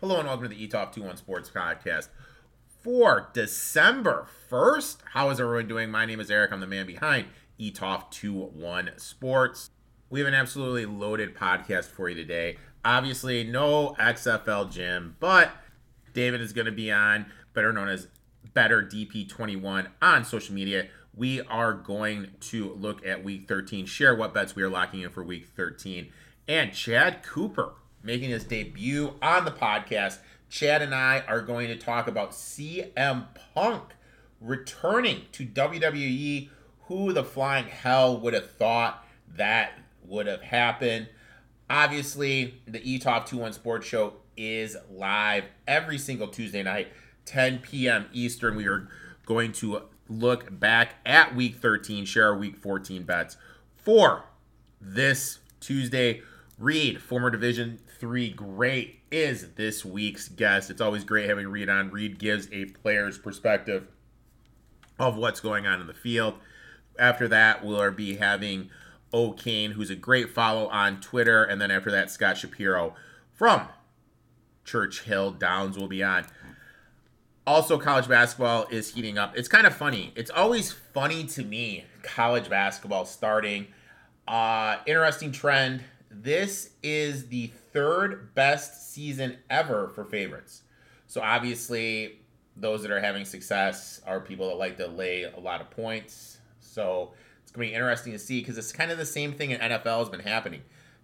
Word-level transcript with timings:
Hello 0.00 0.18
and 0.18 0.26
welcome 0.26 0.48
to 0.48 0.54
the 0.54 0.68
Etoft 0.68 0.94
21 0.94 1.16
Sports 1.18 1.48
Podcast 1.48 2.08
for 2.82 3.30
December 3.32 4.26
1st. 4.50 4.96
How 5.12 5.30
is 5.30 5.40
everyone 5.40 5.68
doing? 5.68 5.88
My 5.88 6.04
name 6.04 6.18
is 6.18 6.32
Erik. 6.32 6.52
I'm 6.52 6.58
the 6.58 6.66
man 6.66 6.84
behind 6.84 7.26
Etoft 7.60 8.10
21 8.10 8.90
Sports. 8.96 9.70
We 10.10 10.18
have 10.18 10.26
an 10.26 10.34
absolutely 10.34 10.84
loaded 10.84 11.36
podcast 11.36 11.84
for 11.84 12.08
you 12.08 12.16
today. 12.16 12.58
Obviously, 12.84 13.44
no 13.44 13.94
XFL 14.00 14.70
Jim, 14.70 15.16
but 15.20 15.52
David 16.12 16.40
is 16.40 16.52
going 16.52 16.66
to 16.66 16.72
be 16.72 16.90
on, 16.90 17.26
better 17.54 17.72
known 17.72 17.88
as 17.88 18.08
Bettor 18.52 18.82
DP21 18.82 19.86
on 20.02 20.24
social 20.24 20.56
media. 20.56 20.88
We 21.14 21.40
are 21.42 21.72
going 21.72 22.32
to 22.40 22.74
look 22.74 23.06
at 23.06 23.22
week 23.22 23.46
13, 23.46 23.86
share 23.86 24.16
what 24.16 24.34
bets 24.34 24.56
we 24.56 24.64
are 24.64 24.68
locking 24.68 25.02
in 25.02 25.10
for 25.10 25.22
week 25.22 25.46
13, 25.46 26.10
and 26.48 26.72
Chad 26.74 27.22
Cooper 27.22 27.74
making 28.04 28.30
his 28.30 28.44
debut 28.44 29.14
on 29.20 29.44
the 29.44 29.50
podcast. 29.50 30.18
Chad 30.48 30.82
and 30.82 30.94
I 30.94 31.24
are 31.26 31.40
going 31.40 31.66
to 31.68 31.76
talk 31.76 32.06
about 32.06 32.30
CM 32.30 33.26
Punk 33.54 33.94
returning 34.40 35.22
to 35.32 35.44
WWE. 35.44 36.50
Who 36.82 37.12
the 37.12 37.24
flying 37.24 37.64
hell 37.66 38.20
would 38.20 38.34
have 38.34 38.50
thought 38.50 39.04
that 39.36 39.72
would 40.04 40.26
have 40.26 40.42
happened? 40.42 41.08
Obviously, 41.68 42.60
the 42.66 42.78
Etoft 42.78 43.26
21 43.26 43.54
Sports 43.54 43.86
Show 43.86 44.14
is 44.36 44.76
live 44.90 45.44
every 45.66 45.96
single 45.96 46.28
Tuesday 46.28 46.62
night, 46.62 46.88
10 47.24 47.60
p.m. 47.60 48.06
Eastern. 48.12 48.54
We 48.54 48.66
are 48.68 48.88
going 49.24 49.52
to 49.52 49.82
look 50.08 50.60
back 50.60 50.96
at 51.06 51.34
week 51.34 51.56
13, 51.56 52.04
share 52.04 52.26
our 52.26 52.36
week 52.36 52.56
14 52.56 53.04
bets 53.04 53.38
for 53.76 54.26
this 54.78 55.38
Tuesday. 55.60 56.20
Reed, 56.58 57.00
former 57.02 57.30
Division 57.30 57.78
three 58.04 58.28
great, 58.28 59.00
is 59.10 59.54
this 59.54 59.82
week's 59.82 60.28
guest. 60.28 60.68
It's 60.68 60.82
always 60.82 61.04
great 61.04 61.26
having 61.26 61.48
Reed 61.48 61.70
on. 61.70 61.90
Reed 61.90 62.18
gives 62.18 62.50
a 62.52 62.66
player's 62.66 63.16
perspective 63.16 63.86
of 64.98 65.16
what's 65.16 65.40
going 65.40 65.66
on 65.66 65.80
in 65.80 65.86
the 65.86 65.94
field. 65.94 66.34
After 66.98 67.26
that, 67.28 67.64
we'll 67.64 67.90
be 67.92 68.16
having 68.16 68.68
O'Kane, 69.14 69.70
who's 69.70 69.88
a 69.88 69.96
great 69.96 70.28
follow 70.28 70.68
on 70.68 71.00
Twitter. 71.00 71.44
And 71.44 71.58
then 71.62 71.70
after 71.70 71.90
that, 71.92 72.10
Scott 72.10 72.36
Shapiro 72.36 72.94
from 73.32 73.68
Churchill 74.66 75.30
Downs 75.30 75.78
will 75.78 75.88
be 75.88 76.02
on. 76.02 76.26
Also, 77.46 77.78
college 77.78 78.06
basketball 78.06 78.66
is 78.70 78.92
heating 78.92 79.16
up. 79.16 79.34
It's 79.34 79.48
kind 79.48 79.66
of 79.66 79.74
funny. 79.74 80.12
It's 80.14 80.30
always 80.30 80.72
funny 80.72 81.24
to 81.28 81.42
me, 81.42 81.86
college 82.02 82.50
basketball 82.50 83.06
starting. 83.06 83.68
Uh, 84.28 84.76
interesting 84.86 85.32
trend 85.32 85.84
this 86.22 86.70
is 86.82 87.28
the 87.28 87.48
third 87.72 88.34
best 88.34 88.92
season 88.92 89.38
ever 89.50 89.88
for 89.88 90.04
favorites. 90.04 90.62
So 91.06 91.20
obviously, 91.20 92.20
those 92.56 92.82
that 92.82 92.90
are 92.90 93.00
having 93.00 93.24
success 93.24 94.00
are 94.06 94.20
people 94.20 94.48
that 94.48 94.56
like 94.56 94.76
to 94.76 94.86
lay 94.86 95.24
a 95.24 95.40
lot 95.40 95.60
of 95.60 95.70
points. 95.70 96.38
So 96.60 97.12
it's 97.42 97.52
going 97.52 97.66
to 97.66 97.72
be 97.72 97.74
interesting 97.74 98.12
to 98.12 98.18
see 98.18 98.40
because 98.40 98.58
it's 98.58 98.72
kind 98.72 98.90
of 98.90 98.98
the 98.98 99.06
same 99.06 99.32
thing 99.32 99.50
in 99.50 99.60
NFL 99.60 99.98
has 99.98 100.08
been 100.08 100.20
happening. 100.20 100.62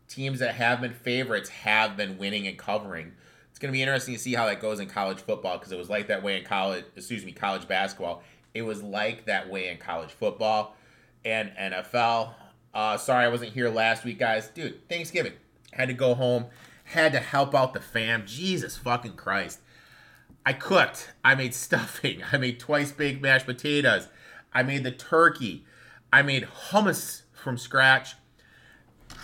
Teams 0.08 0.41
that 0.41 0.55
have 0.55 0.80
been 0.80 0.94
favorites 0.94 1.48
have 1.50 1.97
been 1.97 2.19
winning 2.19 2.47
and 2.47 2.58
covering. 2.58 3.12
It's 3.50 3.58
going 3.58 3.72
to 3.72 3.77
be 3.77 3.83
interesting 3.83 4.14
to 4.14 4.20
see 4.20 4.34
how 4.34 4.47
that 4.47 4.61
goes 4.61 4.80
in 4.80 4.89
college 4.89 5.19
football 5.19 5.58
because 5.58 5.72
it 5.72 5.78
was 5.78 5.91
like 5.91 6.06
that 6.08 6.22
way 6.22 6.39
in 6.39 6.45
college, 6.45 6.84
excuse 6.97 7.24
me, 7.24 7.33
college 7.33 7.69
basketball. 7.69 8.22
It 8.55 8.62
was 8.62 8.83
like 8.83 9.27
that 9.27 9.48
way 9.48 9.69
in 9.69 9.78
college 9.78 10.11
football 10.11 10.77
and 11.24 11.50
NFL. 11.50 12.34
Uh, 12.72 12.96
sorry 12.96 13.24
I 13.24 13.28
wasn't 13.28 13.52
here 13.52 13.68
last 13.68 14.04
week, 14.04 14.18
guys. 14.18 14.48
Dude, 14.48 14.88
Thanksgiving. 14.88 15.32
Had 15.72 15.88
to 15.88 15.94
go 15.94 16.14
home. 16.14 16.46
Had 16.84 17.12
to 17.12 17.20
help 17.20 17.54
out 17.54 17.74
the 17.74 17.80
fam. 17.80 18.24
Jesus 18.27 18.77
fucking 18.77 19.14
Christ. 19.14 19.60
I 20.44 20.52
cooked. 20.52 21.12
I 21.24 21.34
made 21.34 21.54
stuffing. 21.66 22.22
I 22.32 22.36
made 22.36 22.60
twice 22.60 22.92
baked 22.92 23.22
mashed 23.22 23.46
potatoes. 23.46 24.08
I 24.52 24.62
made 24.62 24.84
the 24.84 24.90
turkey. 24.92 25.64
I 26.12 26.22
made 26.22 26.48
hummus 26.70 27.22
from 27.33 27.56
scratch. 27.56 28.14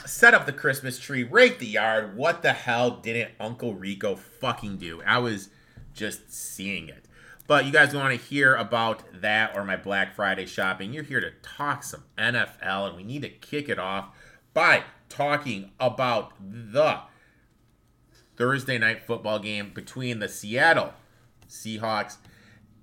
Set 0.04 0.34
up 0.34 0.46
the 0.46 0.52
Christmas 0.52 0.98
tree, 1.00 1.24
raked 1.24 1.58
the 1.58 1.66
yard. 1.66 2.16
What 2.16 2.42
the 2.42 2.52
hell 2.52 2.90
didn't 2.90 3.32
Uncle 3.40 3.74
Rico 3.74 4.14
fucking 4.14 4.76
do? 4.76 5.02
I 5.04 5.18
was 5.18 5.48
just 5.94 6.32
seeing 6.32 6.88
it. 6.88 7.05
But 7.46 7.64
you 7.64 7.72
guys 7.72 7.94
want 7.94 8.18
to 8.18 8.26
hear 8.26 8.54
about 8.54 9.04
that 9.20 9.56
or 9.56 9.64
my 9.64 9.76
Black 9.76 10.14
Friday 10.14 10.46
shopping, 10.46 10.92
you're 10.92 11.04
here 11.04 11.20
to 11.20 11.30
talk 11.42 11.84
some 11.84 12.02
NFL, 12.18 12.88
and 12.88 12.96
we 12.96 13.04
need 13.04 13.22
to 13.22 13.28
kick 13.28 13.68
it 13.68 13.78
off 13.78 14.08
by 14.52 14.82
talking 15.08 15.70
about 15.78 16.32
the 16.40 17.00
Thursday 18.36 18.78
night 18.78 19.02
football 19.06 19.38
game 19.38 19.70
between 19.72 20.18
the 20.18 20.28
Seattle 20.28 20.92
Seahawks 21.48 22.16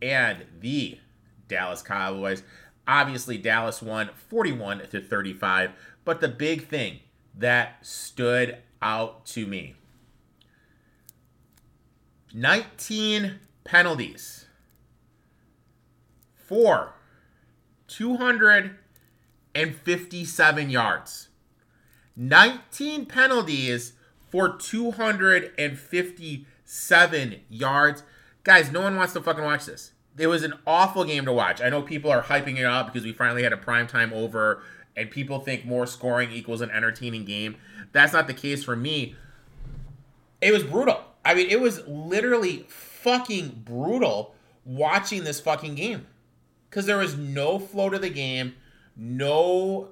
and 0.01 0.46
the 0.59 1.00
Dallas 1.47 1.81
Cowboys. 1.81 2.44
Obviously, 2.88 3.38
Dallas 3.38 3.81
won 3.81 4.09
41 4.30 4.88
to 4.90 5.01
35, 5.01 5.72
but 6.06 6.22
the 6.22 6.28
big 6.28 6.68
thing 6.68 7.00
that 7.35 7.85
stood 7.85 8.57
out 8.81 9.25
to 9.25 9.47
me 9.47 9.75
19 12.34 13.40
penalties 13.63 14.45
for 16.47 16.93
257 17.87 20.69
yards. 20.69 21.29
19 22.15 23.05
penalties 23.05 23.93
for 24.29 24.49
257 24.49 27.35
yards. 27.49 28.03
Guys, 28.43 28.71
no 28.71 28.81
one 28.81 28.95
wants 28.95 29.13
to 29.13 29.21
fucking 29.21 29.43
watch 29.43 29.65
this. 29.65 29.93
It 30.17 30.27
was 30.27 30.43
an 30.43 30.53
awful 30.67 31.05
game 31.05 31.25
to 31.25 31.33
watch. 31.33 31.59
I 31.61 31.69
know 31.69 31.81
people 31.81 32.11
are 32.11 32.21
hyping 32.21 32.59
it 32.59 32.65
up 32.65 32.85
because 32.87 33.03
we 33.03 33.13
finally 33.13 33.41
had 33.43 33.53
a 33.53 33.57
prime 33.57 33.87
time 33.87 34.13
over 34.13 34.61
and 34.95 35.09
people 35.09 35.39
think 35.39 35.65
more 35.65 35.87
scoring 35.87 36.31
equals 36.31 36.61
an 36.61 36.69
entertaining 36.69 37.25
game. 37.25 37.55
That's 37.93 38.13
not 38.13 38.27
the 38.27 38.33
case 38.33 38.63
for 38.63 38.75
me. 38.75 39.15
It 40.39 40.53
was 40.53 40.63
brutal. 40.63 41.01
I 41.25 41.33
mean, 41.33 41.49
it 41.49 41.59
was 41.61 41.81
literally 41.87 42.67
fucking 42.67 43.63
brutal 43.65 44.35
watching 44.65 45.23
this 45.23 45.39
fucking 45.39 45.73
game 45.75 46.05
because 46.73 46.88
there 46.88 46.97
was 46.97 47.16
no 47.16 47.59
flow 47.59 47.88
to 47.88 48.00
the 48.00 48.09
game, 48.09 48.56
no, 48.95 49.89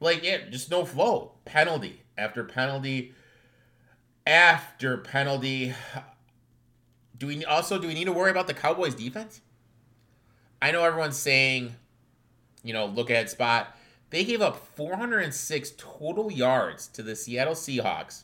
like 0.00 0.24
yeah, 0.24 0.38
just 0.48 0.70
no 0.70 0.86
flow. 0.86 1.32
Penalty 1.44 2.00
after 2.16 2.44
penalty 2.44 3.12
after 4.26 4.96
penalty. 4.96 5.74
Do 7.18 7.26
we 7.26 7.44
also 7.44 7.78
do 7.78 7.88
we 7.88 7.94
need 7.94 8.06
to 8.06 8.12
worry 8.12 8.30
about 8.30 8.46
the 8.46 8.54
Cowboys 8.54 8.94
defense? 8.94 9.42
I 10.62 10.70
know 10.70 10.82
everyone's 10.82 11.18
saying, 11.18 11.74
you 12.64 12.72
know, 12.72 12.86
look 12.86 13.10
at 13.10 13.28
spot. 13.28 13.76
They 14.08 14.24
gave 14.24 14.40
up 14.40 14.56
406 14.74 15.72
total 15.76 16.32
yards 16.32 16.86
to 16.88 17.02
the 17.02 17.14
Seattle 17.14 17.54
Seahawks. 17.54 18.22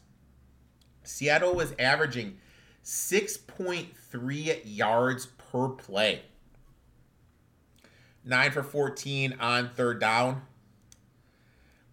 Seattle 1.03 1.55
was 1.55 1.75
averaging 1.79 2.39
6.3 2.83 4.63
yards 4.65 5.27
per 5.27 5.69
play. 5.69 6.23
9 8.25 8.51
for 8.51 8.63
14 8.63 9.37
on 9.41 9.71
third 9.71 10.01
down. 10.01 10.43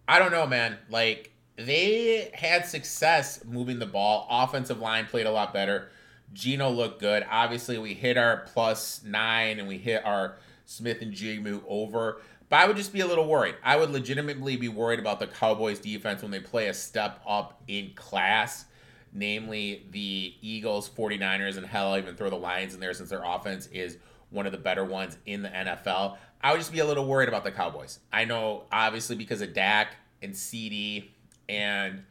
I 0.08 0.18
don't 0.18 0.30
know, 0.30 0.46
man. 0.46 0.78
Like, 0.88 1.32
they 1.56 2.30
had 2.34 2.66
success 2.66 3.44
moving 3.44 3.78
the 3.78 3.86
ball. 3.86 4.26
Offensive 4.30 4.78
line 4.78 5.06
played 5.06 5.26
a 5.26 5.30
lot 5.30 5.52
better. 5.52 5.88
Geno 6.32 6.70
looked 6.70 7.00
good. 7.00 7.26
Obviously, 7.30 7.78
we 7.78 7.94
hit 7.94 8.16
our 8.16 8.44
plus 8.52 9.02
nine 9.04 9.58
and 9.58 9.66
we 9.66 9.78
hit 9.78 10.04
our 10.04 10.36
Smith-Njigba 10.66 11.62
over. 11.66 12.20
But 12.48 12.56
I 12.56 12.66
would 12.66 12.76
just 12.76 12.92
be 12.92 13.00
a 13.00 13.06
little 13.06 13.26
worried. 13.26 13.56
I 13.64 13.76
would 13.76 13.90
legitimately 13.90 14.56
be 14.56 14.68
worried 14.68 15.00
about 15.00 15.18
the 15.18 15.26
Cowboys 15.26 15.80
defense 15.80 16.22
when 16.22 16.30
they 16.30 16.40
play 16.40 16.68
a 16.68 16.74
step 16.74 17.20
up 17.26 17.60
in 17.66 17.92
class, 17.94 18.66
namely 19.12 19.86
the 19.90 20.34
Eagles, 20.40 20.88
49ers, 20.88 21.56
and 21.56 21.66
hell, 21.66 21.96
even 21.96 22.14
throw 22.14 22.30
the 22.30 22.36
Lions 22.36 22.74
in 22.74 22.80
there 22.80 22.94
since 22.94 23.10
their 23.10 23.24
offense 23.24 23.66
is 23.68 23.98
one 24.30 24.46
of 24.46 24.52
the 24.52 24.58
better 24.58 24.84
ones 24.84 25.18
in 25.26 25.42
the 25.42 25.48
NFL. 25.48 26.16
I 26.42 26.52
would 26.52 26.58
just 26.58 26.72
be 26.72 26.80
a 26.80 26.84
little 26.84 27.06
worried 27.06 27.28
about 27.28 27.44
the 27.44 27.52
Cowboys. 27.52 28.00
I 28.12 28.24
know, 28.24 28.64
obviously, 28.70 29.16
because 29.16 29.40
of 29.40 29.54
Dak 29.54 29.96
and 30.22 30.36
CD 30.36 31.12
and 31.48 32.04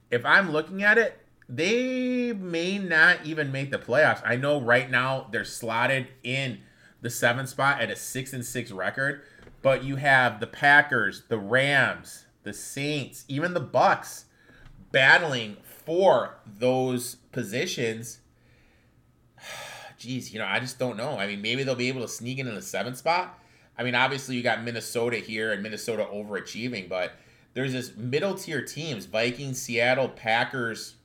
if 0.10 0.26
I'm 0.26 0.52
looking 0.52 0.82
at 0.82 0.98
it, 0.98 1.20
they 1.48 2.34
may 2.34 2.80
not 2.80 3.20
even 3.24 3.52
make 3.52 3.70
the 3.70 3.78
playoffs. 3.78 4.24
I 4.26 4.36
know 4.36 4.60
right 4.60 4.90
now 4.90 5.28
they're 5.32 5.46
slotted 5.46 6.08
in 6.24 6.62
the 7.02 7.12
seventh 7.12 7.50
spot 7.50 7.80
at 7.80 7.92
a 7.92 7.96
six 7.96 8.34
and 8.34 8.44
six 8.44 8.72
record, 8.72 9.22
but 9.62 9.84
you 9.84 9.98
have 9.98 10.40
the 10.40 10.48
Packers, 10.48 11.26
the 11.28 11.38
Rams, 11.38 12.26
the 12.42 12.54
Saints, 12.54 13.24
even 13.28 13.54
the 13.54 13.62
Bucs 13.62 14.24
battling 14.92 15.58
for 15.64 16.40
those 16.44 17.18
positions. 17.32 18.22
Jeez, 20.04 20.34
you 20.34 20.40
know, 20.40 20.46
I 20.46 20.60
just 20.60 20.78
don't 20.78 20.98
know. 20.98 21.18
I 21.18 21.28
mean, 21.28 21.42
maybe 21.42 21.64
they'll 21.64 21.76
be 21.76 21.88
able 21.88 22.02
to 22.02 22.08
sneak 22.08 22.40
into 22.40 22.52
the 22.52 22.62
seventh 22.62 22.98
spot. 22.98 23.40
I 23.78 23.84
mean, 23.84 23.96
obviously 23.96 24.36
you 24.36 24.44
got 24.44 24.64
Minnesota 24.64 25.18
here 25.18 25.54
and 25.54 25.64
Minnesota 25.64 26.06
overachieving, 26.12 26.90
but 26.90 27.14
there's 27.54 27.72
this 27.72 27.96
middle 27.96 28.36
tier 28.36 28.62
teams: 28.62 29.06
Vikings, 29.06 29.62
Seattle, 29.62 30.10
Packers, 30.10 30.96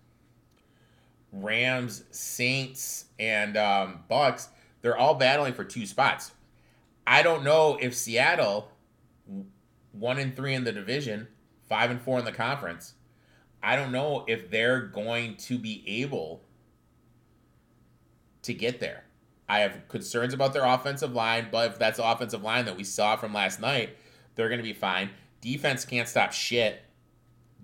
Rams, 1.32 2.04
Saints, 2.10 3.04
and 3.18 3.56
um, 3.56 4.00
Bucs. 4.10 4.48
They're 4.82 4.96
all 4.96 5.14
battling 5.14 5.54
for 5.54 5.64
two 5.64 5.86
spots. 5.86 6.32
I 7.06 7.22
don't 7.22 7.44
know 7.44 7.78
if 7.80 7.94
Seattle, 7.94 8.70
one 9.92 10.18
and 10.18 10.34
three 10.34 10.54
in 10.54 10.64
the 10.64 10.72
division, 10.72 11.28
five 11.68 11.90
and 11.90 12.00
four 12.00 12.18
in 12.18 12.24
the 12.24 12.32
conference. 12.32 12.94
I 13.62 13.76
don't 13.76 13.92
know 13.92 14.24
if 14.26 14.50
they're 14.50 14.80
going 14.80 15.36
to 15.36 15.58
be 15.58 15.84
able 15.86 16.42
to 18.48 18.54
get 18.54 18.80
there. 18.80 19.04
I 19.48 19.60
have 19.60 19.88
concerns 19.88 20.34
about 20.34 20.52
their 20.52 20.64
offensive 20.64 21.14
line, 21.14 21.48
but 21.50 21.72
if 21.72 21.78
that's 21.78 21.96
the 21.96 22.08
offensive 22.08 22.42
line 22.42 22.66
that 22.66 22.76
we 22.76 22.84
saw 22.84 23.16
from 23.16 23.32
last 23.32 23.60
night, 23.60 23.96
they're 24.34 24.48
going 24.48 24.58
to 24.58 24.64
be 24.64 24.74
fine. 24.74 25.10
Defense 25.40 25.84
can't 25.84 26.08
stop 26.08 26.32
shit. 26.32 26.82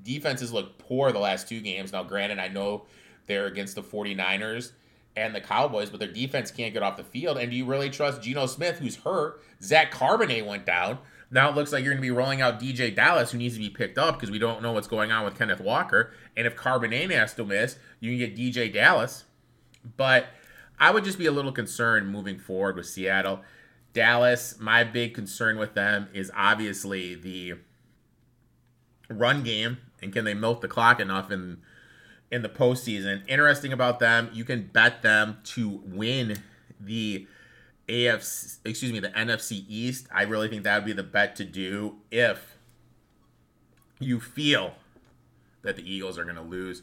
Defenses 0.02 0.52
look 0.52 0.78
poor 0.78 1.12
the 1.12 1.18
last 1.18 1.48
two 1.48 1.60
games. 1.60 1.92
Now, 1.92 2.02
granted, 2.02 2.38
I 2.38 2.48
know 2.48 2.86
they're 3.26 3.46
against 3.46 3.74
the 3.74 3.82
49ers 3.82 4.72
and 5.16 5.34
the 5.34 5.40
Cowboys, 5.40 5.90
but 5.90 6.00
their 6.00 6.10
defense 6.10 6.50
can't 6.50 6.72
get 6.72 6.82
off 6.82 6.96
the 6.96 7.04
field. 7.04 7.36
And 7.36 7.50
do 7.50 7.56
you 7.56 7.64
really 7.66 7.90
trust 7.90 8.22
Geno 8.22 8.46
Smith, 8.46 8.78
who's 8.78 8.96
hurt? 8.96 9.42
Zach 9.62 9.92
Charbonnet 9.92 10.46
went 10.46 10.66
down. 10.66 10.98
Now 11.30 11.50
it 11.50 11.54
looks 11.54 11.72
like 11.72 11.84
you're 11.84 11.92
going 11.92 12.02
to 12.02 12.06
be 12.06 12.10
rolling 12.10 12.40
out 12.40 12.60
DJ 12.60 12.94
Dallas, 12.94 13.32
who 13.32 13.38
needs 13.38 13.54
to 13.54 13.60
be 13.60 13.70
picked 13.70 13.98
up 13.98 14.14
because 14.14 14.30
we 14.30 14.38
don't 14.38 14.62
know 14.62 14.72
what's 14.72 14.88
going 14.88 15.12
on 15.12 15.24
with 15.24 15.36
Kenneth 15.36 15.60
Walker. 15.60 16.12
And 16.36 16.46
if 16.46 16.56
Charbonnet 16.56 17.10
has 17.10 17.34
to 17.34 17.44
miss, 17.44 17.76
you 18.00 18.10
can 18.10 18.18
get 18.18 18.36
DJ 18.36 18.72
Dallas. 18.72 19.24
But 19.96 20.26
I 20.78 20.90
would 20.90 21.04
just 21.04 21.18
be 21.18 21.26
a 21.26 21.32
little 21.32 21.52
concerned 21.52 22.10
moving 22.10 22.38
forward 22.38 22.76
with 22.76 22.86
Seattle. 22.86 23.40
Dallas, 23.92 24.58
my 24.58 24.84
big 24.84 25.14
concern 25.14 25.58
with 25.58 25.74
them 25.74 26.08
is 26.12 26.30
obviously 26.34 27.14
the 27.14 27.54
run 29.08 29.42
game 29.42 29.78
and 30.02 30.12
can 30.12 30.24
they 30.24 30.34
milk 30.34 30.60
the 30.60 30.68
clock 30.68 31.00
enough 31.00 31.30
in 31.30 31.58
in 32.30 32.42
the 32.42 32.48
postseason. 32.48 33.22
Interesting 33.28 33.72
about 33.72 34.00
them, 34.00 34.28
you 34.32 34.44
can 34.44 34.66
bet 34.72 35.02
them 35.02 35.38
to 35.44 35.82
win 35.86 36.36
the 36.80 37.28
AFC, 37.88 38.58
excuse 38.64 38.92
me, 38.92 38.98
the 38.98 39.10
NFC 39.10 39.64
East. 39.68 40.08
I 40.12 40.22
really 40.22 40.48
think 40.48 40.64
that 40.64 40.76
would 40.76 40.86
be 40.86 40.92
the 40.92 41.04
bet 41.04 41.36
to 41.36 41.44
do 41.44 41.96
if 42.10 42.56
you 44.00 44.18
feel 44.18 44.74
that 45.62 45.76
the 45.76 45.88
Eagles 45.88 46.18
are 46.18 46.24
going 46.24 46.36
to 46.36 46.42
lose 46.42 46.82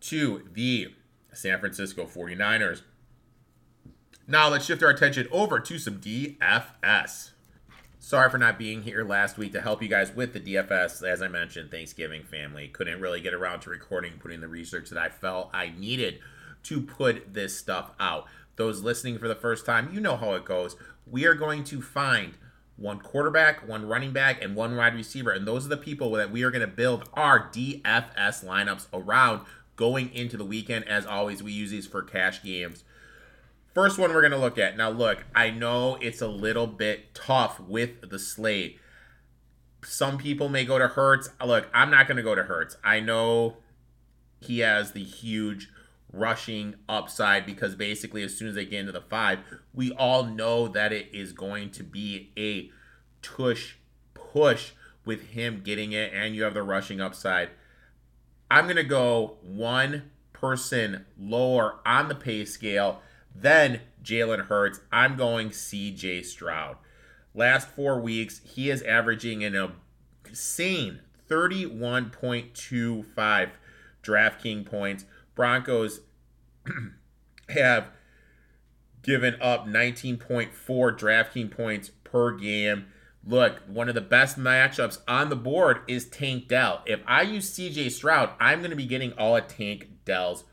to 0.00 0.48
the 0.52 0.94
San 1.32 1.58
Francisco 1.58 2.04
49ers. 2.04 2.82
Now 4.26 4.48
let's 4.48 4.64
shift 4.64 4.82
our 4.82 4.88
attention 4.88 5.28
over 5.30 5.60
to 5.60 5.78
some 5.78 6.00
DFS. 6.00 7.32
Sorry 7.98 8.30
for 8.30 8.38
not 8.38 8.58
being 8.58 8.82
here 8.82 9.04
last 9.04 9.36
week 9.36 9.52
to 9.52 9.60
help 9.60 9.82
you 9.82 9.88
guys 9.88 10.14
with 10.14 10.32
the 10.32 10.40
DFS. 10.40 11.06
As 11.06 11.20
I 11.20 11.28
mentioned, 11.28 11.70
Thanksgiving 11.70 12.22
family. 12.22 12.68
Couldn't 12.68 13.02
really 13.02 13.20
get 13.20 13.34
around 13.34 13.60
to 13.60 13.70
recording, 13.70 14.12
and 14.12 14.20
putting 14.20 14.40
the 14.40 14.48
research 14.48 14.88
that 14.88 14.98
I 14.98 15.10
felt 15.10 15.50
I 15.52 15.74
needed 15.76 16.20
to 16.62 16.80
put 16.80 17.34
this 17.34 17.58
stuff 17.58 17.90
out. 18.00 18.24
Those 18.56 18.80
listening 18.80 19.18
for 19.18 19.28
the 19.28 19.34
first 19.34 19.66
time, 19.66 19.90
you 19.92 20.00
know 20.00 20.16
how 20.16 20.32
it 20.32 20.46
goes. 20.46 20.74
We 21.06 21.26
are 21.26 21.34
going 21.34 21.62
to 21.64 21.82
find 21.82 22.32
one 22.76 23.00
quarterback, 23.00 23.68
one 23.68 23.86
running 23.86 24.12
back, 24.12 24.42
and 24.42 24.56
one 24.56 24.74
wide 24.74 24.94
receiver. 24.94 25.32
And 25.32 25.46
those 25.46 25.66
are 25.66 25.70
the 25.70 25.76
people 25.76 26.12
that 26.12 26.30
we 26.30 26.44
are 26.44 26.50
going 26.50 26.62
to 26.62 26.66
build 26.66 27.10
our 27.12 27.50
DFS 27.50 28.42
lineups 28.42 28.86
around 28.94 29.44
going 29.76 30.14
into 30.14 30.38
the 30.38 30.46
weekend. 30.46 30.88
As 30.88 31.04
always, 31.04 31.42
we 31.42 31.52
use 31.52 31.70
these 31.70 31.86
for 31.86 32.00
cash 32.00 32.42
games 32.42 32.84
First 33.74 33.98
one 33.98 34.14
we're 34.14 34.20
going 34.20 34.30
to 34.30 34.38
look 34.38 34.56
at. 34.56 34.76
Now, 34.76 34.90
look, 34.90 35.24
I 35.34 35.50
know 35.50 35.96
it's 36.00 36.22
a 36.22 36.28
little 36.28 36.68
bit 36.68 37.12
tough 37.12 37.58
with 37.58 38.08
the 38.08 38.20
slate. 38.20 38.78
Some 39.84 40.16
people 40.16 40.48
may 40.48 40.64
go 40.64 40.78
to 40.78 40.86
Hurts. 40.86 41.28
Look, 41.44 41.68
I'm 41.74 41.90
not 41.90 42.06
going 42.06 42.16
to 42.16 42.22
go 42.22 42.36
to 42.36 42.44
Hurts. 42.44 42.76
I 42.84 43.00
know 43.00 43.56
he 44.40 44.60
has 44.60 44.92
the 44.92 45.02
huge 45.02 45.70
rushing 46.12 46.76
upside 46.88 47.44
because 47.44 47.74
basically, 47.74 48.22
as 48.22 48.38
soon 48.38 48.48
as 48.48 48.54
they 48.54 48.64
get 48.64 48.80
into 48.80 48.92
the 48.92 49.00
five, 49.00 49.40
we 49.74 49.90
all 49.92 50.24
know 50.24 50.68
that 50.68 50.92
it 50.92 51.08
is 51.12 51.32
going 51.32 51.70
to 51.72 51.82
be 51.82 52.30
a 52.38 52.70
tush 53.22 53.74
push 54.14 54.70
with 55.04 55.30
him 55.30 55.62
getting 55.64 55.90
it, 55.90 56.12
and 56.14 56.36
you 56.36 56.44
have 56.44 56.54
the 56.54 56.62
rushing 56.62 57.00
upside. 57.00 57.50
I'm 58.48 58.64
going 58.64 58.76
to 58.76 58.84
go 58.84 59.38
one 59.42 60.10
person 60.32 61.06
lower 61.18 61.80
on 61.84 62.08
the 62.08 62.14
pay 62.14 62.44
scale 62.44 63.02
then 63.34 63.80
Jalen 64.02 64.46
Hurts. 64.46 64.80
I'm 64.92 65.16
going 65.16 65.50
CJ 65.50 66.24
Stroud. 66.24 66.76
Last 67.34 67.68
four 67.68 68.00
weeks, 68.00 68.40
he 68.44 68.70
is 68.70 68.82
averaging 68.82 69.42
an 69.42 69.72
insane 70.28 71.00
31.25 71.28 73.50
DraftKings 74.02 74.66
points. 74.66 75.04
Broncos 75.34 76.00
have 77.48 77.88
given 79.02 79.36
up 79.40 79.66
19.4 79.66 80.48
DraftKings 80.98 81.50
points 81.50 81.90
per 82.04 82.30
game. 82.32 82.86
Look, 83.26 83.62
one 83.66 83.88
of 83.88 83.94
the 83.94 84.02
best 84.02 84.38
matchups 84.38 84.98
on 85.08 85.30
the 85.30 85.36
board 85.36 85.78
is 85.88 86.06
Tank 86.06 86.48
Dell. 86.48 86.82
If 86.86 87.00
I 87.06 87.22
use 87.22 87.50
CJ 87.50 87.90
Stroud, 87.90 88.30
I'm 88.38 88.60
going 88.60 88.70
to 88.70 88.76
be 88.76 88.86
getting 88.86 89.12
all 89.14 89.36
of 89.36 89.48
Tank 89.48 89.88
Dell's 90.04 90.44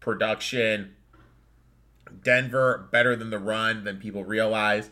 production, 0.00 0.94
Denver 2.22 2.88
better 2.90 3.16
than 3.16 3.30
the 3.30 3.38
run 3.38 3.84
than 3.84 3.98
people 3.98 4.24
realize. 4.24 4.90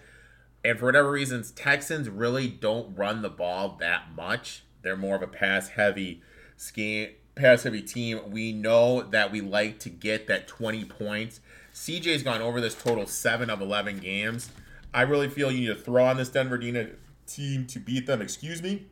And 0.64 0.78
for 0.78 0.86
whatever 0.86 1.10
reasons, 1.10 1.50
Texans 1.50 2.08
really 2.08 2.48
don't 2.48 2.96
run 2.96 3.22
the 3.22 3.28
ball 3.28 3.76
that 3.80 4.14
much. 4.14 4.64
They're 4.82 4.96
more 4.96 5.16
of 5.16 5.22
a 5.22 5.26
pass 5.26 5.68
heavy 5.68 6.22
scheme, 6.56 7.10
pass 7.34 7.62
heavy 7.62 7.82
team. 7.82 8.30
We 8.30 8.52
know 8.52 9.02
that 9.02 9.30
we 9.30 9.40
like 9.40 9.78
to 9.80 9.90
get 9.90 10.26
that 10.26 10.48
20 10.48 10.84
points. 10.84 11.40
CJ's 11.72 12.22
gone 12.22 12.42
over 12.42 12.60
this 12.60 12.74
total 12.74 13.06
7 13.06 13.50
of 13.50 13.60
11 13.60 13.98
games. 13.98 14.50
I 14.92 15.02
really 15.02 15.28
feel 15.28 15.50
you 15.50 15.68
need 15.68 15.76
to 15.76 15.82
throw 15.82 16.04
on 16.06 16.16
this 16.16 16.28
Denver 16.28 16.58
Dina 16.58 16.88
team 17.26 17.66
to 17.66 17.78
beat 17.78 18.06
them, 18.06 18.20
excuse 18.20 18.62
me. 18.62 18.86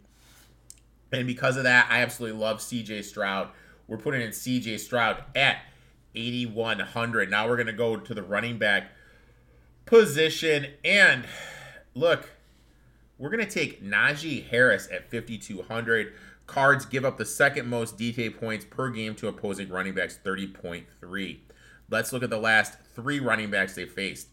And 1.12 1.26
because 1.26 1.56
of 1.56 1.64
that, 1.64 1.88
I 1.90 2.02
absolutely 2.02 2.38
love 2.38 2.58
CJ 2.58 3.04
Stroud. 3.04 3.48
We're 3.88 3.96
putting 3.96 4.20
in 4.20 4.30
CJ 4.30 4.78
Stroud 4.80 5.24
at 5.34 5.58
8,100. 6.16 7.30
Now 7.30 7.48
we're 7.48 7.56
going 7.56 7.66
to 7.66 7.72
go 7.72 7.96
to 7.96 8.14
the 8.14 8.22
running 8.22 8.58
back 8.58 8.90
position. 9.84 10.68
And 10.84 11.26
look, 11.94 12.30
we're 13.18 13.30
going 13.30 13.46
to 13.46 13.50
take 13.50 13.82
Najee 13.82 14.48
Harris 14.48 14.88
at 14.92 15.10
5,200. 15.10 16.12
Cards 16.46 16.86
give 16.86 17.04
up 17.04 17.18
the 17.18 17.24
second 17.24 17.68
most 17.68 17.98
DK 17.98 18.38
points 18.38 18.64
per 18.64 18.90
game 18.90 19.14
to 19.16 19.28
opposing 19.28 19.68
running 19.68 19.94
backs, 19.94 20.18
30.3. 20.24 21.38
Let's 21.88 22.12
look 22.12 22.22
at 22.22 22.30
the 22.30 22.38
last 22.38 22.78
three 22.94 23.20
running 23.20 23.50
backs 23.50 23.74
they 23.74 23.86
faced. 23.86 24.28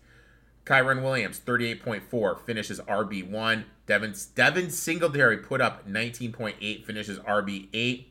Kyren 0.65 1.03
Williams, 1.03 1.41
38.4, 1.45 2.39
finishes 2.45 2.79
RB1. 2.81 3.65
Devin, 3.85 4.15
Devin 4.35 4.69
Singletary 4.69 5.37
put 5.37 5.59
up 5.59 5.87
19.8, 5.87 6.85
finishes 6.85 7.19
RB8. 7.19 8.05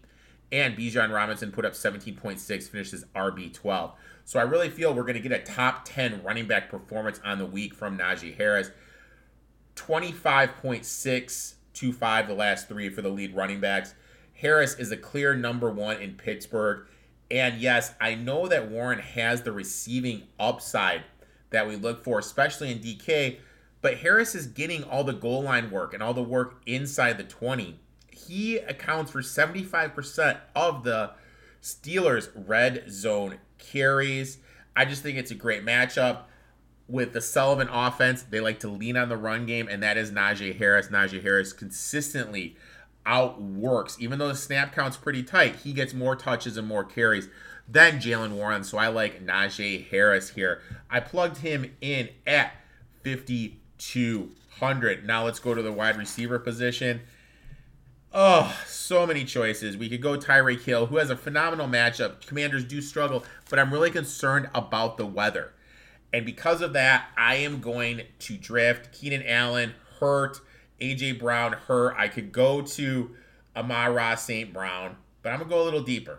And 0.52 0.76
Bijan 0.76 1.12
Robinson 1.12 1.50
put 1.50 1.64
up 1.64 1.72
17.6, 1.72 2.68
finishes 2.68 3.04
RB12. 3.16 3.94
So 4.24 4.38
I 4.38 4.42
really 4.42 4.68
feel 4.68 4.94
we're 4.94 5.02
going 5.02 5.14
to 5.14 5.28
get 5.28 5.32
a 5.32 5.42
top 5.42 5.84
10 5.84 6.22
running 6.22 6.46
back 6.46 6.70
performance 6.70 7.20
on 7.24 7.38
the 7.38 7.46
week 7.46 7.74
from 7.74 7.98
Najee 7.98 8.36
Harris. 8.36 8.70
25.625 9.74 12.26
the 12.26 12.34
last 12.34 12.68
three 12.68 12.90
for 12.90 13.02
the 13.02 13.08
lead 13.08 13.34
running 13.34 13.58
backs. 13.60 13.94
Harris 14.34 14.78
is 14.78 14.92
a 14.92 14.96
clear 14.96 15.34
number 15.34 15.68
one 15.70 16.00
in 16.00 16.14
Pittsburgh. 16.14 16.86
And 17.30 17.60
yes, 17.60 17.94
I 17.98 18.14
know 18.14 18.46
that 18.48 18.70
Warren 18.70 18.98
has 18.98 19.40
the 19.42 19.52
receiving 19.52 20.24
upside 20.38 21.04
that 21.50 21.66
we 21.66 21.76
look 21.76 22.04
for, 22.04 22.18
especially 22.18 22.70
in 22.70 22.78
DK, 22.78 23.38
but 23.80 23.96
Harris 23.98 24.34
is 24.34 24.46
getting 24.46 24.84
all 24.84 25.04
the 25.04 25.14
goal 25.14 25.42
line 25.42 25.70
work 25.70 25.94
and 25.94 26.02
all 26.02 26.12
the 26.12 26.22
work 26.22 26.60
inside 26.66 27.16
the 27.16 27.24
20. 27.24 27.78
He 28.26 28.58
accounts 28.58 29.10
for 29.10 29.20
75% 29.20 30.38
of 30.54 30.84
the 30.84 31.12
Steelers' 31.62 32.28
red 32.34 32.90
zone 32.90 33.38
carries. 33.58 34.38
I 34.74 34.84
just 34.84 35.02
think 35.02 35.18
it's 35.18 35.30
a 35.30 35.36
great 35.36 35.64
matchup 35.64 36.22
with 36.88 37.12
the 37.12 37.20
Sullivan 37.20 37.68
offense. 37.68 38.22
They 38.22 38.40
like 38.40 38.58
to 38.60 38.68
lean 38.68 38.96
on 38.96 39.08
the 39.08 39.16
run 39.16 39.46
game, 39.46 39.68
and 39.68 39.80
that 39.82 39.96
is 39.96 40.10
Najee 40.10 40.56
Harris. 40.56 40.88
Najee 40.88 41.22
Harris 41.22 41.52
consistently 41.52 42.56
outworks, 43.06 43.96
even 44.00 44.18
though 44.18 44.28
the 44.28 44.36
snap 44.36 44.74
count's 44.74 44.96
pretty 44.96 45.22
tight, 45.22 45.56
he 45.56 45.72
gets 45.72 45.94
more 45.94 46.16
touches 46.16 46.56
and 46.56 46.68
more 46.68 46.84
carries 46.84 47.28
than 47.68 48.00
Jaylen 48.00 48.32
Warren. 48.32 48.64
So 48.64 48.78
I 48.78 48.88
like 48.88 49.24
Najee 49.24 49.88
Harris 49.88 50.30
here. 50.30 50.60
I 50.90 50.98
plugged 51.00 51.38
him 51.38 51.72
in 51.80 52.08
at 52.26 52.54
5,200. 53.04 55.06
Now 55.06 55.24
let's 55.24 55.38
go 55.38 55.54
to 55.54 55.62
the 55.62 55.72
wide 55.72 55.96
receiver 55.96 56.38
position. 56.38 57.00
Oh, 58.14 58.54
so 58.66 59.06
many 59.06 59.24
choices. 59.24 59.78
We 59.78 59.88
could 59.88 60.02
go 60.02 60.18
Tyreek 60.18 60.64
Hill, 60.64 60.86
who 60.86 60.98
has 60.98 61.08
a 61.08 61.16
phenomenal 61.16 61.66
matchup. 61.66 62.26
Commanders 62.26 62.62
do 62.62 62.82
struggle, 62.82 63.24
but 63.48 63.58
I'm 63.58 63.72
really 63.72 63.90
concerned 63.90 64.50
about 64.54 64.98
the 64.98 65.06
weather. 65.06 65.54
And 66.12 66.26
because 66.26 66.60
of 66.60 66.74
that, 66.74 67.06
I 67.16 67.36
am 67.36 67.62
going 67.62 68.02
to 68.18 68.36
drift 68.36 68.92
Keenan 68.92 69.22
Allen, 69.26 69.72
hurt, 69.98 70.40
AJ 70.78 71.18
Brown, 71.20 71.54
hurt. 71.54 71.94
I 71.96 72.08
could 72.08 72.32
go 72.32 72.60
to 72.60 73.12
Amon-Ra 73.56 74.16
St. 74.16 74.52
Brown, 74.52 74.96
but 75.22 75.30
I'm 75.30 75.38
going 75.38 75.48
to 75.48 75.54
go 75.54 75.62
a 75.62 75.64
little 75.64 75.82
deeper. 75.82 76.18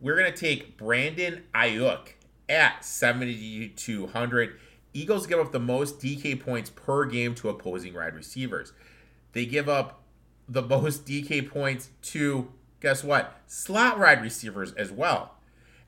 We're 0.00 0.16
going 0.16 0.32
to 0.32 0.38
take 0.38 0.78
Brandon 0.78 1.42
Aiyuk 1.54 2.14
at 2.48 2.82
7,200. 2.82 4.58
Eagles 4.94 5.26
give 5.26 5.38
up 5.38 5.52
the 5.52 5.60
most 5.60 6.00
DK 6.00 6.40
points 6.40 6.70
per 6.70 7.04
game 7.04 7.34
to 7.34 7.50
opposing 7.50 7.92
wide 7.92 8.14
receivers. 8.14 8.72
They 9.32 9.44
give 9.44 9.68
up 9.68 9.99
the 10.50 10.62
most 10.62 11.06
DK 11.06 11.48
points 11.48 11.90
to, 12.02 12.50
guess 12.80 13.04
what? 13.04 13.40
Slot 13.46 13.98
wide 13.98 14.20
receivers 14.20 14.72
as 14.72 14.90
well. 14.90 15.36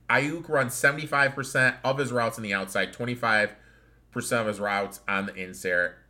Aiyuk 0.09 0.49
runs 0.49 0.73
75% 0.75 1.76
of 1.83 1.99
his 1.99 2.12
routes 2.12 2.38
on 2.38 2.45
the 2.45 2.54
outside, 2.54 2.92
25% 2.92 3.50
of 4.14 4.47
his 4.47 4.61
routes 4.61 5.00
on 5.09 5.26
the 5.26 5.35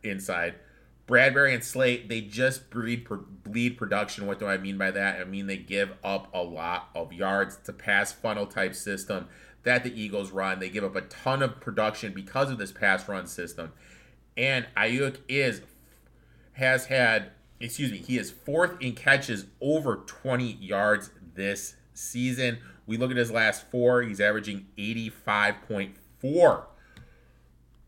inside. 0.03 0.55
Bradberry 1.07 1.53
and 1.53 1.63
Slate, 1.63 2.07
they 2.07 2.21
just 2.21 2.69
breed 2.69 3.07
bleed 3.43 3.77
production. 3.77 4.25
What 4.25 4.39
do 4.39 4.45
I 4.45 4.57
mean 4.57 4.77
by 4.77 4.91
that? 4.91 5.19
I 5.19 5.25
mean 5.25 5.47
they 5.47 5.57
give 5.57 5.91
up 6.03 6.29
a 6.33 6.41
lot 6.41 6.89
of 6.95 7.11
yards. 7.11 7.59
A 7.67 7.73
pass 7.73 8.13
funnel 8.13 8.45
type 8.45 8.73
system 8.73 9.27
that 9.63 9.83
the 9.83 10.01
Eagles 10.01 10.31
run. 10.31 10.59
They 10.59 10.69
give 10.69 10.83
up 10.83 10.95
a 10.95 11.01
ton 11.01 11.41
of 11.41 11.59
production 11.59 12.13
because 12.13 12.51
of 12.51 12.57
this 12.57 12.71
pass 12.71 13.07
run 13.09 13.27
system. 13.27 13.73
And 14.37 14.65
Aiyuk 14.77 15.17
is 15.27 15.61
has 16.53 16.85
had, 16.85 17.31
excuse 17.63 17.91
me, 17.91 17.97
he 17.97 18.17
is 18.17 18.29
fourth 18.29 18.79
in 18.81 18.93
catches 18.93 19.45
over 19.61 19.97
20 20.05 20.43
yards 20.59 21.11
this 21.33 21.75
season. 21.93 22.59
We 22.85 22.97
look 22.97 23.09
at 23.09 23.17
his 23.17 23.31
last 23.31 23.69
four, 23.71 24.01
he's 24.01 24.19
averaging 24.19 24.67
85.4 24.77 26.63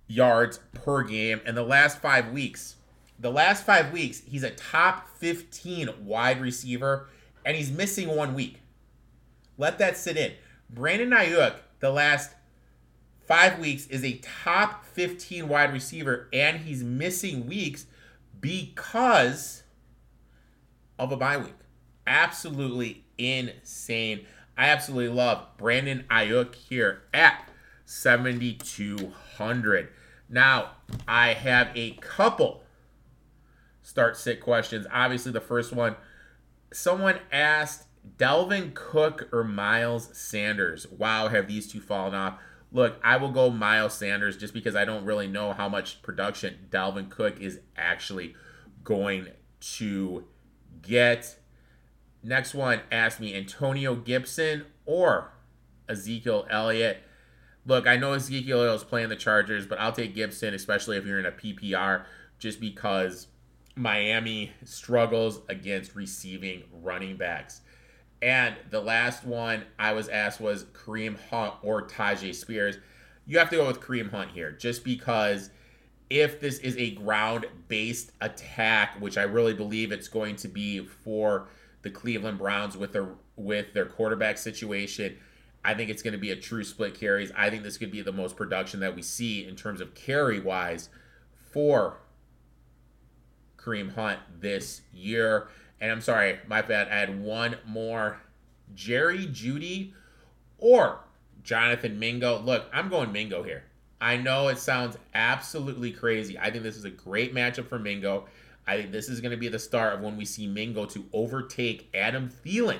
yards 0.08 0.60
per 0.74 1.04
game. 1.04 1.42
And 1.46 1.58
the 1.58 1.64
last 1.64 2.02
five 2.02 2.32
weeks, 2.32 2.78
the 3.20 3.32
last 3.32 3.66
five 3.66 3.92
weeks, 3.92 4.22
he's 4.26 4.44
a 4.44 4.52
top 4.52 5.10
15 5.18 6.06
wide 6.06 6.40
receiver, 6.40 7.10
and 7.46 7.58
he's 7.58 7.72
missing 7.72 8.16
one 8.16 8.34
week. 8.34 8.62
Let 9.58 9.78
that 9.80 9.98
sit 9.98 10.16
in. 10.16 10.34
Brandon 10.70 11.10
Aiyuk, 11.12 11.56
the 11.80 11.92
last 11.92 12.32
five 13.28 13.60
weeks, 13.60 13.88
is 13.88 14.06
a 14.06 14.20
top 14.20 14.86
15 14.86 15.50
wide 15.50 15.74
receiver, 15.74 16.30
and 16.32 16.62
he's 16.62 16.84
missing 16.84 17.46
weeks 17.46 17.88
because 18.40 19.64
of 20.98 21.12
a 21.12 21.18
bye 21.18 21.38
week. 21.38 21.54
Absolutely 22.08 23.04
insane. 23.18 24.26
I 24.58 24.70
absolutely 24.70 25.14
love 25.14 25.46
Brandon 25.58 26.06
Aiyuk 26.10 26.56
here 26.56 27.04
at 27.14 27.50
7,200. 27.86 29.90
Now, 30.30 30.72
I 31.08 31.34
have 31.34 31.70
a 31.76 31.92
couple 32.02 32.64
start 33.82 34.18
sit 34.18 34.42
questions. 34.42 34.86
Obviously, 34.92 35.32
the 35.32 35.42
first 35.42 35.74
one 35.74 35.96
someone 36.74 37.20
asked 37.32 37.84
Dalvin 38.18 38.74
Cook 38.74 39.30
or 39.32 39.44
Miles 39.44 40.10
Sanders. 40.18 40.88
Wow, 40.88 41.30
have 41.30 41.48
these 41.48 41.72
two 41.72 41.80
fallen 41.80 42.14
off? 42.14 42.40
Look, 42.72 43.00
I 43.04 43.18
will 43.18 43.32
go 43.32 43.50
Miles 43.50 43.94
Sanders 43.94 44.38
just 44.38 44.54
because 44.54 44.76
I 44.76 44.86
don't 44.86 45.06
really 45.06 45.28
know 45.28 45.54
how 45.54 45.70
much 45.70 46.02
production 46.02 46.68
Dalvin 46.70 47.10
Cook 47.10 47.40
is 47.40 47.60
actually 47.78 48.36
going 48.84 49.28
to 49.78 50.26
get. 50.86 51.38
Next 52.24 52.54
one 52.54 52.82
asked 52.92 53.20
me 53.20 53.36
Antonio 53.36 53.96
Gibson 53.96 54.66
or 54.86 55.32
Ezekiel 55.88 56.48
Elliott. 56.50 57.04
Look, 57.66 57.88
I 57.88 57.98
know 57.98 58.14
Ezekiel 58.14 58.74
is 58.74 58.84
playing 58.84 59.10
the 59.10 59.16
Chargers, 59.16 59.66
but 59.66 59.80
I'll 59.80 59.92
take 59.92 60.16
Gibson, 60.16 60.54
especially 60.54 60.98
if 60.98 61.06
you're 61.06 61.20
in 61.20 61.26
a 61.26 61.32
PPR, 61.32 62.06
just 62.38 62.60
because 62.60 63.28
Miami 63.76 64.52
struggles 64.64 65.42
against 65.50 65.96
receiving 65.96 66.64
running 66.82 67.18
backs. 67.18 67.62
And 68.22 68.56
the 68.70 68.82
last 68.82 69.24
one 69.26 69.64
I 69.78 69.94
was 69.94 70.10
asked 70.10 70.40
was 70.40 70.66
Kareem 70.66 71.18
Hunt 71.30 71.54
or 71.62 71.88
Tyjae 71.88 72.34
Spears. 72.34 72.78
You 73.26 73.38
have 73.40 73.50
to 73.50 73.58
go 73.58 73.68
with 73.68 73.82
Kareem 73.82 74.12
Hunt 74.12 74.32
here, 74.32 74.52
just 74.52 74.84
because 74.84 75.50
if 76.10 76.40
this 76.40 76.60
is 76.60 76.78
a 76.78 76.92
ground 76.92 77.46
based 77.68 78.12
attack, 78.22 79.00
which 79.00 79.18
I 79.18 79.24
really 79.24 79.54
believe 79.54 79.92
it's 79.92 80.08
going 80.08 80.36
to 80.38 80.48
be 80.48 80.86
for 80.86 81.48
the 81.82 81.90
Cleveland 81.90 82.38
Browns 82.38 82.78
with 82.78 82.94
their 82.94 83.10
with 83.36 83.74
their 83.74 83.86
quarterback 83.86 84.38
situation, 84.38 85.18
I 85.64 85.74
think 85.74 85.90
it's 85.90 86.02
going 86.02 86.14
to 86.14 86.20
be 86.20 86.32
a 86.32 86.36
true 86.36 86.64
split 86.64 86.94
carries. 86.94 87.32
I 87.36 87.50
think 87.50 87.64
this 87.64 87.78
could 87.78 87.92
be 87.92 88.02
the 88.02 88.12
most 88.12 88.36
production 88.36 88.80
that 88.82 88.96
we 88.96 89.02
see 89.02 89.46
in 89.46 89.56
terms 89.56 89.82
of 89.82 89.94
carry 89.96 90.40
wise 90.40 90.90
for 91.52 91.98
Kareem 93.58 93.96
Hunt 93.96 94.20
this 94.40 94.82
year. 94.94 95.48
And 95.82 95.92
I'm 95.92 96.02
sorry, 96.02 96.40
my 96.48 96.62
bad. 96.62 96.88
I 96.88 97.00
had 97.00 97.22
one 97.22 97.58
more. 97.66 98.22
Jerry 98.74 99.28
Jeudy 99.28 99.94
or 100.58 101.00
Jonathan 101.44 102.00
Mingo. 102.00 102.40
Look, 102.40 102.66
I'm 102.74 102.90
going 102.90 103.12
Mingo 103.12 103.44
here. 103.44 103.64
I 104.00 104.18
know 104.18 104.50
it 104.50 104.58
sounds 104.58 104.98
absolutely 105.14 105.92
crazy. 105.92 106.38
I 106.38 106.52
think 106.52 106.64
this 106.64 106.76
is 106.76 106.86
a 106.86 106.90
great 106.90 107.34
matchup 107.34 107.68
for 107.68 107.80
Mingo. 107.80 108.26
I 108.68 108.78
think 108.78 108.92
this 108.92 109.10
is 109.10 109.22
going 109.22 109.32
to 109.32 109.38
be 109.38 109.48
the 109.48 109.60
start 109.60 109.94
of 109.94 110.02
when 110.02 110.18
we 110.18 110.26
see 110.26 110.48
Mingo 110.48 110.86
to 110.86 111.06
overtake 111.14 111.90
Adam 111.94 112.30
Thielen 112.30 112.80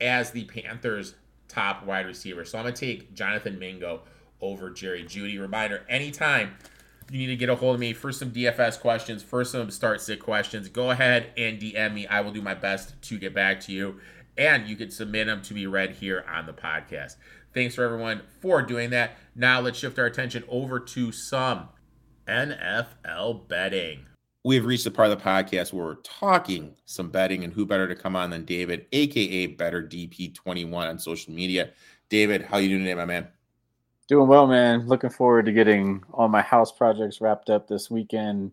as 0.00 0.30
the 0.30 0.44
Panthers' 0.44 1.14
top 1.48 1.84
wide 1.84 2.06
receiver. 2.06 2.44
So 2.44 2.58
I'm 2.58 2.64
going 2.64 2.74
to 2.74 2.80
take 2.80 3.14
Jonathan 3.14 3.58
Mingo 3.58 4.02
over 4.40 4.70
Jerry 4.70 5.04
Jeudy. 5.04 5.40
Reminder 5.40 5.84
anytime 5.88 6.56
you 7.10 7.18
need 7.18 7.26
to 7.26 7.36
get 7.36 7.48
a 7.48 7.56
hold 7.56 7.74
of 7.74 7.80
me 7.80 7.92
for 7.92 8.12
some 8.12 8.30
DFS 8.30 8.80
questions, 8.80 9.22
for 9.22 9.44
some 9.44 9.70
start 9.70 10.00
sit 10.00 10.20
questions, 10.20 10.68
go 10.68 10.90
ahead 10.90 11.32
and 11.36 11.58
DM 11.58 11.92
me. 11.94 12.06
I 12.06 12.20
will 12.20 12.32
do 12.32 12.42
my 12.42 12.54
best 12.54 13.00
to 13.02 13.18
get 13.18 13.34
back 13.34 13.60
to 13.62 13.72
you. 13.72 14.00
And 14.38 14.68
you 14.68 14.76
can 14.76 14.90
submit 14.90 15.26
them 15.26 15.42
to 15.42 15.54
be 15.54 15.66
read 15.66 15.90
here 15.90 16.24
on 16.32 16.46
the 16.46 16.52
podcast. 16.52 17.16
Thanks 17.52 17.74
for 17.74 17.84
everyone 17.84 18.22
for 18.40 18.62
doing 18.62 18.90
that. 18.90 19.16
Now 19.34 19.60
let's 19.60 19.78
shift 19.78 19.98
our 19.98 20.06
attention 20.06 20.44
over 20.48 20.78
to 20.78 21.10
some 21.10 21.68
NFL 22.28 23.48
betting. 23.48 24.06
We 24.44 24.54
have 24.54 24.64
reached 24.64 24.84
the 24.84 24.90
part 24.90 25.10
of 25.10 25.18
the 25.18 25.24
podcast 25.24 25.72
where 25.72 25.84
we're 25.84 25.94
talking 25.96 26.76
some 26.84 27.10
betting 27.10 27.42
and 27.42 27.52
who 27.52 27.66
better 27.66 27.88
to 27.88 27.94
come 27.96 28.14
on 28.14 28.30
than 28.30 28.44
David, 28.44 28.86
aka 28.92 29.46
Bettor 29.48 29.82
DP21 29.82 30.72
on 30.72 30.98
social 30.98 31.34
media. 31.34 31.70
David, 32.08 32.42
how 32.42 32.58
you 32.58 32.68
doing 32.68 32.82
today, 32.82 32.94
my 32.94 33.04
man? 33.04 33.26
Doing 34.06 34.28
well, 34.28 34.46
man. 34.46 34.86
Looking 34.86 35.10
forward 35.10 35.46
to 35.46 35.52
getting 35.52 36.02
all 36.12 36.28
my 36.28 36.42
house 36.42 36.72
projects 36.72 37.20
wrapped 37.20 37.50
up 37.50 37.68
this 37.68 37.90
weekend. 37.90 38.52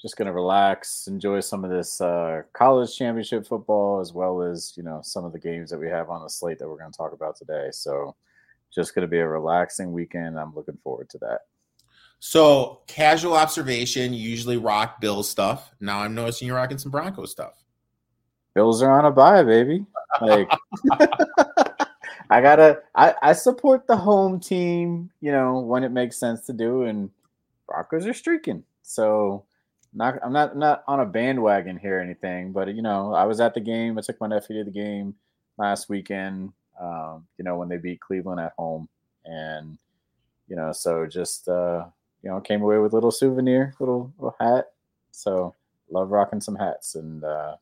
just 0.00 0.16
gonna 0.16 0.32
relax, 0.32 1.08
enjoy 1.08 1.40
some 1.40 1.64
of 1.64 1.70
this 1.70 2.00
uh, 2.00 2.42
college 2.52 2.96
championship 2.96 3.46
football, 3.46 4.00
as 4.00 4.12
well 4.12 4.42
as 4.42 4.74
you 4.76 4.82
know 4.84 5.00
some 5.02 5.24
of 5.24 5.32
the 5.32 5.38
games 5.38 5.70
that 5.70 5.78
we 5.78 5.88
have 5.88 6.08
on 6.08 6.22
the 6.22 6.30
slate 6.30 6.58
that 6.60 6.68
we're 6.68 6.78
gonna 6.78 6.92
talk 6.92 7.12
about 7.12 7.36
today. 7.36 7.68
So, 7.72 8.14
just 8.74 8.94
gonna 8.94 9.06
be 9.06 9.18
a 9.18 9.28
relaxing 9.28 9.92
weekend. 9.92 10.38
I'm 10.38 10.54
looking 10.54 10.78
forward 10.82 11.08
to 11.10 11.18
that. 11.18 11.40
So, 12.20 12.80
casual 12.88 13.34
observation, 13.34 14.12
usually 14.12 14.56
rock 14.56 15.00
Bill 15.00 15.22
stuff. 15.22 15.72
Now 15.80 16.00
I'm 16.00 16.14
noticing 16.14 16.48
you're 16.48 16.56
rocking 16.56 16.78
some 16.78 16.90
Broncos 16.90 17.30
stuff. 17.30 17.62
Bills 18.54 18.82
are 18.82 18.90
on 18.90 19.04
a 19.04 19.10
bye, 19.10 19.44
baby. 19.44 19.86
Like 20.20 20.50
I 22.30 22.40
gotta 22.40 22.82
I, 22.94 23.14
I 23.22 23.32
support 23.32 23.86
the 23.86 23.96
home 23.96 24.40
team, 24.40 25.10
you 25.20 25.30
know, 25.30 25.60
when 25.60 25.84
it 25.84 25.92
makes 25.92 26.18
sense 26.18 26.44
to 26.46 26.52
do, 26.52 26.82
and 26.82 27.10
Broncos 27.66 28.06
are 28.06 28.14
streaking. 28.14 28.64
So 28.82 29.44
not 29.94 30.18
I'm 30.24 30.32
not 30.32 30.56
not 30.56 30.82
on 30.88 31.00
a 31.00 31.06
bandwagon 31.06 31.76
here 31.76 31.98
or 31.98 32.00
anything, 32.00 32.52
but 32.52 32.74
you 32.74 32.82
know, 32.82 33.14
I 33.14 33.24
was 33.24 33.40
at 33.40 33.54
the 33.54 33.60
game. 33.60 33.96
I 33.96 34.00
took 34.00 34.20
my 34.20 34.26
nephew 34.26 34.58
to 34.58 34.64
the 34.64 34.70
game 34.70 35.14
last 35.56 35.88
weekend. 35.88 36.52
Um, 36.80 37.26
you 37.38 37.44
know, 37.44 37.56
when 37.56 37.68
they 37.68 37.76
beat 37.76 38.00
Cleveland 38.00 38.40
at 38.40 38.52
home, 38.58 38.88
and 39.24 39.78
you 40.48 40.56
know, 40.56 40.72
so 40.72 41.06
just 41.06 41.48
uh, 41.48 41.86
you 42.22 42.30
know, 42.30 42.40
came 42.40 42.62
away 42.62 42.78
with 42.78 42.92
a 42.92 42.96
little 42.96 43.10
souvenir, 43.10 43.74
little 43.80 44.12
little 44.18 44.36
hat. 44.40 44.66
So 45.10 45.54
love 45.90 46.10
rocking 46.10 46.40
some 46.40 46.56
hats, 46.56 46.94
and 46.94 47.24
uh, 47.24 47.56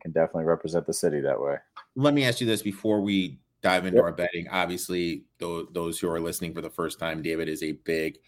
can 0.00 0.12
definitely 0.12 0.44
represent 0.44 0.86
the 0.86 0.92
city 0.92 1.20
that 1.20 1.40
way. 1.40 1.56
Let 1.94 2.14
me 2.14 2.24
ask 2.24 2.40
you 2.40 2.46
this 2.46 2.62
before 2.62 3.00
we 3.00 3.38
dive 3.62 3.86
into 3.86 3.96
yep. 3.96 4.04
our 4.04 4.12
betting. 4.12 4.48
Obviously, 4.48 5.24
those, 5.38 5.66
those 5.72 5.98
who 5.98 6.08
are 6.08 6.20
listening 6.20 6.54
for 6.54 6.60
the 6.60 6.70
first 6.70 6.98
time, 6.98 7.22
David 7.22 7.48
is 7.48 7.62
a 7.62 7.72
big 7.72 8.18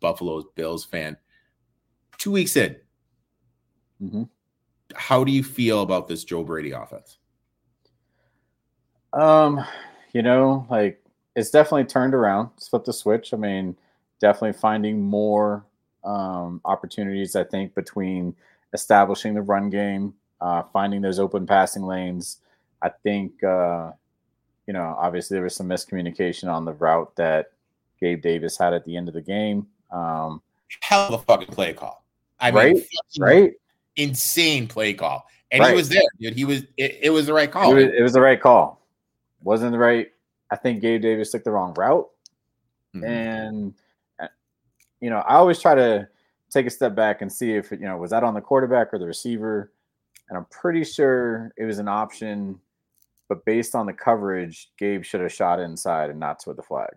Buffalo 0.00 0.42
Bills 0.54 0.84
fan. 0.84 1.16
Two 2.18 2.32
weeks 2.32 2.56
in, 2.56 2.76
mm-hmm. 4.02 4.24
how 4.94 5.22
do 5.22 5.30
you 5.30 5.44
feel 5.44 5.82
about 5.82 6.08
this 6.08 6.24
Joe 6.24 6.42
Brady 6.42 6.72
offense? 6.72 7.18
Um, 9.18 9.64
you 10.12 10.22
know, 10.22 10.66
like 10.70 11.02
it's 11.34 11.50
definitely 11.50 11.84
turned 11.84 12.14
around. 12.14 12.50
It's 12.56 12.68
flipped 12.68 12.86
the 12.86 12.92
switch. 12.92 13.34
I 13.34 13.36
mean, 13.36 13.76
definitely 14.20 14.58
finding 14.58 15.00
more 15.00 15.64
um, 16.04 16.60
opportunities. 16.64 17.36
I 17.36 17.44
think 17.44 17.74
between 17.74 18.34
establishing 18.72 19.34
the 19.34 19.42
run 19.42 19.70
game, 19.70 20.14
uh, 20.40 20.62
finding 20.72 21.00
those 21.00 21.18
open 21.18 21.46
passing 21.46 21.84
lanes. 21.84 22.38
I 22.80 22.90
think, 22.90 23.42
uh, 23.42 23.92
you 24.66 24.72
know, 24.72 24.96
obviously 24.98 25.34
there 25.34 25.44
was 25.44 25.56
some 25.56 25.68
miscommunication 25.68 26.48
on 26.52 26.64
the 26.64 26.72
route 26.74 27.14
that 27.16 27.50
Gabe 28.00 28.22
Davis 28.22 28.56
had 28.56 28.72
at 28.72 28.84
the 28.84 28.96
end 28.96 29.08
of 29.08 29.14
the 29.14 29.22
game. 29.22 29.66
Um, 29.90 30.42
Hell 30.80 31.12
of 31.12 31.20
a 31.20 31.24
fucking 31.24 31.48
play 31.48 31.72
call. 31.72 32.04
I 32.40 32.50
right, 32.50 32.74
mean, 32.74 32.84
right, 33.18 33.52
insane 33.96 34.68
play 34.68 34.94
call, 34.94 35.26
and 35.50 35.60
right. 35.60 35.70
he 35.70 35.74
was 35.74 35.88
there, 35.88 36.02
dude. 36.20 36.34
He 36.34 36.44
was. 36.44 36.62
It, 36.76 36.98
it 37.02 37.10
was 37.10 37.26
the 37.26 37.32
right 37.32 37.50
call. 37.50 37.72
It 37.72 37.74
was, 37.74 37.94
it 37.98 38.02
was, 38.02 38.12
the 38.12 38.20
right 38.20 38.40
call. 38.40 38.77
Wasn't 39.42 39.72
the 39.72 39.78
right. 39.78 40.08
I 40.50 40.56
think 40.56 40.80
Gabe 40.80 41.02
Davis 41.02 41.30
took 41.30 41.44
the 41.44 41.50
wrong 41.50 41.74
route, 41.76 42.08
mm-hmm. 42.94 43.04
and 43.04 43.74
uh, 44.20 44.28
you 45.00 45.10
know, 45.10 45.18
I 45.18 45.36
always 45.36 45.60
try 45.60 45.74
to 45.74 46.08
take 46.50 46.66
a 46.66 46.70
step 46.70 46.94
back 46.94 47.22
and 47.22 47.30
see 47.32 47.52
if 47.52 47.70
you 47.70 47.78
know 47.78 47.96
was 47.96 48.10
that 48.10 48.24
on 48.24 48.34
the 48.34 48.40
quarterback 48.40 48.92
or 48.92 48.98
the 48.98 49.06
receiver 49.06 49.72
and 50.28 50.36
I'm 50.36 50.46
pretty 50.46 50.84
sure 50.84 51.52
it 51.56 51.64
was 51.64 51.78
an 51.78 51.88
option, 51.88 52.60
but 53.28 53.44
based 53.44 53.74
on 53.74 53.86
the 53.86 53.92
coverage, 53.92 54.70
Gabe 54.78 55.04
should 55.04 55.20
have 55.20 55.32
shot 55.32 55.60
inside 55.60 56.10
and 56.10 56.20
not 56.20 56.38
to 56.40 56.52
the 56.52 56.62
flag. 56.62 56.90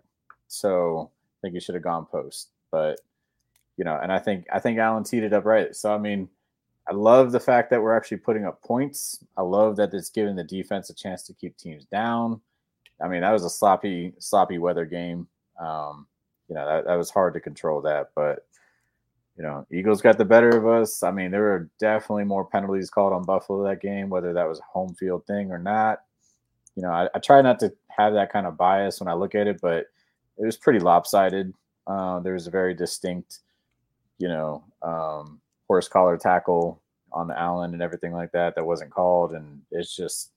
So 0.48 1.10
I 1.10 1.36
think 1.40 1.54
he 1.54 1.60
should 1.60 1.74
have 1.74 1.84
gone 1.84 2.06
post. 2.06 2.50
But 2.70 3.00
you 3.76 3.84
know, 3.84 3.98
and 4.02 4.12
I 4.12 4.18
think 4.18 4.46
I 4.52 4.58
think 4.58 4.78
Allen 4.78 5.04
teed 5.04 5.22
it 5.22 5.32
up 5.32 5.44
right. 5.44 5.74
So 5.74 5.94
I 5.94 5.98
mean, 5.98 6.28
I 6.88 6.94
love 6.94 7.32
the 7.32 7.40
fact 7.40 7.70
that 7.70 7.80
we're 7.80 7.96
actually 7.96 8.18
putting 8.18 8.44
up 8.44 8.62
points. 8.62 9.24
I 9.36 9.42
love 9.42 9.76
that 9.76 9.94
it's 9.94 10.10
giving 10.10 10.36
the 10.36 10.44
defense 10.44 10.90
a 10.90 10.94
chance 10.94 11.22
to 11.24 11.34
keep 11.34 11.56
teams 11.56 11.84
down. 11.84 12.40
I 13.00 13.08
mean, 13.08 13.20
that 13.22 13.32
was 13.32 13.44
a 13.44 13.50
sloppy, 13.50 14.14
sloppy 14.18 14.58
weather 14.58 14.84
game. 14.84 15.28
Um, 15.60 16.06
you 16.48 16.54
know, 16.54 16.66
that, 16.66 16.86
that 16.86 16.94
was 16.94 17.10
hard 17.10 17.34
to 17.34 17.40
control 17.40 17.80
that, 17.82 18.10
but 18.14 18.46
you 19.36 19.42
know, 19.42 19.66
Eagles 19.72 20.02
got 20.02 20.18
the 20.18 20.24
better 20.24 20.50
of 20.50 20.66
us. 20.66 21.02
I 21.02 21.10
mean, 21.10 21.30
there 21.30 21.40
were 21.42 21.70
definitely 21.80 22.24
more 22.24 22.44
penalties 22.44 22.90
called 22.90 23.12
on 23.12 23.24
Buffalo 23.24 23.64
that 23.64 23.80
game, 23.80 24.10
whether 24.10 24.32
that 24.32 24.48
was 24.48 24.58
a 24.60 24.64
home 24.64 24.94
field 24.94 25.26
thing 25.26 25.50
or 25.50 25.58
not. 25.58 26.00
You 26.76 26.82
know, 26.82 26.90
I, 26.90 27.08
I 27.14 27.18
try 27.18 27.40
not 27.40 27.58
to 27.60 27.72
have 27.88 28.12
that 28.14 28.32
kind 28.32 28.46
of 28.46 28.56
bias 28.56 29.00
when 29.00 29.08
I 29.08 29.14
look 29.14 29.34
at 29.34 29.46
it, 29.46 29.60
but 29.60 29.86
it 30.38 30.44
was 30.44 30.56
pretty 30.56 30.80
lopsided. 30.80 31.52
Uh, 31.86 32.20
there 32.20 32.34
was 32.34 32.46
a 32.46 32.50
very 32.50 32.74
distinct, 32.74 33.40
you 34.18 34.28
know, 34.28 34.64
um, 34.82 35.40
horse 35.72 35.88
collar 35.88 36.16
tackle 36.16 36.80
on 37.12 37.28
the 37.28 37.38
Allen 37.38 37.72
and 37.72 37.82
everything 37.82 38.12
like 38.12 38.32
that 38.32 38.54
that 38.54 38.64
wasn't 38.64 38.90
called, 38.90 39.32
and 39.32 39.60
it's 39.70 39.96
just 39.96 40.32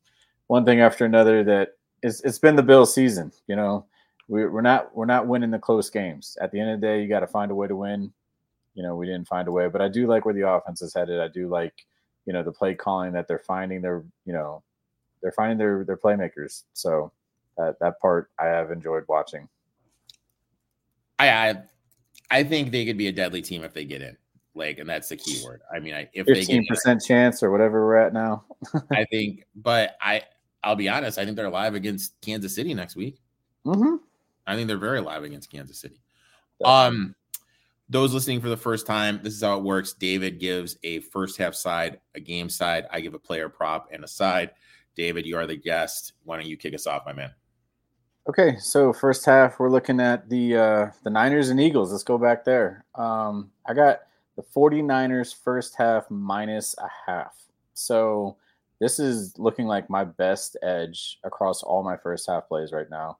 one 0.47 0.65
thing 0.65 0.79
after 0.79 1.05
another 1.05 1.43
that 1.43 1.73
it's, 2.03 2.21
it's 2.21 2.39
been 2.39 2.55
the 2.55 2.63
Bill 2.63 2.85
season. 2.85 3.31
You 3.47 3.55
know, 3.55 3.85
we, 4.27 4.45
we're 4.45 4.61
not 4.61 4.95
we're 4.95 5.05
not 5.05 5.27
winning 5.27 5.51
the 5.51 5.59
close 5.59 5.89
games. 5.89 6.37
At 6.41 6.51
the 6.51 6.59
end 6.59 6.71
of 6.71 6.81
the 6.81 6.87
day, 6.87 7.01
you 7.01 7.07
got 7.07 7.19
to 7.21 7.27
find 7.27 7.51
a 7.51 7.55
way 7.55 7.67
to 7.67 7.75
win 7.75 8.11
you 8.75 8.83
know, 8.83 8.95
we 8.95 9.05
didn't 9.05 9.27
find 9.27 9.47
a 9.47 9.51
way. 9.51 9.67
But 9.69 9.81
I 9.81 9.87
do 9.87 10.05
like 10.05 10.25
where 10.25 10.33
the 10.33 10.47
offense 10.47 10.81
is 10.81 10.93
headed. 10.93 11.19
I 11.19 11.29
do 11.29 11.47
like, 11.47 11.85
you 12.25 12.33
know, 12.33 12.43
the 12.43 12.51
play 12.51 12.75
calling 12.75 13.13
that 13.13 13.27
they're 13.27 13.39
finding 13.39 13.81
their, 13.81 14.03
you 14.25 14.33
know, 14.33 14.61
they're 15.21 15.31
finding 15.31 15.57
their 15.57 15.83
their 15.85 15.97
playmakers. 15.97 16.63
So 16.73 17.11
that 17.57 17.79
that 17.79 17.99
part 17.99 18.29
I 18.37 18.45
have 18.45 18.71
enjoyed 18.71 19.05
watching. 19.07 19.47
I 21.17 21.29
I, 21.29 21.63
I 22.29 22.43
think 22.43 22.71
they 22.71 22.85
could 22.85 22.97
be 22.97 23.07
a 23.07 23.13
deadly 23.13 23.41
team 23.41 23.63
if 23.63 23.73
they 23.73 23.85
get 23.85 24.01
in. 24.01 24.17
Like, 24.55 24.79
and 24.79 24.89
that's 24.89 25.09
the 25.09 25.17
key 25.17 25.43
word. 25.45 25.61
I 25.73 25.79
mean, 25.79 25.93
I, 25.93 26.09
if 26.13 26.25
15% 26.25 26.33
they 26.33 26.45
get 26.45 26.67
percent 26.67 27.03
chance 27.05 27.43
or 27.43 27.51
whatever 27.51 27.85
we're 27.85 27.97
at 27.97 28.13
now. 28.13 28.45
I 28.91 29.05
think, 29.05 29.45
but 29.55 29.97
I 30.01 30.23
I'll 30.63 30.75
be 30.75 30.89
honest. 30.89 31.19
I 31.19 31.25
think 31.25 31.37
they're 31.37 31.49
live 31.49 31.75
against 31.75 32.19
Kansas 32.21 32.55
City 32.55 32.73
next 32.73 32.95
week. 32.95 33.21
Mm-hmm. 33.65 33.97
I 34.47 34.55
think 34.55 34.67
they're 34.67 34.77
very 34.77 35.01
live 35.01 35.23
against 35.23 35.51
Kansas 35.51 35.79
City. 35.79 36.01
Um, 36.63 37.15
those 37.89 38.13
listening 38.13 38.41
for 38.41 38.49
the 38.49 38.57
first 38.57 38.87
time, 38.87 39.19
this 39.21 39.33
is 39.33 39.43
how 39.43 39.57
it 39.57 39.63
works. 39.63 39.93
David 39.93 40.39
gives 40.39 40.77
a 40.83 40.99
first 40.99 41.37
half 41.37 41.53
side, 41.53 41.99
a 42.15 42.19
game 42.19 42.49
side. 42.49 42.87
I 42.91 43.01
give 43.01 43.13
a 43.13 43.19
player 43.19 43.49
prop 43.49 43.89
and 43.91 44.03
a 44.03 44.07
side. 44.07 44.51
David, 44.95 45.25
you 45.25 45.37
are 45.37 45.45
the 45.45 45.57
guest. 45.57 46.13
Why 46.23 46.37
don't 46.37 46.47
you 46.47 46.57
kick 46.57 46.73
us 46.73 46.87
off, 46.87 47.05
my 47.05 47.13
man? 47.13 47.31
Okay, 48.27 48.57
so 48.57 48.91
first 48.91 49.23
half 49.23 49.59
we're 49.59 49.69
looking 49.69 49.99
at 49.99 50.27
the 50.29 50.55
uh, 50.55 50.91
the 51.03 51.11
Niners 51.11 51.49
and 51.49 51.61
Eagles. 51.61 51.91
Let's 51.91 52.03
go 52.03 52.17
back 52.17 52.43
there. 52.43 52.85
Um, 52.95 53.51
I 53.67 53.75
got 53.75 53.99
the 54.35 54.43
49ers 54.43 55.33
first 55.33 55.75
half 55.75 56.09
minus 56.09 56.75
a 56.77 56.89
half. 57.05 57.35
So 57.73 58.37
this 58.79 58.99
is 58.99 59.37
looking 59.37 59.65
like 59.65 59.89
my 59.89 60.03
best 60.03 60.57
edge 60.61 61.19
across 61.23 61.63
all 61.63 61.83
my 61.83 61.97
first 61.97 62.27
half 62.27 62.47
plays 62.47 62.71
right 62.71 62.89
now. 62.89 63.17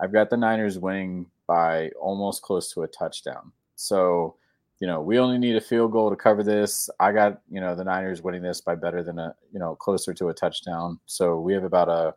I've 0.00 0.12
got 0.12 0.30
the 0.30 0.36
Niners 0.36 0.78
winning 0.78 1.26
by 1.46 1.90
almost 2.00 2.42
close 2.42 2.72
to 2.72 2.82
a 2.82 2.88
touchdown. 2.88 3.52
So, 3.76 4.36
you 4.80 4.86
know, 4.86 5.00
we 5.00 5.18
only 5.18 5.38
need 5.38 5.56
a 5.56 5.60
field 5.60 5.92
goal 5.92 6.10
to 6.10 6.16
cover 6.16 6.42
this. 6.42 6.88
I 6.98 7.12
got, 7.12 7.40
you 7.50 7.60
know, 7.60 7.74
the 7.74 7.84
Niners 7.84 8.22
winning 8.22 8.42
this 8.42 8.60
by 8.60 8.74
better 8.74 9.02
than 9.02 9.18
a, 9.18 9.34
you 9.52 9.58
know, 9.58 9.76
closer 9.76 10.14
to 10.14 10.28
a 10.28 10.34
touchdown. 10.34 10.98
So 11.06 11.38
we 11.38 11.52
have 11.54 11.64
about 11.64 11.88
a 11.88 12.14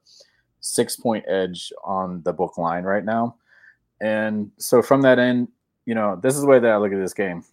six 0.61 0.95
point 0.95 1.25
edge 1.27 1.71
on 1.83 2.21
the 2.23 2.33
book 2.33 2.57
line 2.57 2.83
right 2.83 3.05
now. 3.05 3.35
And 4.01 4.51
so 4.57 4.81
from 4.81 5.01
that 5.01 5.19
end, 5.19 5.49
you 5.85 5.95
know, 5.95 6.19
this 6.21 6.35
is 6.35 6.41
the 6.41 6.47
way 6.47 6.59
that 6.59 6.71
I 6.71 6.77
look 6.77 6.93
at 6.93 6.99
this 6.99 7.13
game. 7.13 7.43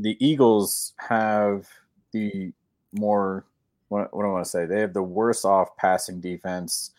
The 0.00 0.16
Eagles 0.24 0.94
have 0.98 1.68
the 2.12 2.52
more, 2.92 3.44
what, 3.88 4.14
what 4.14 4.22
do 4.22 4.28
I 4.28 4.32
want 4.32 4.44
to 4.44 4.50
say? 4.50 4.66
They 4.66 4.80
have 4.80 4.94
the 4.94 5.02
worse 5.02 5.44
off 5.44 5.76
passing 5.76 6.20
defense. 6.20 6.92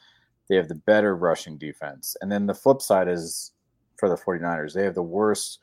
They 0.48 0.56
have 0.56 0.68
the 0.68 0.76
better 0.76 1.16
rushing 1.16 1.58
defense. 1.58 2.16
And 2.22 2.32
then 2.32 2.46
the 2.46 2.54
flip 2.54 2.82
side 2.82 3.08
is 3.08 3.52
for 3.98 4.10
the 4.10 4.16
49ers, 4.16 4.74
they 4.74 4.84
have 4.84 4.96
the 4.96 5.04
worst 5.04 5.60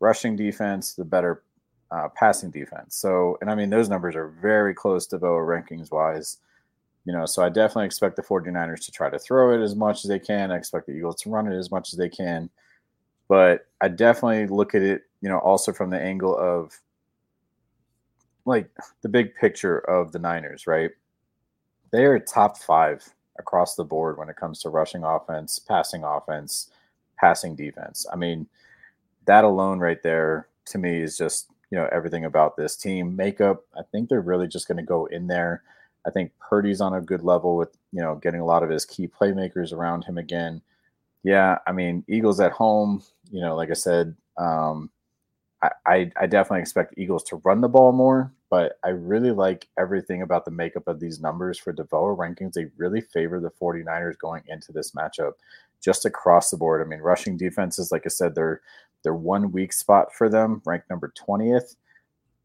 rushing 0.00 0.36
defense, 0.36 0.94
the 0.94 1.04
better 1.04 1.42
uh, 1.90 2.08
passing 2.14 2.50
defense. 2.50 2.96
So, 2.96 3.38
and 3.40 3.50
I 3.50 3.54
mean, 3.54 3.70
those 3.70 3.88
numbers 3.88 4.16
are 4.16 4.28
very 4.28 4.74
close 4.74 5.06
to 5.08 5.18
VOA 5.18 5.42
rankings 5.42 5.92
wise. 5.92 6.38
You 7.04 7.12
know, 7.12 7.26
so 7.26 7.42
I 7.42 7.48
definitely 7.48 7.86
expect 7.86 8.16
the 8.16 8.22
49ers 8.22 8.84
to 8.86 8.90
try 8.90 9.10
to 9.10 9.18
throw 9.18 9.54
it 9.54 9.62
as 9.62 9.76
much 9.76 10.04
as 10.04 10.08
they 10.08 10.18
can. 10.18 10.50
I 10.50 10.56
expect 10.56 10.86
the 10.86 10.92
Eagles 10.92 11.20
to 11.22 11.30
run 11.30 11.46
it 11.46 11.56
as 11.56 11.70
much 11.70 11.92
as 11.92 11.98
they 11.98 12.08
can. 12.08 12.50
But 13.28 13.66
I 13.80 13.88
definitely 13.88 14.46
look 14.46 14.74
at 14.74 14.82
it, 14.82 15.02
you 15.20 15.28
know, 15.28 15.38
also 15.38 15.72
from 15.72 15.90
the 15.90 16.00
angle 16.00 16.36
of 16.36 16.78
like 18.44 18.70
the 19.02 19.08
big 19.08 19.34
picture 19.34 19.78
of 19.78 20.12
the 20.12 20.18
Niners, 20.18 20.66
right? 20.66 20.92
They 21.90 22.04
are 22.04 22.18
top 22.18 22.58
five 22.58 23.04
across 23.38 23.74
the 23.74 23.84
board 23.84 24.18
when 24.18 24.28
it 24.28 24.36
comes 24.36 24.60
to 24.60 24.68
rushing 24.68 25.02
offense, 25.02 25.58
passing 25.58 26.04
offense, 26.04 26.70
passing 27.18 27.56
defense. 27.56 28.06
I 28.12 28.16
mean, 28.16 28.46
that 29.26 29.44
alone 29.44 29.80
right 29.80 30.02
there 30.02 30.48
to 30.66 30.78
me 30.78 31.00
is 31.00 31.16
just 31.16 31.50
you 31.70 31.78
know 31.78 31.88
everything 31.92 32.24
about 32.24 32.56
this 32.56 32.76
team 32.76 33.16
makeup. 33.16 33.64
I 33.76 33.82
think 33.82 34.08
they're 34.08 34.20
really 34.20 34.48
just 34.48 34.68
going 34.68 34.78
to 34.78 34.82
go 34.82 35.06
in 35.06 35.26
there. 35.26 35.62
I 36.06 36.10
think 36.10 36.32
Purdy's 36.38 36.80
on 36.80 36.94
a 36.94 37.00
good 37.00 37.22
level 37.22 37.56
with 37.56 37.76
you 37.92 38.00
know 38.00 38.16
getting 38.16 38.40
a 38.40 38.46
lot 38.46 38.62
of 38.62 38.70
his 38.70 38.84
key 38.84 39.08
playmakers 39.08 39.72
around 39.72 40.04
him 40.04 40.18
again. 40.18 40.62
Yeah, 41.26 41.58
I 41.66 41.72
mean 41.72 42.04
Eagles 42.08 42.40
at 42.40 42.52
home. 42.52 43.02
You 43.32 43.42
know, 43.42 43.56
like 43.56 43.70
I 43.70 43.74
said, 43.74 44.16
um, 44.38 44.90
I, 45.86 46.12
I 46.16 46.26
definitely 46.26 46.60
expect 46.62 46.94
Eagles 46.98 47.24
to 47.24 47.36
run 47.44 47.60
the 47.62 47.68
ball 47.68 47.92
more, 47.92 48.32
but 48.50 48.78
I 48.84 48.90
really 48.90 49.32
like 49.32 49.68
everything 49.78 50.22
about 50.22 50.44
the 50.44 50.52
makeup 50.52 50.88
of 50.88 51.00
these 51.00 51.20
numbers 51.20 51.58
for 51.58 51.72
DVOA 51.72 52.16
rankings. 52.16 52.54
They 52.54 52.66
really 52.78 53.00
favor 53.00 53.40
the 53.40 53.50
49ers 53.50 54.18
going 54.18 54.44
into 54.48 54.72
this 54.72 54.92
matchup 54.92 55.34
just 55.84 56.06
across 56.06 56.50
the 56.50 56.58
board. 56.58 56.82
I 56.82 56.88
mean, 56.88 57.00
rushing 57.00 57.36
defenses, 57.38 57.92
like 57.92 58.04
I 58.06 58.10
said, 58.10 58.34
they're 58.36 58.62
they're 59.04 59.14
one 59.14 59.52
weak 59.52 59.72
spot 59.72 60.14
for 60.14 60.28
them, 60.28 60.62
ranked 60.66 60.90
number 60.90 61.12
20th. 61.16 61.76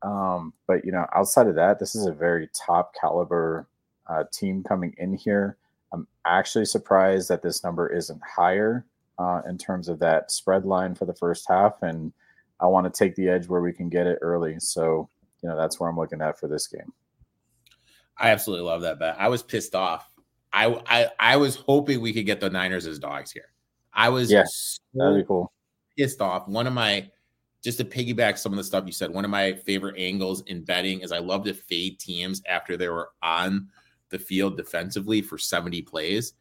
Um, 0.04 0.54
but 0.68 0.86
you 0.86 0.92
know, 0.94 1.08
outside 1.16 1.48
of 1.48 1.56
that, 1.56 1.80
this 1.80 1.96
is 1.96 2.08
a 2.08 2.14
very 2.14 2.50
top 2.56 2.94
caliber 3.00 3.68
uh, 4.08 4.26
team 4.34 4.64
coming 4.64 4.96
in 4.98 5.14
here. 5.16 5.58
I'm 5.94 6.08
actually 6.26 6.66
surprised 6.66 7.30
that 7.30 7.42
this 7.42 7.64
number 7.64 7.88
isn't 7.92 8.22
higher 8.24 8.86
uh, 9.20 9.42
in 9.48 9.58
terms 9.58 9.90
of 9.90 10.00
that 10.00 10.32
spread 10.32 10.66
line 10.66 10.96
for 10.96 11.06
the 11.06 11.14
first 11.14 11.48
half, 11.48 11.82
and 11.82 12.14
I 12.60 12.68
want 12.68 12.92
to 12.92 12.98
take 12.98 13.16
the 13.16 13.28
edge 13.28 13.48
where 13.48 13.62
we 13.62 13.74
can 13.74 13.90
get 13.90 14.08
it 14.08 14.20
early. 14.22 14.60
So, 14.60 15.10
you 15.42 15.50
know, 15.50 15.58
that's 15.58 15.80
where 15.80 15.90
I'm 15.90 15.98
looking 15.98 16.22
at 16.22 16.40
for 16.40 16.48
this 16.48 16.68
game. 16.68 16.94
I 18.18 18.30
absolutely 18.30 18.66
love 18.66 18.82
that 18.82 19.00
bet. 19.00 19.16
I 19.20 19.30
was 19.30 19.42
pissed 19.42 19.76
off. 19.76 20.08
I 20.54 20.82
I, 20.86 21.10
I 21.20 21.38
was 21.38 21.56
hoping 21.56 22.02
we 22.02 22.14
could 22.14 22.26
get 22.26 22.40
the 22.40 22.50
Niners 22.50 22.86
as 22.86 23.00
dogs 23.00 23.32
here. 23.32 23.52
I 23.94 24.10
was 24.10 24.32
yeah, 24.32 24.44
so 24.46 24.80
that'd 24.94 25.24
be 25.24 25.28
cool. 25.28 25.52
Pissed 25.98 26.22
off. 26.22 26.48
One 26.48 26.68
of 26.68 26.74
my 26.74 27.10
just 27.64 27.78
to 27.78 27.86
piggyback 27.86 28.38
some 28.38 28.52
of 28.54 28.58
the 28.58 28.64
stuff 28.64 28.86
you 28.86 28.92
said, 28.92 29.12
one 29.12 29.26
of 29.26 29.32
my 29.32 29.54
favorite 29.54 29.96
angles 29.98 30.42
in 30.42 30.64
betting 30.64 31.02
is 31.02 31.12
I 31.12 31.20
love 31.20 31.44
to 31.46 31.54
fade 31.54 32.00
teams 32.00 32.42
after 32.48 32.76
they 32.76 32.90
were 32.90 33.10
on 33.22 33.70
the 34.12 34.20
field 34.20 34.58
defensively 34.58 35.22
for 35.22 35.38
70 35.38 35.82
plays. 35.84 36.34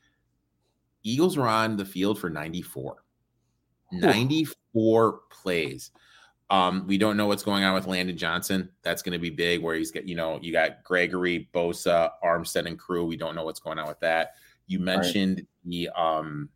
Eagles 1.02 1.36
were 1.36 1.48
on 1.48 1.76
the 1.76 1.84
field 1.84 2.18
for 2.18 2.28
94. 2.28 3.02
94 3.92 5.20
plays. 5.30 5.90
Um, 6.50 6.84
we 6.86 6.98
don't 6.98 7.16
know 7.16 7.26
what's 7.26 7.44
going 7.44 7.62
on 7.62 7.74
with 7.74 7.86
Lane 7.86 8.14
Johnson. 8.16 8.68
That's 8.82 9.02
going 9.02 9.12
to 9.12 9.18
be 9.18 9.30
big 9.30 9.62
where 9.62 9.76
he's 9.76 9.92
got, 9.92 10.06
you 10.06 10.16
know, 10.16 10.38
you 10.42 10.52
got 10.52 10.82
Gregory, 10.82 11.48
Bosa, 11.54 12.10
Armstead, 12.24 12.66
and 12.66 12.78
crew. 12.78 13.06
We 13.06 13.16
don't 13.16 13.36
know 13.36 13.44
what's 13.44 13.60
going 13.60 13.78
on 13.78 13.86
with 13.86 14.00
that. 14.00 14.34
You 14.66 14.80
mentioned 14.80 15.36
right. 15.36 15.46
the 15.64 15.88
um 15.90 16.48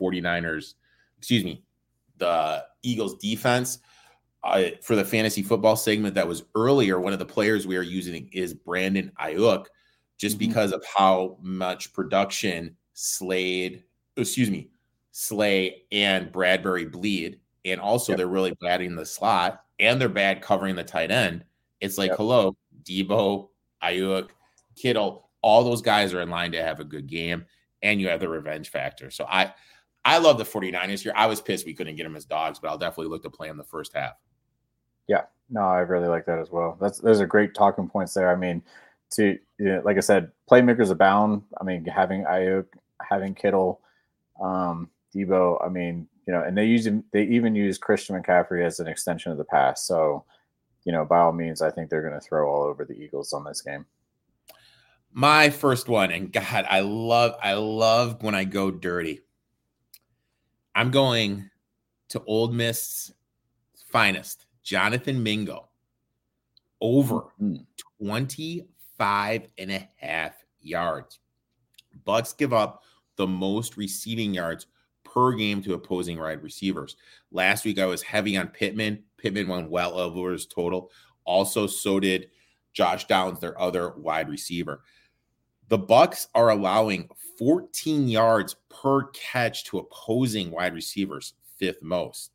49ers, 0.00 0.74
excuse 1.18 1.44
me, 1.44 1.62
the 2.18 2.64
Eagles 2.82 3.16
defense. 3.16 3.78
Uh, 4.42 4.70
for 4.82 4.96
the 4.96 5.04
fantasy 5.04 5.42
football 5.42 5.76
segment 5.76 6.14
that 6.14 6.26
was 6.26 6.44
earlier, 6.54 6.98
one 6.98 7.12
of 7.12 7.18
the 7.18 7.26
players 7.26 7.66
we 7.66 7.76
are 7.76 7.82
using 7.82 8.28
is 8.32 8.54
Brandon 8.54 9.12
Aiyuk, 9.20 9.66
just 10.20 10.38
mm-hmm. 10.38 10.48
because 10.48 10.72
of 10.72 10.84
how 10.84 11.38
much 11.40 11.92
production 11.94 12.76
Slade, 12.92 13.82
excuse 14.16 14.50
me, 14.50 14.68
Slay 15.10 15.84
and 15.90 16.30
Bradberry 16.30 16.90
bleed, 16.90 17.40
and 17.64 17.80
also 17.80 18.12
yep. 18.12 18.18
they're 18.18 18.26
really 18.26 18.52
bad 18.60 18.82
in 18.82 18.94
the 18.94 19.06
slot 19.06 19.64
and 19.78 19.98
they're 19.98 20.10
bad 20.10 20.42
covering 20.42 20.76
the 20.76 20.84
tight 20.84 21.10
end. 21.10 21.44
It's 21.80 21.96
like, 21.96 22.10
yep. 22.10 22.18
hello, 22.18 22.54
Deebo, 22.82 23.48
Aiyuk, 23.82 24.28
Kittle, 24.76 25.30
all 25.40 25.64
those 25.64 25.80
guys 25.80 26.12
are 26.12 26.20
in 26.20 26.28
line 26.28 26.52
to 26.52 26.62
have 26.62 26.80
a 26.80 26.84
good 26.84 27.06
game, 27.06 27.46
and 27.82 27.98
you 27.98 28.08
have 28.08 28.20
the 28.20 28.28
revenge 28.28 28.68
factor. 28.68 29.10
So 29.10 29.24
I, 29.26 29.54
I 30.04 30.18
love 30.18 30.36
the 30.36 30.44
49ers 30.44 31.00
here. 31.00 31.14
I 31.16 31.26
was 31.26 31.40
pissed 31.40 31.64
we 31.64 31.72
couldn't 31.72 31.96
get 31.96 32.04
them 32.04 32.16
as 32.16 32.26
dogs, 32.26 32.58
but 32.58 32.68
I'll 32.68 32.78
definitely 32.78 33.10
look 33.10 33.22
to 33.22 33.30
play 33.30 33.48
them 33.48 33.56
the 33.56 33.64
first 33.64 33.94
half. 33.94 34.12
Yeah, 35.06 35.22
no, 35.48 35.62
I 35.62 35.78
really 35.78 36.08
like 36.08 36.26
that 36.26 36.38
as 36.38 36.50
well. 36.50 36.76
That's 36.78 36.98
those 36.98 37.22
are 37.22 37.26
great 37.26 37.54
talking 37.54 37.88
points 37.88 38.12
there. 38.12 38.30
I 38.30 38.36
mean, 38.36 38.62
to 39.10 39.38
you 39.58 39.64
know, 39.64 39.82
like 39.84 39.96
I 39.96 40.00
said, 40.00 40.30
playmakers 40.50 40.90
abound. 40.90 41.42
I 41.60 41.64
mean, 41.64 41.84
having 41.84 42.24
Aiyuk, 42.24 42.66
having 43.00 43.34
Kittle, 43.34 43.80
um, 44.40 44.88
Deebo. 45.14 45.64
I 45.64 45.68
mean, 45.68 46.08
you 46.26 46.32
know, 46.32 46.42
and 46.42 46.56
they 46.56 46.66
use 46.66 46.88
they 47.12 47.24
even 47.24 47.54
use 47.54 47.78
Christian 47.78 48.20
McCaffrey 48.20 48.64
as 48.64 48.80
an 48.80 48.88
extension 48.88 49.32
of 49.32 49.38
the 49.38 49.44
pass. 49.44 49.84
So, 49.86 50.24
you 50.84 50.92
know, 50.92 51.04
by 51.04 51.18
all 51.18 51.32
means, 51.32 51.62
I 51.62 51.70
think 51.70 51.90
they're 51.90 52.02
going 52.06 52.18
to 52.18 52.26
throw 52.26 52.48
all 52.48 52.62
over 52.62 52.84
the 52.84 52.94
Eagles 52.94 53.32
on 53.32 53.44
this 53.44 53.62
game. 53.62 53.84
My 55.12 55.50
first 55.50 55.88
one, 55.88 56.12
and 56.12 56.32
God, 56.32 56.66
I 56.68 56.80
love 56.80 57.34
I 57.42 57.54
love 57.54 58.22
when 58.22 58.34
I 58.34 58.44
go 58.44 58.70
dirty. 58.70 59.20
I'm 60.74 60.90
going 60.90 61.50
to 62.10 62.22
Ole 62.26 62.52
Miss's 62.52 63.12
finest, 63.88 64.46
Jonathan 64.62 65.22
Mingo, 65.22 65.68
over 66.80 67.26
mm-hmm. 67.42 67.56
20 68.04 68.68
five 69.00 69.48
and 69.56 69.72
a 69.72 69.88
half 69.96 70.34
yards. 70.60 71.20
Bucs 72.06 72.36
give 72.36 72.52
up 72.52 72.82
the 73.16 73.26
most 73.26 73.78
receiving 73.78 74.34
yards 74.34 74.66
per 75.04 75.32
game 75.32 75.62
to 75.62 75.72
opposing 75.72 76.18
wide 76.18 76.42
receivers. 76.42 76.96
Last 77.32 77.64
week 77.64 77.78
I 77.78 77.86
was 77.86 78.02
heavy 78.02 78.36
on 78.36 78.48
Pittman. 78.48 79.02
Pittman 79.16 79.48
went 79.48 79.70
well 79.70 79.98
over 79.98 80.32
his 80.32 80.44
total. 80.44 80.90
Also, 81.24 81.66
so 81.66 81.98
did 81.98 82.28
Josh 82.74 83.06
Downs, 83.06 83.40
their 83.40 83.58
other 83.58 83.94
wide 83.96 84.28
receiver. 84.28 84.82
The 85.68 85.78
Bucs 85.78 86.26
are 86.34 86.50
allowing 86.50 87.08
14 87.38 88.06
yards 88.06 88.56
per 88.68 89.04
catch 89.12 89.64
to 89.64 89.78
opposing 89.78 90.50
wide 90.50 90.74
receivers, 90.74 91.32
fifth 91.56 91.82
most. 91.82 92.32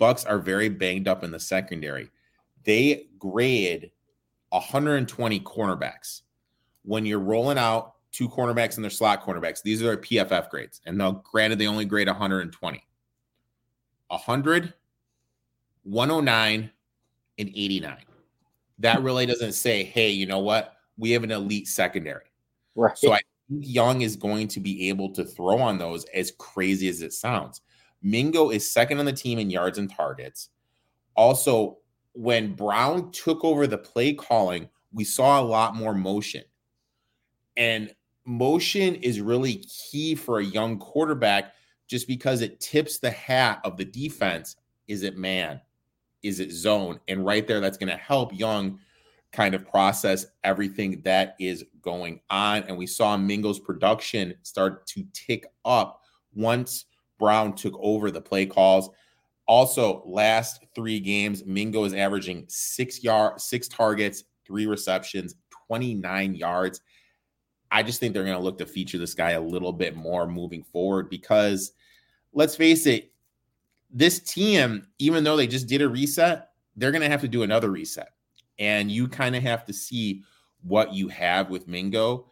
Bucs 0.00 0.26
are 0.26 0.38
very 0.38 0.70
banged 0.70 1.08
up 1.08 1.24
in 1.24 1.30
the 1.30 1.38
secondary. 1.38 2.08
They 2.64 3.08
grade 3.18 3.90
120 4.50 5.40
cornerbacks. 5.40 6.22
When 6.82 7.04
you're 7.06 7.18
rolling 7.18 7.58
out 7.58 7.94
two 8.12 8.28
cornerbacks 8.28 8.76
and 8.76 8.84
their 8.84 8.90
slot 8.90 9.24
cornerbacks. 9.24 9.62
These 9.62 9.82
are 9.82 9.86
their 9.86 9.96
PFF 9.96 10.50
grades. 10.50 10.80
And 10.86 10.98
now, 10.98 11.22
granted, 11.24 11.58
they 11.58 11.66
only 11.66 11.84
grade 11.84 12.08
120. 12.08 12.86
100, 14.08 14.74
109, 15.84 16.70
and 17.38 17.48
89. 17.48 17.96
That 18.80 19.02
really 19.02 19.26
doesn't 19.26 19.52
say, 19.52 19.84
hey, 19.84 20.10
you 20.10 20.26
know 20.26 20.40
what? 20.40 20.74
We 20.98 21.12
have 21.12 21.22
an 21.22 21.30
elite 21.30 21.68
secondary. 21.68 22.24
Right. 22.74 22.96
So 22.98 23.12
I 23.12 23.20
think 23.48 23.64
Young 23.66 24.00
is 24.00 24.16
going 24.16 24.48
to 24.48 24.60
be 24.60 24.88
able 24.88 25.12
to 25.12 25.24
throw 25.24 25.58
on 25.58 25.78
those 25.78 26.04
as 26.06 26.32
crazy 26.32 26.88
as 26.88 27.02
it 27.02 27.12
sounds. 27.12 27.60
Mingo 28.02 28.50
is 28.50 28.68
second 28.68 28.98
on 28.98 29.04
the 29.04 29.12
team 29.12 29.38
in 29.38 29.50
yards 29.50 29.78
and 29.78 29.90
targets. 29.90 30.48
Also, 31.14 31.78
when 32.14 32.54
Brown 32.54 33.10
took 33.12 33.44
over 33.44 33.66
the 33.66 33.78
play 33.78 34.14
calling, 34.14 34.68
we 34.92 35.04
saw 35.04 35.40
a 35.40 35.44
lot 35.44 35.76
more 35.76 35.94
motion. 35.94 36.44
And 37.56 37.94
motion 38.24 38.94
is 38.96 39.20
really 39.20 39.64
key 39.90 40.14
for 40.14 40.38
a 40.38 40.44
young 40.44 40.78
quarterback 40.78 41.54
just 41.88 42.06
because 42.06 42.40
it 42.40 42.60
tips 42.60 42.98
the 42.98 43.10
hat 43.10 43.60
of 43.64 43.76
the 43.76 43.84
defense. 43.84 44.56
Is 44.88 45.02
it 45.02 45.16
man? 45.16 45.60
Is 46.22 46.40
it 46.40 46.52
zone? 46.52 47.00
And 47.08 47.24
right 47.24 47.46
there, 47.46 47.60
that's 47.60 47.78
going 47.78 47.90
to 47.90 47.96
help 47.96 48.38
Young 48.38 48.78
kind 49.32 49.54
of 49.54 49.66
process 49.66 50.26
everything 50.42 51.00
that 51.02 51.36
is 51.38 51.64
going 51.82 52.20
on. 52.30 52.64
And 52.64 52.76
we 52.76 52.86
saw 52.86 53.16
Mingo's 53.16 53.60
production 53.60 54.34
start 54.42 54.86
to 54.88 55.04
tick 55.12 55.46
up 55.64 56.02
once 56.34 56.86
Brown 57.18 57.54
took 57.54 57.74
over 57.80 58.10
the 58.10 58.20
play 58.20 58.46
calls. 58.46 58.90
Also, 59.50 60.04
last 60.06 60.64
three 60.76 61.00
games, 61.00 61.44
Mingo 61.44 61.82
is 61.82 61.92
averaging 61.92 62.44
six 62.46 63.02
yard, 63.02 63.40
six 63.40 63.66
targets, 63.66 64.22
three 64.46 64.66
receptions, 64.66 65.34
29 65.66 66.36
yards. 66.36 66.80
I 67.72 67.82
just 67.82 67.98
think 67.98 68.14
they're 68.14 68.22
going 68.22 68.36
to 68.36 68.42
look 68.44 68.58
to 68.58 68.66
feature 68.66 68.96
this 68.96 69.12
guy 69.12 69.32
a 69.32 69.40
little 69.40 69.72
bit 69.72 69.96
more 69.96 70.28
moving 70.28 70.62
forward 70.62 71.10
because 71.10 71.72
let's 72.32 72.54
face 72.54 72.86
it, 72.86 73.10
this 73.90 74.20
team, 74.20 74.86
even 75.00 75.24
though 75.24 75.36
they 75.36 75.48
just 75.48 75.66
did 75.66 75.82
a 75.82 75.88
reset, 75.88 76.50
they're 76.76 76.92
going 76.92 77.02
to 77.02 77.08
have 77.08 77.22
to 77.22 77.26
do 77.26 77.42
another 77.42 77.72
reset. 77.72 78.10
And 78.60 78.88
you 78.88 79.08
kind 79.08 79.34
of 79.34 79.42
have 79.42 79.64
to 79.64 79.72
see 79.72 80.22
what 80.62 80.94
you 80.94 81.08
have 81.08 81.50
with 81.50 81.66
Mingo 81.66 82.30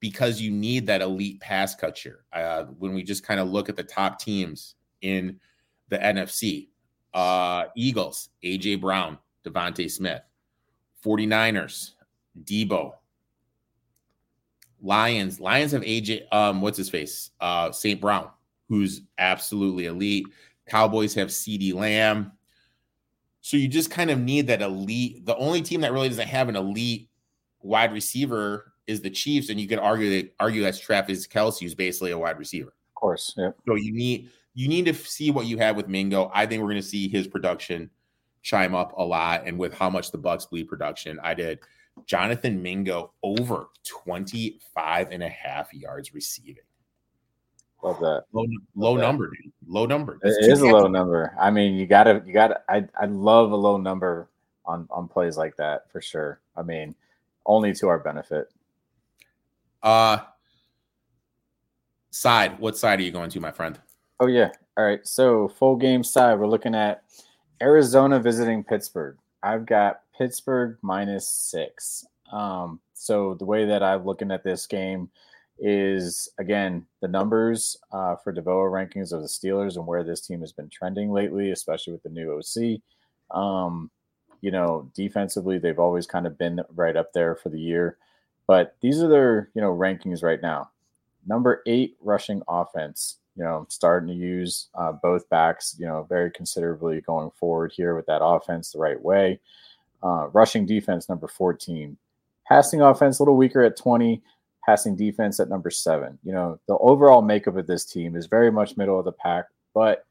because 0.00 0.40
you 0.40 0.50
need 0.50 0.86
that 0.86 1.02
elite 1.02 1.38
pass 1.38 1.74
catcher. 1.74 2.24
Uh, 2.32 2.64
when 2.78 2.94
we 2.94 3.02
just 3.02 3.26
kind 3.26 3.40
of 3.40 3.50
look 3.50 3.68
at 3.68 3.76
the 3.76 3.82
top 3.82 4.18
teams 4.18 4.76
in 5.02 5.38
the 5.88 5.98
NFC, 5.98 6.68
uh, 7.14 7.66
Eagles, 7.76 8.30
AJ 8.44 8.80
Brown, 8.80 9.18
DeVonta 9.44 9.90
Smith, 9.90 10.22
49ers, 11.04 11.92
Deebo. 12.44 12.92
Lions, 14.82 15.40
Lions 15.40 15.72
have 15.72 15.82
AJ, 15.82 16.32
um, 16.32 16.60
what's 16.60 16.78
his 16.78 16.90
face? 16.90 17.30
Uh, 17.40 17.72
St. 17.72 18.00
Brown, 18.00 18.28
who's 18.68 19.02
absolutely 19.18 19.86
elite. 19.86 20.26
Cowboys 20.68 21.14
have 21.14 21.28
CeeDee 21.28 21.74
Lamb. 21.74 22.32
So 23.40 23.56
you 23.56 23.68
just 23.68 23.90
kind 23.90 24.10
of 24.10 24.18
need 24.18 24.48
that 24.48 24.60
elite. 24.60 25.24
The 25.24 25.36
only 25.36 25.62
team 25.62 25.80
that 25.82 25.92
really 25.92 26.08
doesn't 26.08 26.28
have 26.28 26.48
an 26.48 26.56
elite 26.56 27.08
wide 27.62 27.92
receiver 27.92 28.72
is 28.86 29.00
the 29.00 29.10
Chiefs, 29.10 29.48
and 29.50 29.60
you 29.60 29.68
could 29.68 29.78
argue 29.78 30.10
that 30.10 30.34
argue 30.40 30.62
that's 30.62 30.78
Travis 30.78 31.26
Kelce, 31.26 31.60
who's 31.60 31.74
basically 31.74 32.12
a 32.12 32.18
wide 32.18 32.38
receiver. 32.38 32.68
Of 32.68 32.94
course, 32.94 33.34
yeah. 33.36 33.50
So 33.66 33.74
you 33.74 33.92
need 33.92 34.30
you 34.56 34.68
need 34.68 34.86
to 34.86 34.94
see 34.94 35.30
what 35.30 35.44
you 35.44 35.58
have 35.58 35.76
with 35.76 35.86
Mingo. 35.86 36.30
I 36.34 36.46
think 36.46 36.62
we're 36.62 36.70
going 36.70 36.80
to 36.80 36.88
see 36.88 37.08
his 37.08 37.28
production 37.28 37.90
chime 38.40 38.74
up 38.74 38.94
a 38.96 39.04
lot, 39.04 39.46
and 39.46 39.58
with 39.58 39.74
how 39.74 39.90
much 39.90 40.10
the 40.10 40.18
Bucs 40.18 40.48
bleed 40.48 40.64
production, 40.64 41.20
I 41.22 41.34
did 41.34 41.58
Jonathan 42.06 42.62
Mingo 42.62 43.12
over 43.22 43.68
25 43.84 45.10
and 45.10 45.22
a 45.22 45.28
half 45.28 45.74
yards 45.74 46.14
receiving. 46.14 46.64
Love 47.82 48.00
that. 48.00 48.24
Low, 48.32 48.46
low 48.74 48.96
number, 48.96 49.26
dude. 49.26 49.52
low 49.68 49.84
number. 49.84 50.18
It's 50.22 50.38
it 50.38 50.50
is 50.50 50.62
a 50.62 50.66
low 50.66 50.86
number. 50.86 51.36
I 51.38 51.50
mean, 51.50 51.74
you 51.74 51.86
gotta, 51.86 52.22
you 52.24 52.32
gotta. 52.32 52.62
I 52.66 52.88
I 52.98 53.04
love 53.04 53.52
a 53.52 53.56
low 53.56 53.76
number 53.76 54.30
on 54.64 54.88
on 54.90 55.06
plays 55.06 55.36
like 55.36 55.54
that 55.56 55.92
for 55.92 56.00
sure. 56.00 56.40
I 56.56 56.62
mean, 56.62 56.94
only 57.44 57.74
to 57.74 57.88
our 57.88 57.98
benefit. 57.98 58.48
Uh 59.82 60.20
side. 62.10 62.58
What 62.58 62.78
side 62.78 62.98
are 63.00 63.02
you 63.02 63.12
going 63.12 63.28
to, 63.28 63.40
my 63.40 63.52
friend? 63.52 63.78
Oh 64.20 64.26
yeah. 64.26 64.50
All 64.76 64.84
right. 64.84 65.06
So 65.06 65.48
full 65.48 65.76
game 65.76 66.02
side, 66.02 66.38
we're 66.38 66.46
looking 66.46 66.74
at 66.74 67.02
Arizona 67.60 68.20
visiting 68.20 68.64
Pittsburgh. 68.64 69.16
I've 69.42 69.66
got 69.66 70.00
Pittsburgh 70.16 70.78
minus 70.82 71.28
six. 71.28 72.06
Um, 72.32 72.80
so 72.94 73.34
the 73.34 73.44
way 73.44 73.66
that 73.66 73.82
I'm 73.82 74.04
looking 74.04 74.30
at 74.30 74.42
this 74.42 74.66
game 74.66 75.10
is 75.58 76.28
again 76.38 76.84
the 77.00 77.08
numbers 77.08 77.78
uh, 77.92 78.16
for 78.16 78.32
DVOA 78.32 78.70
rankings 78.70 79.12
of 79.12 79.22
the 79.22 79.28
Steelers 79.28 79.76
and 79.76 79.86
where 79.86 80.04
this 80.04 80.20
team 80.20 80.40
has 80.40 80.52
been 80.52 80.68
trending 80.68 81.12
lately, 81.12 81.50
especially 81.50 81.92
with 81.92 82.02
the 82.02 82.08
new 82.08 82.32
OC. 82.32 82.80
Um, 83.36 83.90
you 84.40 84.50
know, 84.50 84.90
defensively, 84.94 85.58
they've 85.58 85.78
always 85.78 86.06
kind 86.06 86.26
of 86.26 86.38
been 86.38 86.60
right 86.74 86.96
up 86.96 87.12
there 87.12 87.34
for 87.34 87.48
the 87.48 87.60
year. 87.60 87.96
But 88.46 88.76
these 88.80 89.02
are 89.02 89.08
their, 89.08 89.50
you 89.54 89.60
know, 89.60 89.74
rankings 89.74 90.22
right 90.22 90.40
now. 90.40 90.70
Number 91.26 91.62
eight 91.66 91.96
rushing 92.00 92.42
offense, 92.46 93.18
you 93.36 93.44
know, 93.44 93.66
starting 93.68 94.08
to 94.08 94.14
use 94.14 94.68
uh, 94.74 94.92
both 94.92 95.28
backs, 95.28 95.76
you 95.78 95.86
know, 95.86 96.06
very 96.08 96.30
considerably 96.30 97.00
going 97.02 97.30
forward 97.30 97.72
here 97.74 97.94
with 97.94 98.06
that 98.06 98.24
offense 98.24 98.70
the 98.70 98.78
right 98.78 99.00
way. 99.00 99.40
Uh, 100.02 100.28
rushing 100.32 100.66
defense, 100.66 101.08
number 101.08 101.28
14. 101.28 101.96
Passing 102.48 102.80
offense, 102.80 103.18
a 103.18 103.22
little 103.22 103.36
weaker 103.36 103.62
at 103.62 103.76
20. 103.76 104.22
Passing 104.64 104.96
defense 104.96 105.38
at 105.38 105.48
number 105.48 105.70
seven. 105.70 106.18
You 106.24 106.32
know, 106.32 106.58
the 106.66 106.76
overall 106.78 107.22
makeup 107.22 107.56
of 107.56 107.66
this 107.66 107.84
team 107.84 108.16
is 108.16 108.26
very 108.26 108.50
much 108.50 108.76
middle 108.76 108.98
of 108.98 109.04
the 109.04 109.12
pack, 109.12 109.46
but 109.74 110.06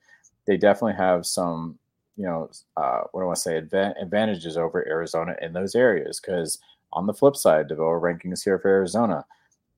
they 0.48 0.56
definitely 0.56 0.96
have 0.96 1.26
some 1.26 1.78
you 2.18 2.26
know, 2.26 2.50
uh, 2.78 3.02
what 3.12 3.22
do 3.22 3.30
I 3.30 3.34
say, 3.34 3.58
advantages 3.58 4.58
over 4.58 4.88
Arizona 4.88 5.36
in 5.42 5.54
those 5.54 5.76
areas. 5.76 6.20
Because 6.20 6.60
on 6.94 7.08
the 7.08 7.14
flip 7.14 7.36
side, 7.36 7.70
DVOA 7.70 8.02
rankings 8.02 8.44
here 8.44 8.58
for 8.60 8.70
Arizona 8.70 9.26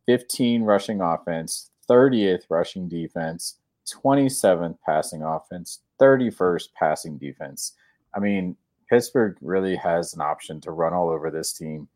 15 0.06 0.64
rushing 0.64 1.02
offense, 1.02 1.72
30th 1.90 2.44
rushing 2.50 2.88
defense, 2.88 3.56
27th 3.88 4.78
passing 4.86 5.24
offense, 5.24 5.80
31st 6.02 6.70
passing 6.78 7.18
defense. 7.18 7.74
I 8.14 8.20
mean, 8.20 8.56
Pittsburgh 8.90 9.38
really 9.42 9.76
has 9.76 10.14
an 10.14 10.22
option 10.22 10.62
to 10.62 10.72
run 10.72 10.94
all 10.94 11.10
over 11.10 11.30
this 11.30 11.54
team. 11.54 11.88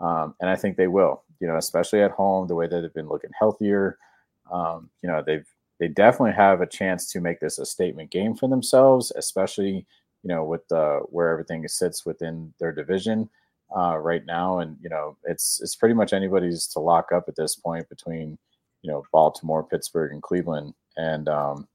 Um, 0.00 0.34
and 0.40 0.50
I 0.50 0.56
think 0.56 0.76
they 0.76 0.88
will, 0.88 1.22
you 1.40 1.46
know, 1.46 1.56
especially 1.56 2.02
at 2.02 2.10
home, 2.10 2.48
the 2.48 2.54
way 2.54 2.66
that 2.66 2.80
they've 2.80 2.94
been 2.94 3.08
looking 3.08 3.30
healthier. 3.38 3.98
Um, 4.50 4.90
you 5.02 5.08
know, 5.08 5.22
they've 5.24 5.46
they 5.78 5.88
definitely 5.88 6.34
have 6.34 6.60
a 6.60 6.66
chance 6.66 7.10
to 7.10 7.20
make 7.20 7.40
this 7.40 7.58
a 7.58 7.66
statement 7.66 8.10
game 8.10 8.36
for 8.36 8.48
themselves, 8.48 9.12
especially 9.16 9.86
you 10.22 10.28
know 10.28 10.44
with 10.44 10.66
the 10.68 11.00
where 11.06 11.30
everything 11.30 11.66
sits 11.66 12.06
within 12.06 12.52
their 12.60 12.72
division 12.72 13.28
uh, 13.76 13.96
right 13.98 14.24
now, 14.26 14.58
and 14.58 14.76
you 14.80 14.88
know 14.88 15.16
it's 15.24 15.60
it's 15.60 15.74
pretty 15.74 15.94
much 15.94 16.12
anybody's 16.12 16.66
to 16.68 16.78
lock 16.78 17.10
up 17.12 17.24
at 17.28 17.36
this 17.36 17.56
point 17.56 17.88
between 17.88 18.38
you 18.82 18.90
know 18.90 19.04
Baltimore, 19.12 19.62
Pittsburgh, 19.62 20.12
and 20.12 20.22
Cleveland, 20.22 20.74
and 20.96 21.28
um, 21.28 21.68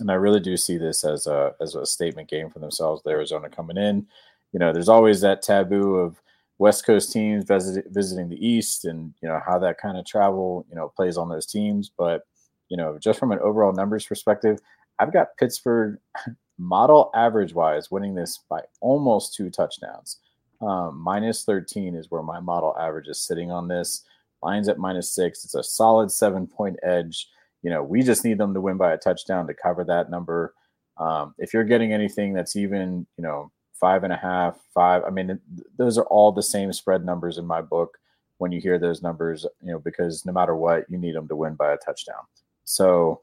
and 0.00 0.10
I 0.10 0.14
really 0.14 0.40
do 0.40 0.56
see 0.56 0.78
this 0.78 1.04
as 1.04 1.26
a 1.26 1.54
as 1.60 1.74
a 1.74 1.86
statement 1.86 2.28
game 2.28 2.50
for 2.50 2.58
themselves. 2.58 3.02
The 3.02 3.10
Arizona 3.10 3.48
coming 3.48 3.76
in, 3.76 4.06
you 4.52 4.58
know, 4.58 4.72
there's 4.72 4.88
always 4.88 5.20
that 5.20 5.42
taboo 5.42 5.96
of 5.96 6.20
West 6.58 6.86
Coast 6.86 7.12
teams 7.12 7.44
visit, 7.44 7.86
visiting 7.90 8.28
the 8.28 8.46
East, 8.46 8.84
and 8.84 9.14
you 9.20 9.28
know 9.28 9.40
how 9.44 9.58
that 9.58 9.78
kind 9.78 9.98
of 9.98 10.04
travel 10.04 10.66
you 10.68 10.74
know 10.74 10.88
plays 10.88 11.16
on 11.16 11.28
those 11.28 11.46
teams, 11.46 11.90
but 11.96 12.24
you 12.68 12.78
know, 12.78 12.98
just 12.98 13.18
from 13.18 13.32
an 13.32 13.38
overall 13.40 13.72
numbers 13.72 14.06
perspective, 14.06 14.58
I've 14.98 15.12
got 15.12 15.36
Pittsburgh 15.38 15.98
model 16.58 17.10
average 17.14 17.52
wise 17.52 17.90
winning 17.90 18.14
this 18.14 18.38
by 18.48 18.60
almost 18.80 19.34
two 19.34 19.50
touchdowns. 19.50 20.20
Um, 20.62 20.98
minus 20.98 21.44
13 21.44 21.94
is 21.94 22.10
where 22.10 22.22
my 22.22 22.40
model 22.40 22.74
average 22.78 23.08
is 23.08 23.20
sitting 23.20 23.50
on 23.50 23.68
this. 23.68 24.04
Lines 24.42 24.68
at 24.68 24.78
minus 24.78 25.10
six. 25.14 25.44
It's 25.44 25.54
a 25.54 25.62
solid 25.62 26.10
seven 26.10 26.46
point 26.46 26.78
edge. 26.82 27.28
You 27.62 27.70
know, 27.70 27.82
we 27.82 28.02
just 28.02 28.24
need 28.24 28.38
them 28.38 28.54
to 28.54 28.60
win 28.60 28.76
by 28.76 28.92
a 28.92 28.98
touchdown 28.98 29.46
to 29.46 29.54
cover 29.54 29.84
that 29.84 30.10
number. 30.10 30.54
Um, 30.98 31.34
if 31.38 31.54
you're 31.54 31.64
getting 31.64 31.92
anything 31.92 32.32
that's 32.32 32.56
even, 32.56 33.06
you 33.16 33.22
know, 33.22 33.50
five 33.72 34.04
and 34.04 34.12
a 34.12 34.16
half, 34.16 34.58
five, 34.74 35.02
I 35.04 35.10
mean, 35.10 35.40
those 35.76 35.98
are 35.98 36.04
all 36.06 36.32
the 36.32 36.42
same 36.42 36.72
spread 36.72 37.04
numbers 37.04 37.38
in 37.38 37.46
my 37.46 37.60
book 37.60 37.98
when 38.38 38.52
you 38.52 38.60
hear 38.60 38.78
those 38.78 39.02
numbers, 39.02 39.46
you 39.62 39.72
know, 39.72 39.78
because 39.78 40.26
no 40.26 40.32
matter 40.32 40.56
what, 40.56 40.84
you 40.90 40.98
need 40.98 41.14
them 41.14 41.28
to 41.28 41.36
win 41.36 41.54
by 41.54 41.72
a 41.72 41.76
touchdown. 41.76 42.22
So 42.64 43.20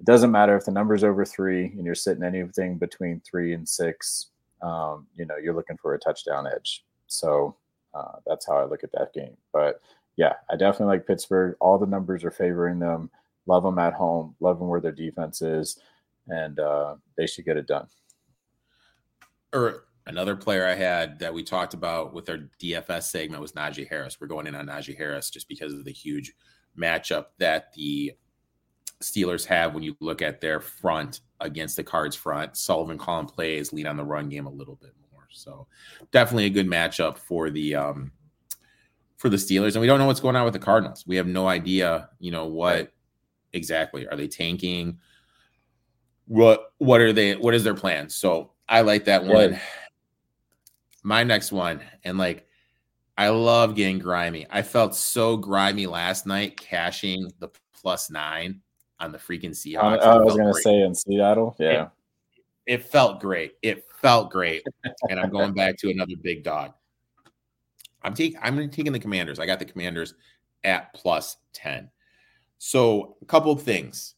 it 0.00 0.06
doesn't 0.06 0.30
matter 0.30 0.56
if 0.56 0.64
the 0.64 0.72
number's 0.72 1.04
over 1.04 1.24
three 1.24 1.66
and 1.66 1.84
you're 1.84 1.94
sitting 1.94 2.24
anything 2.24 2.78
between 2.78 3.20
three 3.20 3.52
and 3.52 3.68
six. 3.68 4.28
Um, 4.62 5.06
you 5.16 5.26
know, 5.26 5.36
you're 5.36 5.54
looking 5.54 5.76
for 5.76 5.94
a 5.94 5.98
touchdown 5.98 6.46
edge. 6.46 6.84
So 7.06 7.56
uh, 7.94 8.16
that's 8.26 8.46
how 8.46 8.56
I 8.56 8.64
look 8.64 8.84
at 8.84 8.92
that 8.92 9.12
game. 9.12 9.36
But 9.52 9.80
yeah, 10.16 10.34
I 10.50 10.56
definitely 10.56 10.96
like 10.96 11.06
Pittsburgh. 11.06 11.56
All 11.60 11.78
the 11.78 11.86
numbers 11.86 12.24
are 12.24 12.30
favoring 12.30 12.78
them. 12.78 13.10
Love 13.46 13.62
them 13.62 13.78
at 13.78 13.92
home. 13.92 14.34
Love 14.40 14.58
them 14.58 14.68
where 14.68 14.80
their 14.80 14.92
defense 14.92 15.42
is, 15.42 15.78
and 16.28 16.58
uh, 16.58 16.96
they 17.16 17.26
should 17.26 17.44
get 17.44 17.56
it 17.56 17.66
done. 17.66 17.86
Or 19.52 19.84
another 20.06 20.34
player 20.34 20.66
I 20.66 20.74
had 20.74 21.18
that 21.18 21.32
we 21.32 21.42
talked 21.42 21.74
about 21.74 22.14
with 22.14 22.28
our 22.28 22.48
DFS 22.60 23.04
segment 23.04 23.42
was 23.42 23.52
Najee 23.52 23.88
Harris. 23.88 24.20
We're 24.20 24.26
going 24.26 24.46
in 24.46 24.54
on 24.54 24.66
Najee 24.66 24.96
Harris 24.96 25.30
just 25.30 25.48
because 25.48 25.72
of 25.72 25.84
the 25.84 25.92
huge 25.92 26.32
matchup 26.78 27.26
that 27.38 27.72
the 27.74 28.12
Steelers 29.02 29.44
have 29.44 29.74
when 29.74 29.82
you 29.82 29.96
look 30.00 30.22
at 30.22 30.40
their 30.40 30.60
front 30.60 31.20
against 31.40 31.76
the 31.76 31.84
Cards 31.84 32.16
front. 32.16 32.56
Sullivan 32.56 32.98
calling 32.98 33.26
plays, 33.26 33.72
lead 33.72 33.86
on 33.86 33.96
the 33.96 34.04
run 34.04 34.28
game 34.28 34.46
a 34.46 34.50
little 34.50 34.76
bit 34.76 34.92
more. 35.12 35.26
So 35.30 35.66
definitely 36.12 36.46
a 36.46 36.50
good 36.50 36.66
matchup 36.66 37.18
for 37.18 37.50
the 37.50 37.74
um 37.74 38.12
for 39.16 39.28
the 39.28 39.36
Steelers. 39.36 39.72
And 39.72 39.80
we 39.80 39.86
don't 39.86 39.98
know 39.98 40.06
what's 40.06 40.20
going 40.20 40.36
on 40.36 40.44
with 40.44 40.52
the 40.52 40.58
Cardinals. 40.60 41.04
We 41.06 41.16
have 41.16 41.26
no 41.26 41.48
idea, 41.48 42.10
you 42.18 42.30
know, 42.30 42.46
what 42.46 42.92
exactly 43.52 44.06
are 44.06 44.16
they 44.16 44.28
tanking? 44.28 44.98
What 46.26 46.72
what 46.78 47.00
are 47.00 47.12
they 47.12 47.36
what 47.36 47.54
is 47.54 47.64
their 47.64 47.74
plan? 47.74 48.08
So 48.08 48.52
I 48.68 48.80
like 48.82 49.04
that 49.04 49.24
one. 49.24 49.52
Right. 49.52 49.60
My 51.02 51.22
next 51.22 51.52
one, 51.52 51.80
and 52.02 52.18
like 52.18 52.46
I 53.16 53.28
love 53.28 53.74
getting 53.74 53.98
grimy. 53.98 54.46
I 54.50 54.62
felt 54.62 54.94
so 54.94 55.36
grimy 55.36 55.86
last 55.86 56.26
night 56.26 56.56
cashing 56.56 57.32
the 57.38 57.48
plus 57.80 58.10
nine 58.10 58.60
on 58.98 59.12
the 59.12 59.18
freaking 59.18 59.50
Seahawks. 59.50 60.02
I, 60.02 60.10
I 60.10 60.18
was 60.18 60.36
going 60.36 60.52
to 60.52 60.60
say 60.60 60.80
in 60.82 60.94
Seattle. 60.94 61.54
Yeah. 61.58 61.88
It, 62.66 62.80
it, 62.80 62.84
felt 62.84 63.20
great. 63.20 63.54
It 63.62 63.84
felt 64.02 64.30
great. 64.30 64.64
and 65.08 65.20
I'm 65.20 65.30
going 65.30 65.54
back 65.54 65.76
to 65.78 65.90
another 65.90 66.14
big 66.20 66.42
dog. 66.42 66.72
I'm 68.06 68.14
taking 68.14 68.38
I'm 68.42 68.56
taking 68.70 68.92
the 68.92 68.98
commanders. 68.98 69.38
I 69.38 69.46
got 69.46 69.58
the 69.58 69.64
commanders 69.64 70.14
at 70.64 70.94
plus 70.94 71.36
10. 71.52 71.90
So, 72.58 73.16
a 73.20 73.26
couple 73.26 73.52
of 73.52 73.62
things. 73.62 74.14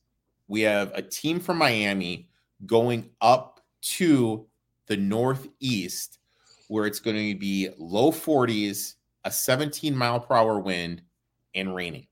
We 0.46 0.60
have 0.62 0.92
a 0.94 1.02
team 1.02 1.40
from 1.40 1.58
Miami 1.58 2.28
going 2.66 3.10
up 3.20 3.60
to 3.80 4.46
the 4.86 4.96
northeast 4.96 6.18
where 6.68 6.86
it's 6.86 7.00
going 7.00 7.16
to 7.16 7.38
be 7.38 7.68
low 7.78 8.12
40s, 8.12 8.94
a 9.24 9.30
17 9.30 9.96
mile 9.96 10.20
per 10.20 10.34
hour 10.34 10.58
wind, 10.58 11.02
and 11.54 11.74
raining. 11.74 12.06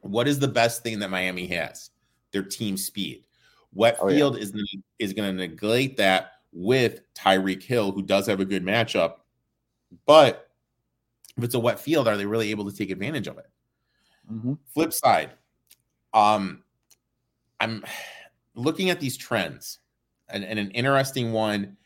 What 0.00 0.28
is 0.28 0.38
the 0.38 0.48
best 0.48 0.82
thing 0.82 0.98
that 1.00 1.10
Miami 1.10 1.46
has? 1.48 1.90
Their 2.32 2.42
team 2.42 2.76
speed. 2.76 3.24
Wet 3.72 3.98
oh, 4.00 4.08
Field 4.08 4.36
yeah. 4.36 4.42
is 4.42 4.52
is 4.98 5.12
going 5.12 5.36
to 5.36 5.48
neglect 5.48 5.98
that 5.98 6.32
with 6.52 7.00
Tyreek 7.14 7.62
Hill, 7.62 7.92
who 7.92 8.02
does 8.02 8.26
have 8.26 8.40
a 8.40 8.44
good 8.44 8.64
matchup. 8.64 9.16
But 10.04 10.50
if 11.36 11.44
it's 11.44 11.54
a 11.54 11.60
wet 11.60 11.78
field, 11.78 12.08
are 12.08 12.16
they 12.16 12.26
really 12.26 12.50
able 12.50 12.70
to 12.70 12.76
take 12.76 12.90
advantage 12.90 13.26
of 13.26 13.38
it? 13.38 13.46
Mm-hmm. 14.30 14.54
Flip 14.74 14.92
side, 14.92 15.30
um, 16.12 16.62
I'm 17.60 17.84
looking 18.54 18.90
at 18.90 19.00
these 19.00 19.16
trends, 19.16 19.78
and, 20.28 20.44
and 20.44 20.58
an 20.58 20.70
interesting 20.72 21.32
one 21.32 21.76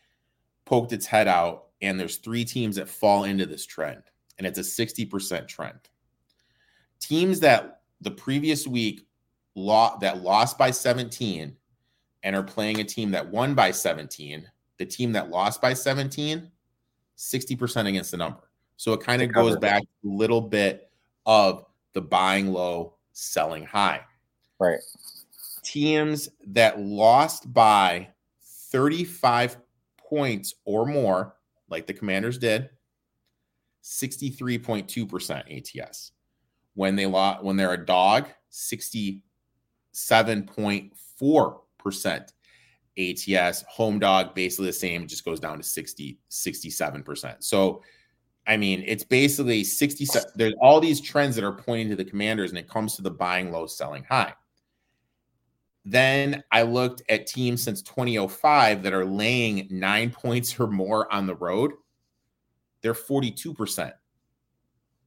poked 0.65 0.93
its 0.93 1.05
head 1.05 1.27
out, 1.27 1.67
and 1.81 1.99
there's 1.99 2.17
three 2.17 2.45
teams 2.45 2.75
that 2.77 2.89
fall 2.89 3.25
into 3.25 3.45
this 3.45 3.65
trend, 3.65 4.03
and 4.37 4.47
it's 4.47 4.57
a 4.57 4.61
60% 4.61 5.47
trend. 5.47 5.79
Teams 6.99 7.39
that 7.41 7.81
the 8.01 8.11
previous 8.11 8.67
week 8.67 9.05
law 9.55 9.97
that 9.99 10.21
lost 10.21 10.57
by 10.57 10.71
17 10.71 11.55
and 12.23 12.35
are 12.35 12.43
playing 12.43 12.79
a 12.79 12.83
team 12.83 13.11
that 13.11 13.27
won 13.27 13.53
by 13.53 13.71
17, 13.71 14.47
the 14.77 14.85
team 14.85 15.11
that 15.11 15.29
lost 15.29 15.61
by 15.61 15.73
17, 15.73 16.49
60% 17.17 17.87
against 17.87 18.11
the 18.11 18.17
number. 18.17 18.49
So 18.77 18.93
it 18.93 19.01
kind 19.01 19.21
of 19.21 19.31
goes 19.31 19.57
back 19.57 19.83
a 19.83 20.07
little 20.07 20.41
bit 20.41 20.89
of 21.25 21.65
the 21.93 22.01
buying 22.01 22.51
low, 22.51 22.95
selling 23.13 23.65
high. 23.65 24.01
Right. 24.59 24.79
Teams 25.63 26.29
that 26.47 26.79
lost 26.79 27.53
by 27.53 28.09
35 28.71 29.57
points 29.97 30.55
or 30.65 30.85
more, 30.85 31.35
like 31.69 31.87
the 31.87 31.93
Commanders 31.93 32.37
did, 32.37 32.69
63.2% 33.83 35.81
ATS 35.81 36.11
when 36.75 36.95
they 36.95 37.05
lost 37.05 37.43
when 37.43 37.57
they're 37.57 37.73
a 37.73 37.85
dog 37.85 38.27
60 38.49 39.21
7.4% 39.93 42.31
ATS. 42.97 43.63
Home 43.69 43.99
dog, 43.99 44.35
basically 44.35 44.67
the 44.67 44.73
same, 44.73 45.07
just 45.07 45.25
goes 45.25 45.39
down 45.39 45.57
to 45.57 45.63
60, 45.63 46.19
67%. 46.29 47.35
So, 47.39 47.81
I 48.47 48.57
mean, 48.57 48.83
it's 48.85 49.03
basically 49.03 49.63
67. 49.63 50.31
There's 50.35 50.55
all 50.61 50.79
these 50.79 50.99
trends 50.99 51.35
that 51.35 51.45
are 51.45 51.53
pointing 51.53 51.89
to 51.89 51.95
the 51.95 52.05
commanders, 52.05 52.49
and 52.49 52.57
it 52.57 52.67
comes 52.67 52.95
to 52.95 53.01
the 53.01 53.11
buying 53.11 53.51
low, 53.51 53.67
selling 53.67 54.03
high. 54.03 54.33
Then 55.83 56.43
I 56.51 56.61
looked 56.63 57.01
at 57.09 57.27
teams 57.27 57.63
since 57.63 57.81
2005 57.81 58.83
that 58.83 58.93
are 58.93 59.05
laying 59.05 59.67
nine 59.71 60.11
points 60.11 60.59
or 60.59 60.67
more 60.67 61.11
on 61.11 61.25
the 61.25 61.35
road. 61.35 61.71
They're 62.81 62.93
42% 62.93 63.91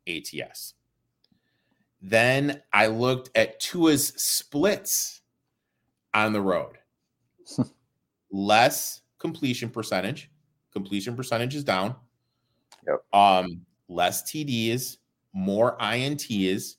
ATS. 0.08 0.74
Then 2.02 2.62
I 2.72 2.88
looked 2.88 3.30
at 3.36 3.60
Tua's 3.60 4.08
splits 4.16 5.22
on 6.12 6.32
the 6.32 6.40
road. 6.40 6.78
Less 8.30 9.02
completion 9.18 9.70
percentage. 9.70 10.30
Completion 10.72 11.16
percentage 11.16 11.54
is 11.54 11.64
down. 11.64 11.94
Yep. 12.86 13.04
Um, 13.12 13.64
less 13.88 14.22
TDs, 14.22 14.98
more 15.32 15.76
INTs, 15.78 16.74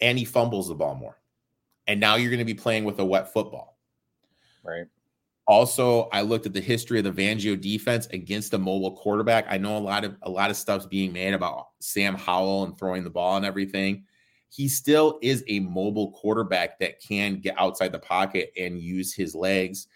and 0.00 0.18
he 0.18 0.24
fumbles 0.24 0.68
the 0.68 0.74
ball 0.74 0.94
more. 0.94 1.18
And 1.86 2.00
now 2.00 2.16
you're 2.16 2.30
going 2.30 2.38
to 2.38 2.44
be 2.44 2.54
playing 2.54 2.84
with 2.84 2.98
a 2.98 3.04
wet 3.04 3.32
football. 3.32 3.78
Right. 4.62 4.86
Also, 5.46 6.10
I 6.12 6.20
looked 6.20 6.44
at 6.44 6.52
the 6.52 6.60
history 6.60 6.98
of 6.98 7.04
the 7.04 7.12
Fangio 7.12 7.58
defense 7.58 8.06
against 8.08 8.52
a 8.52 8.58
mobile 8.58 8.92
quarterback. 8.92 9.46
I 9.48 9.56
know 9.56 9.78
a 9.78 9.80
lot 9.80 10.04
of 10.04 10.14
a 10.22 10.28
lot 10.28 10.50
of 10.50 10.56
stuff's 10.56 10.84
being 10.84 11.10
made 11.10 11.32
about 11.32 11.68
Sam 11.80 12.14
Howell 12.14 12.64
and 12.64 12.78
throwing 12.78 13.02
the 13.02 13.10
ball 13.10 13.38
and 13.38 13.46
everything. 13.46 14.04
He 14.50 14.68
still 14.68 15.18
is 15.22 15.44
a 15.48 15.60
mobile 15.60 16.12
quarterback 16.12 16.78
that 16.78 17.00
can 17.00 17.40
get 17.40 17.54
outside 17.58 17.92
the 17.92 17.98
pocket 17.98 18.52
and 18.56 18.80
use 18.80 19.14
his 19.14 19.34
legs. 19.34 19.88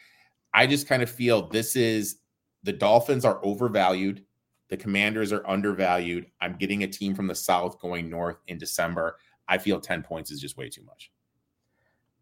I 0.54 0.66
just 0.66 0.86
kind 0.86 1.02
of 1.02 1.10
feel 1.10 1.48
this 1.48 1.76
is 1.76 2.16
the 2.62 2.72
Dolphins 2.72 3.24
are 3.24 3.40
overvalued. 3.42 4.24
The 4.68 4.76
Commanders 4.76 5.32
are 5.32 5.46
undervalued. 5.46 6.26
I'm 6.40 6.56
getting 6.56 6.82
a 6.82 6.88
team 6.88 7.14
from 7.14 7.26
the 7.26 7.34
South 7.34 7.80
going 7.80 8.08
north 8.08 8.36
in 8.46 8.58
December. 8.58 9.16
I 9.48 9.58
feel 9.58 9.80
10 9.80 10.02
points 10.02 10.30
is 10.30 10.40
just 10.40 10.56
way 10.56 10.68
too 10.68 10.82
much. 10.84 11.10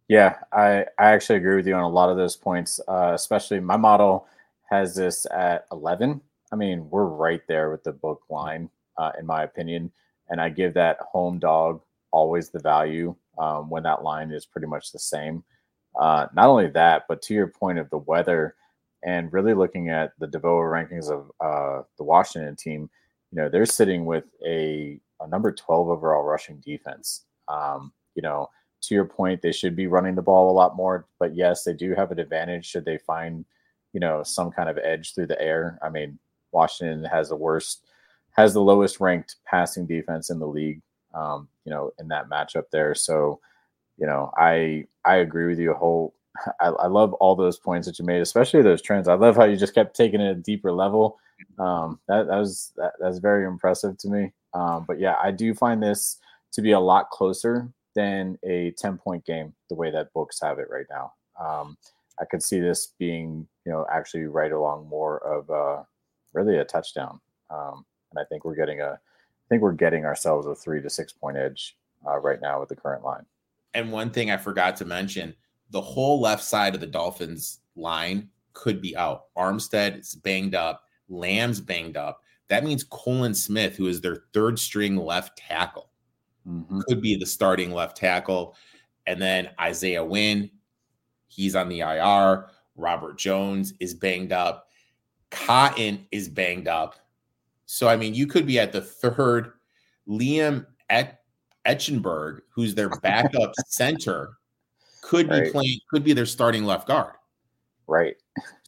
Yeah, 0.08 0.38
I, 0.52 0.86
I 0.98 1.10
actually 1.12 1.36
agree 1.36 1.54
with 1.54 1.66
you 1.68 1.74
on 1.74 1.84
a 1.84 1.88
lot 1.88 2.10
of 2.10 2.16
those 2.16 2.36
points, 2.36 2.80
uh, 2.88 3.12
especially 3.14 3.60
my 3.60 3.76
model 3.76 4.26
has 4.68 4.94
this 4.94 5.26
at 5.32 5.66
11. 5.70 6.20
I 6.50 6.56
mean, 6.56 6.88
we're 6.90 7.04
right 7.04 7.42
there 7.46 7.70
with 7.70 7.84
the 7.84 7.92
book 7.92 8.22
line, 8.28 8.70
uh, 8.96 9.12
in 9.18 9.26
my 9.26 9.44
opinion. 9.44 9.92
And 10.28 10.40
I 10.40 10.48
give 10.48 10.74
that 10.74 10.98
home 11.00 11.38
dog 11.38 11.82
always 12.12 12.50
the 12.50 12.60
value 12.60 13.14
um, 13.38 13.70
when 13.70 13.82
that 13.84 14.02
line 14.02 14.30
is 14.30 14.46
pretty 14.46 14.66
much 14.66 14.92
the 14.92 14.98
same. 14.98 15.42
Uh, 15.98 16.26
not 16.34 16.48
only 16.48 16.68
that, 16.68 17.04
but 17.08 17.22
to 17.22 17.34
your 17.34 17.48
point 17.48 17.78
of 17.78 17.90
the 17.90 17.98
weather 17.98 18.54
and 19.02 19.32
really 19.32 19.54
looking 19.54 19.88
at 19.88 20.12
the 20.18 20.26
DVOA 20.26 20.70
rankings 20.70 21.10
of 21.10 21.30
uh, 21.40 21.82
the 21.96 22.04
Washington 22.04 22.54
team, 22.54 22.90
you 23.32 23.36
know, 23.40 23.48
they're 23.48 23.66
sitting 23.66 24.04
with 24.04 24.24
a, 24.44 25.00
a 25.20 25.26
number 25.26 25.52
12 25.52 25.88
overall 25.88 26.22
rushing 26.22 26.58
defense. 26.58 27.24
Um, 27.48 27.92
you 28.14 28.22
know, 28.22 28.50
to 28.82 28.94
your 28.94 29.04
point, 29.04 29.42
they 29.42 29.52
should 29.52 29.76
be 29.76 29.86
running 29.86 30.14
the 30.14 30.22
ball 30.22 30.50
a 30.50 30.52
lot 30.52 30.76
more. 30.76 31.06
But 31.18 31.34
yes, 31.34 31.64
they 31.64 31.72
do 31.72 31.94
have 31.94 32.12
an 32.12 32.18
advantage 32.18 32.66
should 32.66 32.84
they 32.84 32.98
find, 32.98 33.44
you 33.92 34.00
know, 34.00 34.22
some 34.22 34.50
kind 34.50 34.68
of 34.68 34.78
edge 34.78 35.14
through 35.14 35.26
the 35.26 35.40
air. 35.40 35.78
I 35.82 35.88
mean, 35.88 36.18
Washington 36.52 37.04
has 37.04 37.28
the 37.28 37.36
worst, 37.36 37.86
has 38.32 38.54
the 38.54 38.60
lowest 38.60 39.00
ranked 39.00 39.36
passing 39.44 39.86
defense 39.86 40.30
in 40.30 40.38
the 40.38 40.46
league. 40.46 40.82
Um, 41.14 41.48
you 41.70 41.76
know, 41.76 41.92
in 42.00 42.08
that 42.08 42.28
matchup 42.28 42.64
there. 42.72 42.96
So, 42.96 43.38
you 43.96 44.04
know, 44.04 44.32
I 44.36 44.86
I 45.04 45.16
agree 45.16 45.46
with 45.46 45.60
you. 45.60 45.70
A 45.70 45.76
whole, 45.76 46.14
I, 46.60 46.66
I 46.66 46.86
love 46.88 47.12
all 47.14 47.36
those 47.36 47.58
points 47.58 47.86
that 47.86 47.98
you 47.98 48.04
made, 48.04 48.20
especially 48.20 48.62
those 48.62 48.82
trends. 48.82 49.06
I 49.06 49.14
love 49.14 49.36
how 49.36 49.44
you 49.44 49.56
just 49.56 49.74
kept 49.74 49.94
taking 49.94 50.20
it 50.20 50.32
a 50.32 50.34
deeper 50.34 50.72
level. 50.72 51.18
Um, 51.60 52.00
that 52.08 52.26
that 52.26 52.36
was 52.36 52.72
that, 52.76 52.94
that's 53.00 53.18
very 53.18 53.46
impressive 53.46 53.96
to 53.98 54.08
me. 54.08 54.32
Um, 54.52 54.84
but 54.88 54.98
yeah, 54.98 55.14
I 55.22 55.30
do 55.30 55.54
find 55.54 55.80
this 55.80 56.18
to 56.52 56.60
be 56.60 56.72
a 56.72 56.80
lot 56.80 57.10
closer 57.10 57.72
than 57.94 58.36
a 58.42 58.72
10 58.72 58.98
point 58.98 59.24
game 59.24 59.54
the 59.68 59.76
way 59.76 59.92
that 59.92 60.12
books 60.12 60.40
have 60.42 60.58
it 60.58 60.68
right 60.68 60.86
now. 60.90 61.12
Um, 61.40 61.78
I 62.20 62.24
could 62.24 62.42
see 62.42 62.58
this 62.58 62.94
being, 62.98 63.46
you 63.64 63.70
know, 63.70 63.86
actually 63.90 64.24
right 64.24 64.50
along 64.50 64.88
more 64.88 65.18
of 65.18 65.86
really 66.34 66.58
a 66.58 66.64
touchdown. 66.64 67.20
Um, 67.48 67.86
and 68.10 68.18
I 68.18 68.24
think 68.24 68.44
we're 68.44 68.56
getting 68.56 68.80
a, 68.80 68.98
think 69.50 69.62
we're 69.62 69.72
getting 69.72 70.06
ourselves 70.06 70.46
a 70.46 70.54
three 70.54 70.80
to 70.80 70.88
six 70.88 71.12
point 71.12 71.36
edge 71.36 71.76
uh, 72.06 72.18
right 72.18 72.40
now 72.40 72.60
with 72.60 72.70
the 72.70 72.76
current 72.76 73.04
line. 73.04 73.26
And 73.74 73.92
one 73.92 74.10
thing 74.10 74.30
I 74.30 74.36
forgot 74.36 74.76
to 74.76 74.84
mention 74.84 75.34
the 75.70 75.80
whole 75.80 76.20
left 76.20 76.42
side 76.42 76.74
of 76.74 76.80
the 76.80 76.86
Dolphins 76.86 77.60
line 77.76 78.30
could 78.52 78.80
be 78.80 78.96
out. 78.96 79.26
Armstead 79.36 80.00
is 80.00 80.14
banged 80.14 80.54
up, 80.54 80.84
Lamm's 81.08 81.60
banged 81.60 81.96
up. 81.96 82.22
That 82.48 82.64
means 82.64 82.84
Kion 82.84 83.36
Smith, 83.36 83.76
who 83.76 83.86
is 83.86 84.00
their 84.00 84.24
third 84.32 84.58
string 84.58 84.96
left 84.96 85.38
tackle, 85.38 85.90
mm-hmm. 86.46 86.80
could 86.88 87.00
be 87.00 87.16
the 87.16 87.26
starting 87.26 87.72
left 87.72 87.96
tackle. 87.96 88.56
And 89.06 89.20
then 89.20 89.50
Isaiah 89.60 90.04
Wynn, 90.04 90.50
he's 91.28 91.54
on 91.54 91.68
the 91.68 91.80
IR. 91.80 92.46
Robert 92.76 93.18
Jones 93.18 93.74
is 93.78 93.94
banged 93.94 94.32
up. 94.32 94.68
Cotton 95.30 96.06
is 96.10 96.28
banged 96.28 96.66
up. 96.66 96.96
So, 97.72 97.86
I 97.86 97.94
mean, 97.94 98.14
you 98.14 98.26
could 98.26 98.46
be 98.46 98.58
at 98.58 98.72
the 98.72 98.80
third. 98.80 99.52
Liam 100.08 100.66
Et- 100.88 101.20
Eichenberg, 101.64 102.40
who's 102.52 102.74
their 102.74 102.88
backup 103.02 103.52
center, 103.68 104.38
could 105.02 105.30
be 105.30 105.52
playing, 105.52 105.78
could 105.88 106.02
be 106.02 106.12
their 106.12 106.26
starting 106.26 106.64
left 106.64 106.88
guard. 106.88 107.14
Right. 107.86 108.16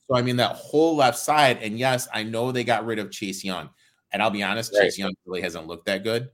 So, 0.06 0.14
I 0.14 0.22
mean, 0.22 0.36
that 0.36 0.54
whole 0.54 0.94
left 0.94 1.18
side. 1.18 1.58
And 1.62 1.76
yes, 1.80 2.06
I 2.14 2.22
know 2.22 2.52
they 2.52 2.62
got 2.62 2.86
rid 2.86 3.00
of 3.00 3.10
Chase 3.10 3.42
Young. 3.42 3.70
And 4.12 4.22
I'll 4.22 4.30
be 4.30 4.44
honest, 4.44 4.72
right. 4.72 4.84
Chase 4.84 4.98
Young 4.98 5.12
really 5.26 5.42
hasn't 5.42 5.66
looked 5.66 5.86
that 5.86 6.04
good. 6.04 6.30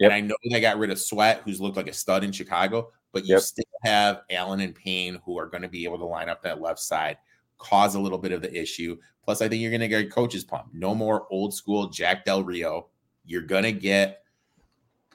Yep. 0.00 0.10
And 0.10 0.14
I 0.14 0.20
know 0.22 0.36
they 0.50 0.60
got 0.62 0.78
rid 0.78 0.90
of 0.90 0.98
Sweat, 0.98 1.42
who's 1.44 1.60
looked 1.60 1.76
like 1.76 1.88
a 1.88 1.92
stud 1.92 2.24
in 2.24 2.32
Chicago, 2.32 2.92
but 3.12 3.26
you 3.26 3.34
yep. 3.34 3.42
still 3.42 3.64
have 3.84 4.22
Allen 4.30 4.60
and 4.60 4.74
Payne 4.74 5.20
who 5.26 5.38
are 5.38 5.48
going 5.48 5.62
to 5.62 5.68
be 5.68 5.84
able 5.84 5.98
to 5.98 6.06
line 6.06 6.30
up 6.30 6.42
that 6.44 6.62
left 6.62 6.80
side, 6.80 7.18
cause 7.58 7.94
a 7.94 8.00
little 8.00 8.18
bit 8.18 8.32
of 8.32 8.42
the 8.42 8.54
issue. 8.54 8.96
Plus, 9.24 9.42
I 9.42 9.48
think 9.48 9.60
you're 9.60 9.70
going 9.70 9.80
to 9.80 9.88
get 9.88 10.12
coaches 10.12 10.44
pump. 10.44 10.68
No 10.72 10.94
more 10.94 11.26
old 11.30 11.52
school 11.52 11.88
Jack 11.88 12.24
Del 12.24 12.44
Rio. 12.44 12.88
You're 13.24 13.42
going 13.42 13.64
to 13.64 13.72
get 13.72 14.22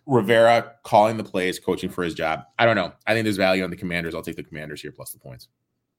Rivera 0.06 0.74
calling 0.84 1.18
the 1.18 1.24
plays, 1.24 1.60
coaching 1.60 1.90
for 1.90 2.04
his 2.04 2.14
job. 2.14 2.44
I 2.60 2.66
don't 2.66 2.76
know. 2.76 2.92
I 3.08 3.14
think 3.14 3.24
there's 3.24 3.38
value 3.38 3.64
on 3.64 3.70
the 3.70 3.78
commanders. 3.78 4.14
I'll 4.14 4.22
take 4.22 4.36
the 4.36 4.44
commanders 4.44 4.82
here 4.82 4.92
plus 4.92 5.12
the 5.12 5.20
points. 5.20 5.48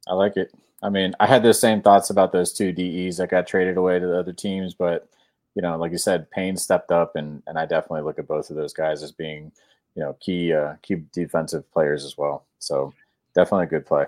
I 0.06 0.14
like 0.14 0.36
it. 0.36 0.52
I 0.82 0.90
mean, 0.90 1.14
I 1.20 1.26
had 1.26 1.42
the 1.42 1.54
same 1.54 1.80
thoughts 1.80 2.10
about 2.10 2.32
those 2.32 2.52
two 2.52 2.72
DEs 2.72 3.16
that 3.18 3.30
got 3.30 3.46
traded 3.46 3.76
away 3.76 3.98
to 3.98 4.06
the 4.06 4.18
other 4.18 4.32
teams, 4.32 4.74
but– 4.74 5.08
you 5.54 5.62
know, 5.62 5.76
like 5.76 5.92
you 5.92 5.98
said, 5.98 6.30
Payne 6.30 6.56
stepped 6.56 6.90
up, 6.90 7.16
and 7.16 7.42
and 7.46 7.58
I 7.58 7.66
definitely 7.66 8.02
look 8.02 8.18
at 8.18 8.28
both 8.28 8.50
of 8.50 8.56
those 8.56 8.72
guys 8.72 9.02
as 9.02 9.12
being, 9.12 9.52
you 9.94 10.02
know, 10.02 10.16
key 10.20 10.52
uh, 10.52 10.74
key 10.82 11.02
defensive 11.12 11.70
players 11.72 12.04
as 12.04 12.16
well. 12.16 12.46
So 12.58 12.92
definitely 13.34 13.64
a 13.64 13.70
good 13.70 13.86
play. 13.86 14.06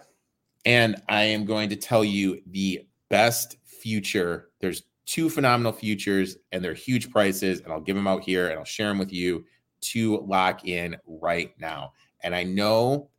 And 0.64 1.00
I 1.08 1.22
am 1.24 1.44
going 1.44 1.68
to 1.70 1.76
tell 1.76 2.04
you 2.04 2.40
the 2.46 2.86
best 3.10 3.56
future. 3.64 4.50
There's 4.60 4.84
two 5.06 5.28
phenomenal 5.28 5.72
futures, 5.72 6.36
and 6.52 6.64
they're 6.64 6.74
huge 6.74 7.10
prices, 7.10 7.60
and 7.60 7.72
I'll 7.72 7.80
give 7.80 7.96
them 7.96 8.06
out 8.06 8.24
here, 8.24 8.48
and 8.48 8.58
I'll 8.58 8.64
share 8.64 8.88
them 8.88 8.98
with 8.98 9.12
you 9.12 9.44
to 9.82 10.18
lock 10.20 10.66
in 10.66 10.96
right 11.06 11.52
now. 11.60 11.92
And 12.22 12.34
I 12.34 12.44
know 12.44 13.10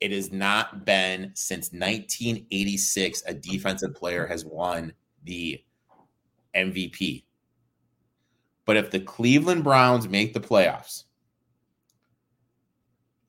it 0.00 0.12
has 0.12 0.32
not 0.32 0.84
been 0.84 1.32
since 1.34 1.72
1986 1.72 3.22
a 3.26 3.34
defensive 3.34 3.94
player 3.94 4.26
has 4.26 4.44
won 4.44 4.92
the 5.24 5.62
MVP 6.54 7.24
but 8.70 8.76
if 8.76 8.92
the 8.92 9.00
Cleveland 9.00 9.64
Browns 9.64 10.08
make 10.08 10.32
the 10.32 10.38
playoffs, 10.38 11.02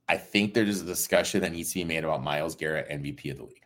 I 0.07 0.15
think 0.15 0.53
there's 0.53 0.81
a 0.81 0.85
discussion 0.85 1.41
that 1.41 1.51
needs 1.51 1.69
to 1.69 1.79
be 1.79 1.83
made 1.83 2.03
about 2.03 2.21
Myles 2.21 2.55
Garrett, 2.55 2.87
MVP 2.89 3.31
of 3.31 3.37
the 3.37 3.45
league. 3.45 3.60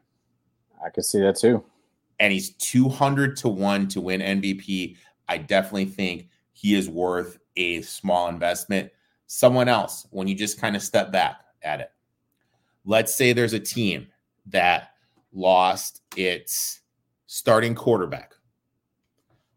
I 0.86 0.90
could 0.90 1.06
see 1.06 1.20
that 1.22 1.38
too. 1.38 1.64
And 2.20 2.32
he's 2.32 2.52
200 2.56 3.36
to 3.38 3.50
1 3.50 3.88
to 3.90 4.02
win 4.02 4.22
MVP. 4.22 4.98
I 5.28 5.38
definitely 5.38 5.86
think 5.86 6.30
he 6.54 6.76
is 6.76 6.88
worth 6.88 7.40
a 7.58 7.82
small 7.82 8.30
investment. 8.30 8.92
Someone 9.28 9.68
else, 9.68 10.08
when 10.12 10.28
you 10.28 10.36
just 10.36 10.62
kind 10.62 10.76
of 10.76 10.82
step 10.82 11.12
back 11.12 11.42
at 11.64 11.82
it, 11.82 11.92
let's 12.86 13.16
say 13.16 13.34
there's 13.34 13.54
a 13.54 13.60
team 13.60 14.08
that 14.46 14.92
lost 15.34 16.02
its 16.16 16.82
starting 17.26 17.74
quarterback. 17.74 18.34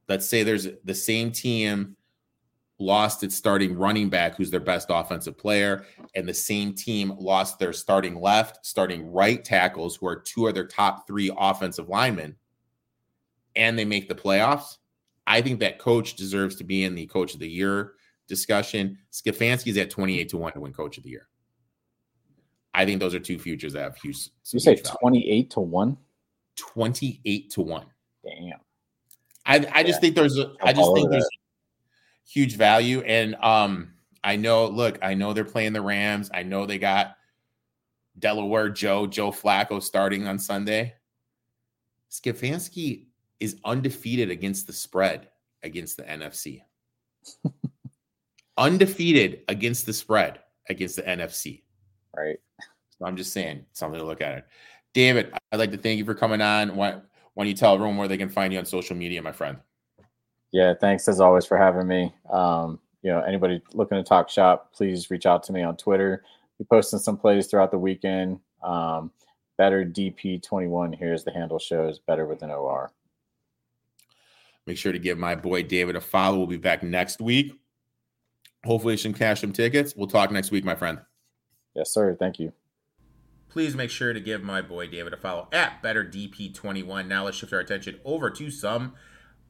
Let's 0.08 0.26
say 0.26 0.42
there's 0.42 0.66
the 0.84 0.94
same 0.94 1.30
team 1.30 1.96
lost 2.78 3.22
its 3.22 3.34
starting 3.34 3.76
running 3.76 4.08
back, 4.08 4.36
who's 4.36 4.50
their 4.50 4.60
best 4.60 4.88
offensive 4.90 5.36
player, 5.36 5.84
and 6.14 6.28
the 6.28 6.34
same 6.34 6.74
team 6.74 7.12
lost 7.18 7.58
their 7.58 7.72
starting 7.72 8.20
left, 8.20 8.64
starting 8.64 9.10
right 9.10 9.44
tackles, 9.44 9.96
who 9.96 10.06
are 10.06 10.20
two 10.20 10.46
of 10.46 10.54
their 10.54 10.66
top 10.66 11.06
three 11.06 11.30
offensive 11.36 11.88
linemen, 11.88 12.36
and 13.56 13.78
they 13.78 13.84
make 13.84 14.08
the 14.08 14.14
playoffs. 14.14 14.78
I 15.26 15.42
think 15.42 15.60
that 15.60 15.78
coach 15.78 16.14
deserves 16.14 16.56
to 16.56 16.64
be 16.64 16.84
in 16.84 16.94
the 16.94 17.06
coach 17.06 17.34
of 17.34 17.40
the 17.40 17.48
year 17.48 17.94
discussion. 18.28 18.98
Stefanski's 19.12 19.76
at 19.76 19.90
28 19.90 20.28
to 20.30 20.36
1 20.36 20.52
to 20.52 20.60
win 20.60 20.72
coach 20.72 20.98
of 20.98 21.04
the 21.04 21.10
year. 21.10 21.28
I 22.78 22.84
think 22.84 23.00
those 23.00 23.14
are 23.14 23.18
two 23.18 23.38
futures 23.38 23.72
that 23.72 23.82
have 23.82 23.96
huge. 23.96 24.30
You 24.52 24.60
say 24.60 24.76
twenty 24.76 25.28
eight 25.28 25.50
to 25.50 25.60
one. 25.60 25.96
Twenty 26.56 27.20
eight 27.24 27.50
to 27.50 27.60
one. 27.62 27.86
Damn. 28.24 28.60
I 29.44 29.56
I 29.72 29.82
just 29.82 29.96
yeah. 29.96 30.00
think 30.00 30.14
there's 30.14 30.38
a, 30.38 30.52
I 30.62 30.72
just 30.72 30.94
think 30.94 31.10
there's 31.10 31.28
huge 32.28 32.56
value, 32.56 33.00
and 33.00 33.34
um, 33.36 33.92
I 34.22 34.36
know. 34.36 34.66
Look, 34.66 34.98
I 35.02 35.14
know 35.14 35.32
they're 35.32 35.44
playing 35.44 35.72
the 35.72 35.80
Rams. 35.80 36.30
I 36.32 36.42
know 36.42 36.66
they 36.66 36.78
got 36.78 37.16
Delaware 38.18 38.68
Joe 38.68 39.06
Joe 39.06 39.30
Flacco 39.30 39.82
starting 39.82 40.26
on 40.26 40.38
Sunday. 40.38 40.94
Stefanski 42.10 43.06
is 43.40 43.56
undefeated 43.64 44.30
against 44.30 44.66
the 44.66 44.72
spread 44.72 45.28
against 45.62 45.96
the 45.96 46.02
NFC. 46.04 46.62
undefeated 48.56 49.42
against 49.48 49.86
the 49.86 49.92
spread 49.92 50.40
against 50.68 50.96
the 50.96 51.02
NFC. 51.02 51.62
Right. 52.16 52.38
So 52.98 53.06
I'm 53.06 53.16
just 53.16 53.32
saying 53.32 53.64
something 53.72 54.00
to 54.00 54.06
look 54.06 54.20
at 54.20 54.38
it. 54.38 54.46
David, 54.94 55.32
I'd 55.52 55.58
like 55.58 55.70
to 55.70 55.76
thank 55.76 55.98
you 55.98 56.04
for 56.04 56.14
coming 56.14 56.40
on. 56.40 56.74
Why, 56.74 56.92
why 57.34 57.44
don't 57.44 57.48
you 57.48 57.54
tell 57.54 57.74
everyone 57.74 57.96
where 57.96 58.08
they 58.08 58.16
can 58.16 58.28
find 58.28 58.52
you 58.52 58.58
on 58.58 58.64
social 58.64 58.96
media, 58.96 59.22
my 59.22 59.32
friend? 59.32 59.58
Yeah, 60.52 60.74
thanks 60.74 61.08
as 61.08 61.20
always 61.20 61.44
for 61.44 61.58
having 61.58 61.86
me. 61.86 62.14
Um, 62.30 62.78
you 63.02 63.10
know, 63.10 63.20
anybody 63.20 63.62
looking 63.74 63.98
to 63.98 64.04
talk 64.04 64.28
shop, 64.28 64.72
please 64.72 65.10
reach 65.10 65.26
out 65.26 65.42
to 65.44 65.52
me 65.52 65.62
on 65.62 65.76
Twitter. 65.76 66.24
Be 66.58 66.64
posting 66.64 66.98
some 66.98 67.16
plays 67.16 67.46
throughout 67.46 67.70
the 67.70 67.78
weekend. 67.78 68.40
Um, 68.62 69.12
Bettor 69.56 69.84
DP21. 69.84 70.98
Here's 70.98 71.24
the 71.24 71.32
handle 71.32 71.58
shows 71.58 71.98
better 71.98 72.26
with 72.26 72.42
an 72.42 72.50
OR. 72.50 72.92
Make 74.66 74.78
sure 74.78 74.92
to 74.92 74.98
give 74.98 75.18
my 75.18 75.34
boy 75.34 75.62
David 75.62 75.96
a 75.96 76.00
follow. 76.00 76.38
We'll 76.38 76.46
be 76.46 76.56
back 76.56 76.82
next 76.82 77.20
week. 77.20 77.58
Hopefully, 78.64 78.96
some 78.96 79.14
cash 79.14 79.40
some 79.40 79.52
tickets. 79.52 79.94
We'll 79.96 80.08
talk 80.08 80.30
next 80.30 80.50
week, 80.50 80.64
my 80.64 80.74
friend. 80.74 80.98
Yes, 81.74 81.90
sir. 81.92 82.16
Thank 82.18 82.38
you. 82.38 82.52
Please 83.48 83.74
make 83.74 83.90
sure 83.90 84.12
to 84.12 84.20
give 84.20 84.42
my 84.42 84.60
boy 84.60 84.88
David 84.88 85.14
a 85.14 85.16
follow 85.16 85.48
at 85.52 85.82
Bettor 85.82 86.04
DP21. 86.04 87.06
Now 87.06 87.24
let's 87.24 87.36
shift 87.36 87.52
our 87.52 87.60
attention 87.60 87.98
over 88.04 88.30
to 88.30 88.50
some 88.50 88.94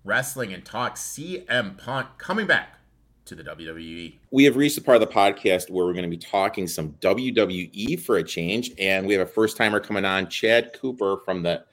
wrestling 0.05 0.53
and 0.53 0.65
talk 0.65 0.97
CM 0.97 1.77
Punk 1.79 2.09
coming 2.19 2.47
back 2.47 2.79
to 3.25 3.35
the 3.35 3.45
WWE. 3.45 4.19
We 4.31 4.45
have 4.45 4.57
reached 4.57 4.77
the 4.77 4.81
part 4.81 5.01
of 5.01 5.09
the 5.09 5.15
podcast 5.15 5.71
where 5.71 5.85
we're 5.85 5.93
going 5.93 6.05
to 6.05 6.09
be 6.09 6.17
talking 6.17 6.67
some 6.67 6.93
WWE 7.01 8.01
for 8.01 8.17
a 8.17 8.25
change, 8.25 8.73
and 8.79 9.07
we 9.07 9.15
have 9.15 9.27
a 9.27 9.31
first 9.31 9.57
timer 9.57 9.81
coming 9.81 10.05
on, 10.05 10.29
Chad 10.29 10.73
Cooper 10.79 11.19
from 11.25 11.43
the. 11.43 11.65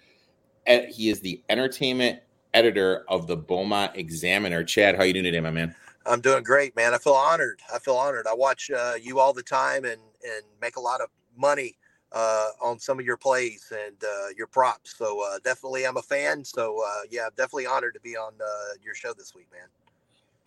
He 0.68 1.10
is 1.10 1.22
the 1.22 1.44
entertainment 1.50 2.20
editor 2.54 3.06
of 3.08 3.28
the 3.28 3.38
Beaumont 3.38 3.96
Examiner. 3.96 4.64
Chad, 4.64 4.96
how 4.96 5.04
you 5.04 5.14
doing 5.14 5.26
today, 5.26 5.40
my 5.40 5.52
man? 5.52 5.76
I'm 6.06 6.22
doing 6.22 6.44
great, 6.44 6.76
man. 6.76 6.94
I 6.94 6.98
feel 6.98 7.14
honored. 7.14 7.60
I 7.74 7.80
feel 7.80 7.96
honored. 7.96 8.28
I 8.28 8.34
watch 8.34 8.70
uh, 8.72 8.94
you 9.02 9.20
all 9.20 9.34
the 9.34 9.44
time 9.44 9.86
and 9.86 10.02
and 10.24 10.44
make 10.62 10.76
a 10.76 10.82
lot 10.82 11.02
of 11.02 11.10
money 11.38 11.78
uh, 12.16 12.50
on 12.62 12.80
some 12.80 13.00
of 13.00 13.06
your 13.06 13.18
plays 13.18 13.72
and 13.72 13.96
uh, 14.04 14.30
your 14.36 14.48
props. 14.48 14.96
So 14.98 15.22
uh, 15.22 15.38
definitely, 15.44 15.86
I'm 15.86 15.98
a 15.98 16.02
fan. 16.02 16.44
So 16.44 16.82
uh, 16.84 17.02
yeah, 17.12 17.26
I'm 17.26 17.32
definitely 17.38 17.68
honored 17.68 17.94
to 17.94 18.00
be 18.00 18.18
on 18.18 18.34
uh, 18.42 18.74
your 18.84 18.96
show 18.96 19.14
this 19.14 19.36
week, 19.36 19.48
man 19.52 19.68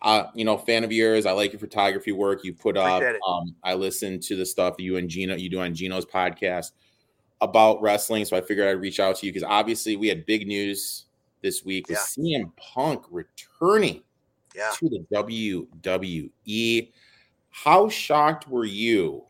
uh, 0.01 0.25
you 0.33 0.45
know, 0.45 0.57
fan 0.57 0.83
of 0.83 0.91
yours. 0.91 1.25
I 1.25 1.31
like 1.31 1.51
your 1.51 1.59
photography 1.59 2.11
work. 2.11 2.43
You 2.43 2.53
put 2.53 2.77
up. 2.77 3.03
Um, 3.27 3.55
I 3.63 3.73
listen 3.73 4.19
to 4.21 4.35
the 4.35 4.45
stuff 4.45 4.75
you 4.77 4.97
and 4.97 5.09
Gino 5.09 5.35
you 5.35 5.49
do 5.49 5.59
on 5.59 5.73
Gino's 5.73 6.05
podcast 6.05 6.71
about 7.41 7.81
wrestling. 7.81 8.25
So 8.25 8.37
I 8.37 8.41
figured 8.41 8.67
I'd 8.67 8.81
reach 8.81 8.99
out 8.99 9.17
to 9.17 9.25
you 9.25 9.33
because 9.33 9.47
obviously 9.47 9.97
we 9.97 10.07
had 10.07 10.25
big 10.25 10.47
news 10.47 11.05
this 11.41 11.65
week 11.65 11.87
with 11.89 11.99
yeah. 12.17 12.39
CM 12.39 12.51
Punk 12.55 13.03
returning 13.11 14.01
yeah. 14.55 14.71
to 14.77 14.89
the 14.89 15.05
WWE. 15.13 16.91
How 17.49 17.89
shocked 17.89 18.47
were 18.47 18.65
you 18.65 19.25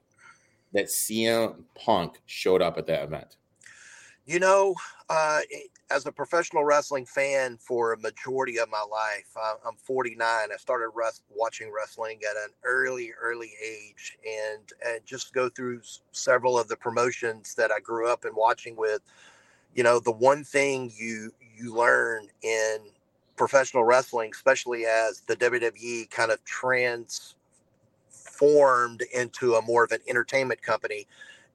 that 0.73 0.85
CM 0.85 1.63
Punk 1.75 2.19
showed 2.25 2.61
up 2.61 2.77
at 2.77 2.87
that 2.87 3.03
event? 3.03 3.37
You 4.25 4.39
know, 4.39 4.75
uh, 5.09 5.39
as 5.89 6.05
a 6.05 6.11
professional 6.11 6.63
wrestling 6.63 7.05
fan 7.05 7.57
for 7.57 7.93
a 7.93 7.97
majority 7.97 8.59
of 8.59 8.69
my 8.69 8.83
life, 8.91 9.35
I'm 9.65 9.75
49. 9.75 10.21
I 10.21 10.55
started 10.57 10.89
res- 10.93 11.21
watching 11.35 11.71
wrestling 11.71 12.19
at 12.29 12.37
an 12.37 12.51
early, 12.63 13.11
early 13.19 13.53
age, 13.63 14.17
and 14.27 14.71
and 14.85 15.03
just 15.05 15.33
go 15.33 15.49
through 15.49 15.81
several 16.11 16.59
of 16.59 16.67
the 16.67 16.77
promotions 16.77 17.55
that 17.55 17.71
I 17.71 17.79
grew 17.79 18.07
up 18.07 18.25
and 18.25 18.35
watching 18.35 18.75
with. 18.75 19.01
You 19.73 19.83
know, 19.83 19.99
the 19.99 20.11
one 20.11 20.43
thing 20.43 20.91
you 20.95 21.33
you 21.41 21.73
learn 21.73 22.27
in 22.43 22.77
professional 23.35 23.83
wrestling, 23.83 24.31
especially 24.33 24.85
as 24.85 25.21
the 25.21 25.35
WWE 25.37 26.09
kind 26.11 26.29
of 26.29 26.43
transformed 28.39 29.03
into 29.13 29.55
a 29.55 29.61
more 29.61 29.83
of 29.83 29.91
an 29.91 29.99
entertainment 30.07 30.61
company, 30.61 31.07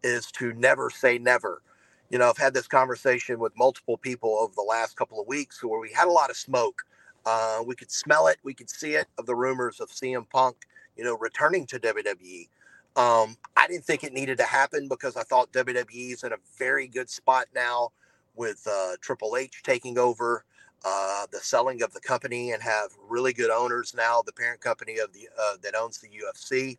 is 0.03 0.30
to 0.32 0.53
never 0.55 0.91
say 0.91 1.18
never 1.18 1.62
you 2.11 2.18
know, 2.18 2.28
I've 2.28 2.37
had 2.37 2.55
this 2.55 2.68
conversation 2.68 3.41
with 3.41 3.57
multiple 3.57 3.97
people 3.97 4.39
over 4.39 4.53
the 4.55 4.62
last 4.62 4.95
couple 4.95 5.20
of 5.20 5.26
weeks 5.26 5.64
where 5.64 5.80
we 5.80 5.91
had 5.91 6.07
a 6.07 6.12
lot 6.12 6.30
of 6.30 6.37
smoke. 6.37 6.82
Uh, 7.26 7.61
we 7.66 7.74
could 7.74 7.91
smell 7.91 8.28
it, 8.28 8.37
we 8.45 8.53
could 8.53 8.68
see 8.68 8.93
it 8.93 9.09
of 9.18 9.26
the 9.26 9.35
rumors 9.35 9.80
of 9.80 9.89
CM 9.89 10.28
Punk, 10.28 10.55
you 10.97 11.03
know, 11.03 11.16
returning 11.16 11.66
to 11.66 11.80
WWE. 11.80 12.49
Um, 12.95 13.37
I 13.57 13.66
didn't 13.66 13.85
think 13.85 14.05
it 14.05 14.12
needed 14.12 14.39
to 14.39 14.45
happen 14.45 14.87
because 14.87 15.16
I 15.16 15.22
thought 15.22 15.51
WWE 15.53 16.12
is 16.12 16.22
in 16.22 16.32
a 16.32 16.37
very 16.57 16.87
good 16.87 17.09
spot 17.09 17.47
now 17.55 17.91
with 18.37 18.64
uh, 18.70 18.93
Triple 19.01 19.37
H 19.37 19.62
taking 19.64 19.99
over 19.99 20.45
uh, 20.85 21.26
the 21.32 21.39
selling 21.39 21.82
of 21.82 21.93
the 21.93 22.01
company 22.01 22.53
and 22.53 22.62
have 22.62 22.91
really 23.09 23.32
good 23.32 23.51
owners 23.51 23.95
now. 23.97 24.22
The 24.22 24.32
parent 24.32 24.61
company 24.61 24.99
of 24.99 25.12
the 25.12 25.28
uh, 25.41 25.57
that 25.62 25.74
owns 25.74 25.99
the 25.99 26.09
UFC. 26.09 26.78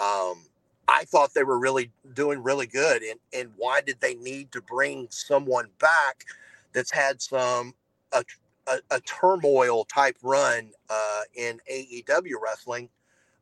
Um, 0.00 0.44
I 0.88 1.04
thought 1.04 1.34
they 1.34 1.44
were 1.44 1.58
really 1.58 1.90
doing 2.14 2.42
really 2.42 2.66
good. 2.66 3.02
And 3.02 3.18
and 3.32 3.50
why 3.56 3.80
did 3.80 4.00
they 4.00 4.14
need 4.14 4.52
to 4.52 4.62
bring 4.62 5.08
someone 5.10 5.68
back 5.78 6.24
that's 6.72 6.90
had 6.90 7.20
some 7.20 7.74
a, 8.12 8.24
a, 8.68 8.78
a 8.90 9.00
turmoil 9.00 9.84
type 9.84 10.16
run 10.22 10.70
uh, 10.88 11.20
in 11.34 11.60
AEW 11.70 12.34
wrestling? 12.42 12.88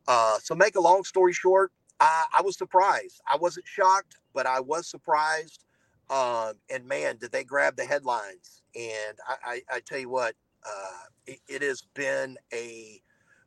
Uh, 0.09 0.38
so 0.42 0.55
make 0.55 0.76
a 0.76 0.80
long 0.80 1.05
story 1.05 1.32
short, 1.32 1.72
I, 2.01 2.24
I, 2.38 2.42
was 2.42 2.57
surprised. 2.57 3.20
I 3.28 3.36
wasn't 3.36 3.66
shocked, 3.66 4.16
but 4.34 4.46
I 4.46 4.59
was 4.59 4.88
surprised. 4.88 5.64
Um, 6.09 6.55
and 6.68 6.84
man, 6.86 7.18
did 7.18 7.30
they 7.30 7.44
grab 7.44 7.76
the 7.76 7.84
headlines? 7.84 8.59
And 8.75 9.18
I, 9.29 9.35
I, 9.45 9.77
I 9.77 9.81
tell 9.81 9.99
you 9.99 10.09
what, 10.09 10.35
uh, 10.66 11.05
it, 11.27 11.41
it 11.49 11.62
has 11.62 11.83
been 11.95 12.37
a 12.53 13.01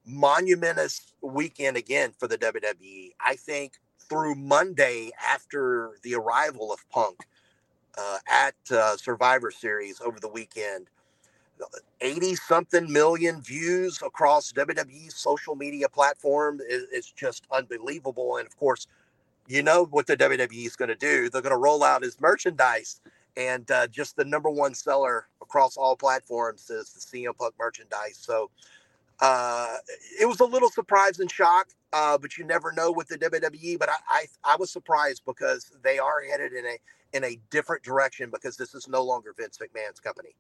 monumentous 0.06 1.14
weekend 1.22 1.78
again 1.78 2.12
for 2.18 2.28
the 2.28 2.38
WWE. 2.38 3.12
I 3.20 3.36
think 3.36 3.74
through 4.00 4.36
Monday 4.36 5.12
after 5.22 5.98
the 6.04 6.16
arrival 6.16 6.72
of 6.74 6.80
Punk 6.90 7.22
uh, 7.98 8.18
at 8.30 8.56
uh, 8.72 8.98
Survivor 8.98 9.52
Series 9.52 10.02
over 10.02 10.20
the 10.20 10.28
weekend. 10.28 10.88
80 12.02 12.36
something 12.36 12.92
million 12.92 13.42
views 13.42 14.02
across 14.06 14.52
WWE's 14.52 15.16
social 15.16 15.56
media 15.56 15.88
platform 15.88 16.60
is, 16.68 16.84
is 16.92 17.12
just 17.12 17.46
unbelievable. 17.52 18.38
And 18.38 18.48
of 18.48 18.58
course, 18.58 18.88
you 19.48 19.64
know 19.64 19.86
what 19.86 20.08
the 20.08 20.18
WWE 20.18 20.66
is 20.66 20.76
going 20.76 20.90
to 20.90 20.96
do. 20.96 21.30
They're 21.30 21.42
going 21.42 21.54
to 21.54 21.58
roll 21.58 21.84
out 21.84 22.04
his 22.04 22.20
merchandise. 22.20 23.00
And 23.36 23.70
uh, 23.72 23.88
just 23.88 24.16
the 24.16 24.26
number 24.26 24.50
one 24.50 24.74
seller 24.74 25.28
across 25.42 25.76
all 25.76 25.96
platforms 25.96 26.70
is 26.70 26.94
the 26.94 27.18
CM 27.18 27.36
Punk 27.38 27.56
merchandise. 27.58 28.18
So 28.20 28.52
uh, 29.20 29.78
it 30.20 30.28
was 30.28 30.40
a 30.40 30.46
little 30.46 30.70
surprise 30.70 31.20
and 31.20 31.32
shock, 31.32 31.70
uh, 31.94 32.18
but 32.18 32.38
you 32.38 32.44
never 32.44 32.72
know 32.72 32.92
with 32.92 33.08
the 33.08 33.18
WWE. 33.18 33.80
But 33.80 33.90
I, 33.90 33.96
I, 34.10 34.26
I 34.44 34.56
was 34.58 34.72
surprised 34.72 35.24
because 35.26 35.72
they 35.84 35.98
are 35.98 36.22
headed 36.30 36.54
in 36.54 36.66
a 36.66 36.78
in 37.14 37.24
a 37.24 37.40
different 37.52 37.84
direction 37.84 38.30
because 38.32 38.58
this 38.58 38.74
is 38.74 38.88
no 38.88 39.04
longer 39.04 39.34
Vince 39.38 39.60
McMahon's 39.60 40.00
company. 40.00 40.36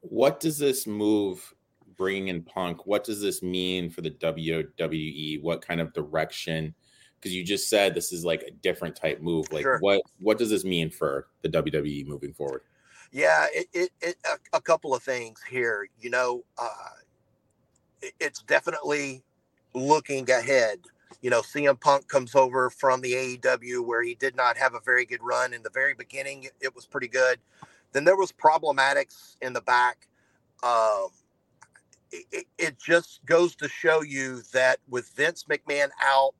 What 0.00 0.40
does 0.40 0.58
this 0.58 0.86
move 0.86 1.54
bringing 1.96 2.28
in 2.28 2.42
Punk? 2.42 2.86
What 2.86 3.04
does 3.04 3.20
this 3.20 3.42
mean 3.42 3.90
for 3.90 4.00
the 4.00 4.10
WWE? 4.10 5.42
What 5.42 5.60
kind 5.60 5.80
of 5.80 5.92
direction? 5.92 6.74
Because 7.22 7.36
you 7.36 7.44
just 7.44 7.70
said 7.70 7.94
this 7.94 8.12
is 8.12 8.24
like 8.24 8.42
a 8.42 8.50
different 8.50 8.96
type 8.96 9.20
move. 9.20 9.46
Like 9.52 9.62
sure. 9.62 9.78
what 9.78 10.02
what 10.18 10.38
does 10.38 10.50
this 10.50 10.64
mean 10.64 10.90
for 10.90 11.28
the 11.42 11.48
WWE 11.48 12.04
moving 12.06 12.32
forward? 12.32 12.62
Yeah, 13.12 13.46
it, 13.52 13.68
it, 13.72 13.90
it 14.00 14.16
a, 14.24 14.56
a, 14.56 14.60
couple 14.60 14.94
of 14.94 15.02
things 15.02 15.40
here. 15.48 15.86
You 16.00 16.10
know, 16.10 16.44
uh, 16.58 18.08
it's 18.18 18.42
definitely 18.42 19.22
looking 19.74 20.28
ahead. 20.30 20.80
You 21.20 21.30
know, 21.30 21.42
CM 21.42 21.78
Punk 21.78 22.08
comes 22.08 22.34
over 22.34 22.70
from 22.70 23.02
the 23.02 23.12
AEW 23.12 23.86
where 23.86 24.02
he 24.02 24.14
did 24.14 24.34
not 24.34 24.56
have 24.56 24.74
a 24.74 24.80
very 24.80 25.04
good 25.04 25.22
run 25.22 25.52
in 25.52 25.62
the 25.62 25.70
very 25.70 25.94
beginning. 25.94 26.48
It 26.60 26.74
was 26.74 26.86
pretty 26.86 27.08
good. 27.08 27.38
Then 27.92 28.04
there 28.04 28.16
was 28.16 28.32
problematics 28.32 29.36
in 29.42 29.52
the 29.52 29.60
back. 29.60 30.08
Um, 30.62 31.08
it, 32.10 32.46
it 32.58 32.78
just 32.78 33.24
goes 33.26 33.54
to 33.56 33.68
show 33.68 34.02
you 34.02 34.42
that 34.52 34.78
with 34.88 35.10
Vince 35.10 35.44
McMahon 35.44 35.90
out, 36.00 36.34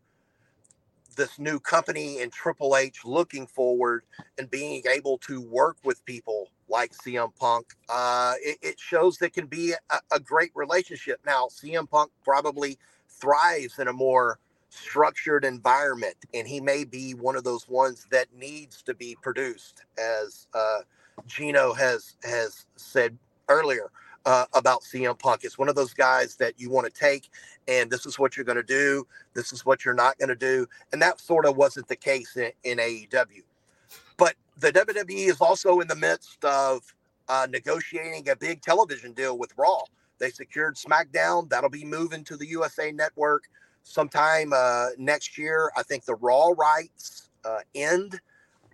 this 1.15 1.39
new 1.39 1.59
company 1.59 2.21
and 2.21 2.33
Triple 2.33 2.77
H 2.77 3.05
looking 3.05 3.47
forward 3.47 4.05
and 4.39 4.51
being 4.51 4.83
able 4.91 5.19
to 5.19 5.41
work 5.41 5.77
with 5.85 6.05
people 6.05 6.49
like 6.69 6.93
CM 6.93 7.35
Punk, 7.39 7.75
uh, 7.89 8.35
it, 8.43 8.59
it, 8.63 8.81
shows 8.81 9.19
that 9.19 9.33
can 9.33 9.47
be 9.47 9.75
a, 9.91 10.01
a, 10.13 10.19
great 10.19 10.51
relationship. 10.55 11.21
Now, 11.27 11.49
CM 11.49 11.89
Punk 11.89 12.11
probably 12.25 12.79
thrives 13.09 13.79
in 13.79 13.89
a 13.89 13.93
more 13.93 14.39
structured 14.71 15.45
environment, 15.45 16.17
and 16.33 16.49
he 16.49 16.61
may 16.61 16.85
be 16.85 17.13
one 17.13 17.37
of 17.37 17.45
those 17.45 17.69
ones 17.69 18.07
that 18.11 18.29
needs 18.35 18.83
to 18.83 18.95
be 18.95 19.17
produced, 19.21 19.85
as 19.99 20.47
uh, 20.55 20.79
Gino 21.27 21.75
has 21.75 22.17
has 22.25 22.65
said 22.77 23.19
earlier 23.49 23.91
uh, 24.27 24.47
about 24.55 24.83
CM 24.83 25.18
Punk. 25.18 25.45
It's 25.45 25.59
one 25.59 25.68
of 25.68 25.75
those 25.75 25.95
guys 25.95 26.37
that 26.37 26.59
you 26.59 26.70
want 26.70 26.93
to 26.93 27.01
take, 27.01 27.31
and 27.68 27.91
this 27.91 28.07
is 28.07 28.18
what 28.18 28.37
you're 28.37 28.45
going 28.45 28.57
to 28.57 28.62
do. 28.62 29.07
This 29.35 29.53
is 29.53 29.64
what 29.66 29.85
you're 29.85 29.95
not 29.95 30.18
going 30.18 30.29
to 30.29 30.37
do, 30.37 30.66
and 30.93 31.03
that 31.03 31.20
sort 31.20 31.47
of 31.47 31.57
wasn't 31.57 31.89
the 31.89 31.97
case 31.97 32.37
in, 32.37 32.53
in 32.64 32.79
AEW. 32.79 33.43
But 34.16 34.35
the 34.59 34.73
WWE 34.73 35.29
is 35.29 35.41
also 35.41 35.81
in 35.81 35.89
the 35.89 35.97
midst 35.97 36.45
of 36.45 36.83
uh, 37.29 37.47
negotiating 37.51 38.29
a 38.29 38.37
big 38.37 38.61
television 38.62 39.12
deal 39.12 39.39
with 39.39 39.53
Raw. 39.57 39.81
They 40.18 40.31
secured 40.31 40.77
SmackDown. 40.77 41.49
That'll 41.49 41.70
be 41.70 41.85
moving 41.85 42.25
to 42.25 42.37
the 42.37 42.47
USA 42.49 42.93
Network 42.93 43.45
sometime 43.83 44.53
uh, 44.55 44.91
next 44.99 45.37
year. 45.37 45.73
I 45.77 45.83
think 45.83 46.05
the 46.05 46.14
Raw 46.14 46.51
rights 46.57 47.31
uh, 47.45 47.59
end 47.75 48.20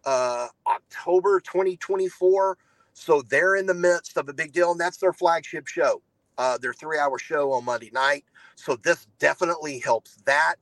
uh, 0.05 0.49
October 0.66 1.40
2024. 1.40 2.59
So 2.99 3.22
they're 3.22 3.55
in 3.55 3.66
the 3.66 3.74
midst 3.74 4.16
of 4.16 4.28
a 4.28 4.32
big 4.32 4.53
deal, 4.53 4.72
and 4.72 4.80
that's 4.80 4.96
their 4.96 5.12
flagship 5.12 5.68
show, 5.68 6.03
uh, 6.36 6.59
their 6.59 6.74
three 6.74 6.99
hour 6.99 7.18
show 7.18 7.53
on 7.53 7.64
Monday 7.64 7.90
night. 7.92 8.24
So 8.57 8.76
this 8.76 9.07
definitely 9.18 9.78
helps 9.78 10.16
that. 10.26 10.57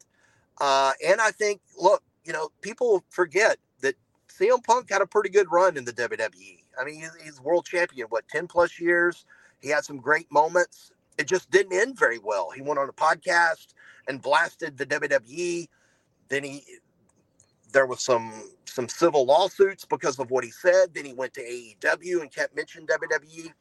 Uh, 0.61 0.93
and 1.05 1.21
I 1.21 1.31
think, 1.31 1.61
look, 1.79 2.03
you 2.25 2.33
know, 2.33 2.51
people 2.61 3.05
forget 3.09 3.57
that 3.81 3.95
CM 4.29 4.63
Punk 4.63 4.91
had 4.91 5.01
a 5.01 5.07
pretty 5.07 5.31
good 5.31 5.51
run 5.51 5.77
in 5.77 5.85
the 5.85 5.93
WWE. 5.93 6.59
I 6.79 6.85
mean, 6.85 6.97
he's, 6.97 7.15
he's 7.23 7.41
world 7.41 7.65
champion, 7.65 8.07
what, 8.11 8.29
10 8.29 8.47
plus 8.47 8.79
years? 8.79 9.25
He 9.61 9.71
had 9.71 9.85
some 9.85 9.99
great 9.99 10.31
moments. 10.31 10.93
It 11.19 11.27
just 11.27 11.51
didn't 11.51 11.73
end 11.73 11.99
very 11.99 12.19
well. 12.19 12.51
He 12.51 12.61
went 12.61 12.79
on 12.79 12.89
a 12.89 12.93
podcast 12.93 13.69
and 14.09 14.21
blasted 14.21 14.77
the 14.77 14.85
WWE. 14.85 15.69
Then 16.29 16.45
he 16.45 16.65
there 17.73 17.87
was 17.87 18.03
some 18.03 18.51
some 18.67 18.89
civil 18.89 19.25
lawsuits 19.25 19.85
because 19.85 20.19
of 20.19 20.31
what 20.31 20.45
he 20.45 20.51
said. 20.51 20.95
Then 20.95 21.05
he 21.05 21.15
went 21.15 21.35
to 21.35 21.43
AEW 21.43 22.21
and 22.21 22.33
kept 22.33 22.55
mentioning 22.55 22.87
WWE. 22.87 23.53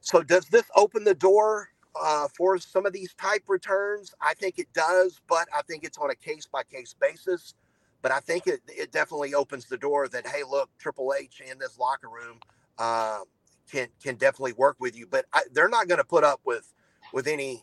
So 0.00 0.22
does 0.22 0.46
this 0.46 0.64
open 0.76 1.04
the 1.04 1.14
door 1.14 1.68
uh, 2.00 2.28
for 2.36 2.58
some 2.58 2.86
of 2.86 2.92
these 2.92 3.14
type 3.14 3.44
returns? 3.48 4.14
I 4.20 4.34
think 4.34 4.58
it 4.58 4.72
does, 4.72 5.20
but 5.28 5.48
I 5.56 5.62
think 5.62 5.84
it's 5.84 5.98
on 5.98 6.10
a 6.10 6.14
case 6.14 6.46
by 6.50 6.62
case 6.64 6.94
basis. 7.00 7.54
But 8.02 8.12
I 8.12 8.20
think 8.20 8.46
it, 8.46 8.60
it 8.66 8.92
definitely 8.92 9.34
opens 9.34 9.66
the 9.66 9.76
door 9.76 10.08
that 10.08 10.26
hey, 10.26 10.42
look, 10.48 10.70
Triple 10.78 11.14
H 11.18 11.42
in 11.48 11.58
this 11.58 11.78
locker 11.78 12.08
room 12.08 12.38
uh, 12.78 13.20
can 13.70 13.88
can 14.02 14.16
definitely 14.16 14.54
work 14.54 14.76
with 14.80 14.96
you. 14.96 15.06
But 15.06 15.26
I, 15.32 15.42
they're 15.52 15.68
not 15.68 15.86
going 15.88 15.98
to 15.98 16.04
put 16.04 16.24
up 16.24 16.40
with 16.44 16.72
with 17.12 17.26
any 17.26 17.62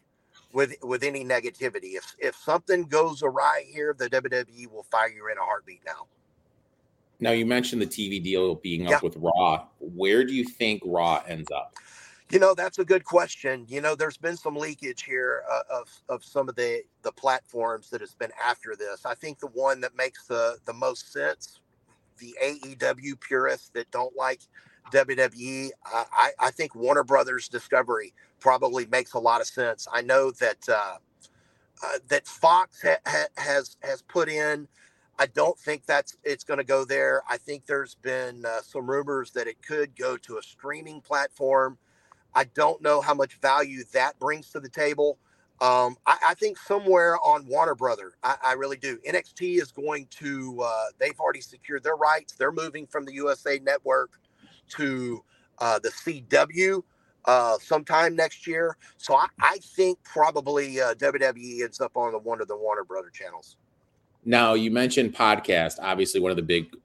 with 0.58 0.74
with 0.82 1.04
any 1.04 1.24
negativity. 1.24 1.94
If 1.94 2.16
if 2.18 2.36
something 2.36 2.86
goes 2.86 3.22
awry 3.22 3.64
here, 3.72 3.96
the 3.96 4.10
WWE 4.10 4.72
will 4.72 4.88
fire 4.90 5.08
you 5.08 5.30
in 5.32 5.38
a 5.38 5.42
heartbeat 5.42 5.82
now. 5.86 6.08
Now 7.20 7.30
you 7.30 7.46
mentioned 7.46 7.80
the 7.80 7.86
TV 7.86 8.22
deal 8.22 8.56
being 8.56 8.86
up 8.88 8.90
yeah. 8.90 9.00
with 9.04 9.18
Raw. 9.18 9.68
Where 9.80 10.24
do 10.24 10.34
you 10.34 10.44
think 10.44 10.82
Raw 10.84 11.22
ends 11.28 11.52
up? 11.52 11.76
You 12.32 12.40
know, 12.40 12.56
that's 12.56 12.80
a 12.80 12.86
good 12.86 13.06
question. 13.06 13.66
You 13.70 13.82
know, 13.82 13.94
there's 13.94 14.18
been 14.18 14.36
some 14.36 14.56
leakage 14.56 15.04
here 15.04 15.44
uh, 15.48 15.62
of 15.70 15.90
of 16.10 16.24
some 16.24 16.50
of 16.50 16.56
the 16.56 16.82
the 17.04 17.12
platforms 17.12 17.92
that 17.92 18.02
has 18.02 18.16
been 18.16 18.32
after 18.44 18.76
this. 18.76 19.06
I 19.06 19.14
think 19.14 19.38
the 19.38 19.48
one 19.54 19.80
that 19.82 19.96
makes 19.96 20.26
the 20.26 20.58
the 20.66 20.74
most 20.74 21.14
sense, 21.14 21.60
the 22.18 22.36
AEW 22.44 23.20
purists 23.20 23.70
that 23.76 23.92
don't 23.92 24.16
like 24.16 24.42
WWE, 24.92 25.70
I, 25.86 26.32
I 26.40 26.52
think 26.52 26.76
Warner 26.76 27.04
Brothers 27.04 27.48
Discovery 27.48 28.14
probably 28.40 28.86
makes 28.88 29.14
a 29.14 29.20
lot 29.20 29.42
of 29.42 29.48
sense. 29.48 29.88
I 29.92 30.02
know 30.02 30.32
that 30.32 30.58
uh, 30.70 30.98
uh, 31.84 32.00
that 32.08 32.28
Fox 32.28 32.82
ha- 32.82 32.98
ha- 33.06 33.28
has 33.38 33.78
has 33.82 34.02
put 34.02 34.30
in. 34.30 34.68
I 35.20 35.26
don't 35.26 35.58
think 35.58 35.86
that's 35.86 36.16
it's 36.24 36.44
going 36.44 36.60
to 36.60 36.64
go 36.64 36.86
there. 36.86 37.24
I 37.30 37.38
think 37.38 37.66
there's 37.66 37.96
been 37.96 38.46
uh, 38.46 38.62
some 38.62 38.90
rumors 38.90 39.32
that 39.32 39.48
it 39.48 39.62
could 39.66 39.96
go 39.96 40.18
to 40.18 40.38
a 40.38 40.44
streaming 40.44 41.02
platform. 41.02 41.78
I 42.36 42.44
don't 42.44 42.82
know 42.82 43.02
how 43.02 43.14
much 43.14 43.40
value 43.42 43.84
that 43.94 44.20
brings 44.20 44.52
to 44.52 44.60
the 44.60 44.70
table. 44.70 45.18
Um, 45.60 45.98
I, 46.06 46.18
I, 46.28 46.34
think 46.36 46.60
somewhere 46.60 47.18
on 47.26 47.48
Warner 47.48 47.74
Brother, 47.74 48.12
I, 48.22 48.36
I, 48.44 48.54
really 48.54 48.78
do. 48.78 49.00
NXT 49.10 49.60
is 49.60 49.72
going 49.72 50.06
to. 50.12 50.62
Uh, 50.64 50.86
they've 51.00 51.20
already 51.20 51.42
secured 51.42 51.82
their 51.82 51.96
rights. 51.96 52.34
They're 52.34 52.52
moving 52.52 52.86
from 52.86 53.06
the 53.06 53.14
USA 53.16 53.58
Network 53.64 54.20
to 54.70 55.24
uh, 55.60 55.80
the 55.80 55.90
CW 55.90 56.84
uh, 57.26 57.58
sometime 57.60 58.16
next 58.16 58.48
year. 58.48 58.78
So 58.98 59.16
I, 59.16 59.28
I 59.40 59.58
think 59.58 60.00
probably 60.04 60.80
uh, 60.80 60.94
WWE 60.96 61.64
ends 61.64 61.82
up 61.82 61.96
on 61.96 62.14
the 62.14 62.20
one 62.20 62.42
of 62.42 62.48
the 62.48 62.58
Warner 62.58 62.84
Brother 62.84 63.10
channels. 63.10 63.58
Now 64.26 64.54
you 64.54 64.72
mentioned 64.72 65.16
podcast. 65.16 65.76
Obviously, 65.82 66.20
one 66.20 66.32
of 66.32 66.38
the 66.38 66.44
big 66.44 66.76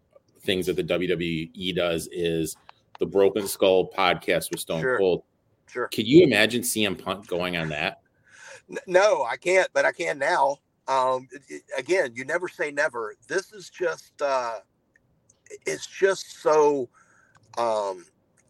things 0.42 0.66
that 0.66 0.76
the 0.76 0.84
WWE 0.84 1.74
does 1.74 2.08
is 2.12 2.56
the 2.98 3.06
Broken 3.06 3.46
Skull 3.46 3.90
podcast 3.90 4.50
with 4.50 4.60
Stone 4.60 4.80
sure. 4.80 4.98
Cold. 4.98 5.22
Sure. 5.66 5.88
Can 5.88 6.06
you 6.06 6.22
imagine 6.24 6.62
CM 6.62 7.02
Punk 7.02 7.26
going 7.26 7.56
on 7.56 7.68
that? 7.70 8.00
No, 8.86 9.24
I 9.24 9.36
can't, 9.36 9.68
but 9.72 9.84
I 9.84 9.92
can 9.92 10.18
now. 10.18 10.58
Um, 10.88 11.28
again, 11.76 12.12
you 12.14 12.24
never 12.24 12.48
say 12.48 12.70
never. 12.70 13.14
This 13.28 13.52
is 13.52 13.70
just, 13.70 14.20
uh, 14.20 14.58
it's 15.66 15.86
just 15.86 16.42
so 16.42 16.88
um, 17.58 18.06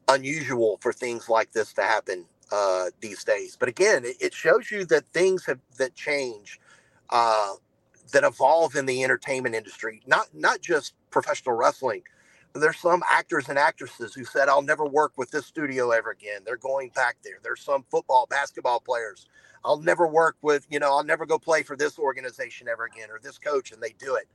unusual 0.09 0.79
for 0.81 0.93
things 0.93 1.29
like 1.29 1.53
this 1.53 1.73
to 1.75 1.83
happen 1.83 2.25
uh, 2.51 2.87
these 3.01 3.25
days. 3.25 3.57
But 3.59 3.69
again, 3.69 4.05
it, 4.05 4.17
it, 4.21 4.35
shows 4.35 4.71
you 4.71 4.85
that 4.87 5.07
things 5.09 5.47
have 5.47 5.59
that 5.79 5.95
change, 5.95 6.61
uh, 7.11 7.55
that 8.13 8.25
evolve 8.25 8.77
in 8.77 8.87
the 8.87 9.03
entertainment 9.03 9.55
industry. 9.55 10.03
Not 10.07 10.29
not 10.35 10.61
just 10.61 10.95
professional 11.11 11.57
wrestling. 11.57 12.03
There's 12.55 12.79
some 12.79 13.03
actors 13.11 13.49
and 13.49 13.59
actresses 13.59 14.13
who 14.13 14.25
said, 14.25 14.49
"I'll 14.51 14.63
never 14.63 14.85
work 14.85 15.13
with 15.17 15.31
this 15.31 15.47
studio 15.47 15.91
ever 15.91 16.11
again." 16.11 16.43
They're 16.45 16.57
going 16.59 16.91
back 16.91 17.17
there. 17.25 17.39
There's 17.43 17.63
some 17.63 17.85
football, 17.91 18.27
basketball 18.29 18.81
players. 18.81 19.27
I'll 19.65 19.81
never 19.81 20.07
work 20.07 20.37
with, 20.43 20.67
you 20.71 20.79
know, 20.79 20.91
I'll 20.91 21.05
never 21.05 21.25
go 21.25 21.39
play 21.39 21.63
for 21.63 21.77
this 21.77 21.99
organization 21.99 22.69
ever 22.69 22.85
again 22.85 23.11
or 23.11 23.21
this 23.23 23.39
coach, 23.39 23.73
and 23.73 23.83
they 23.83 23.95
do 23.99 24.17
it. 24.17 24.29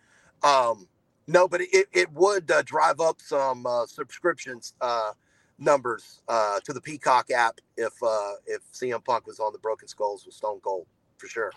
Um, 0.48 0.88
no, 1.28 1.48
but 1.48 1.62
it, 1.62 1.88
it 1.92 2.12
would 2.14 2.50
uh, 2.50 2.62
drive 2.64 3.00
up 3.00 3.20
some 3.20 3.66
uh, 3.66 3.86
subscriptions 3.86 4.74
uh, 4.82 5.12
numbers 5.60 6.22
uh, 6.28 6.60
to 6.62 6.74
the 6.74 6.82
Peacock 6.82 7.30
app 7.32 7.60
if 7.76 7.94
uh, 8.02 8.34
if 8.46 8.62
CM 8.72 9.04
Punk 9.04 9.28
was 9.28 9.40
on 9.40 9.52
the 9.52 9.60
Broken 9.60 9.88
Skulls 9.88 10.26
with 10.26 10.34
Stone 10.34 10.62
Cold 10.62 10.88
for 11.18 11.28
sure. 11.28 11.52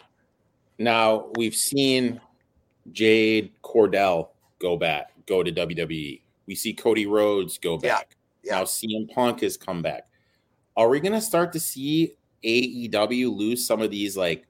Now 0.78 1.26
we've 1.36 1.54
seen 1.54 2.20
Jade 2.92 3.52
Cargill 3.62 4.32
go 4.58 4.76
back, 4.76 5.12
go 5.26 5.42
to 5.42 5.52
WWE. 5.52 6.20
We 6.46 6.54
see 6.54 6.72
Cody 6.72 7.06
Rhodes 7.06 7.58
go 7.58 7.76
back. 7.76 8.16
Yeah, 8.42 8.54
yeah. 8.54 8.58
Now 8.58 8.64
CM 8.64 9.12
Punk 9.14 9.42
has 9.42 9.56
come 9.56 9.82
back. 9.82 10.06
Are 10.76 10.88
we 10.88 10.98
going 11.00 11.12
to 11.12 11.20
start 11.20 11.52
to 11.52 11.60
see 11.60 12.14
AEW 12.42 13.36
lose 13.36 13.66
some 13.66 13.82
of 13.82 13.90
these 13.90 14.16
like 14.16 14.46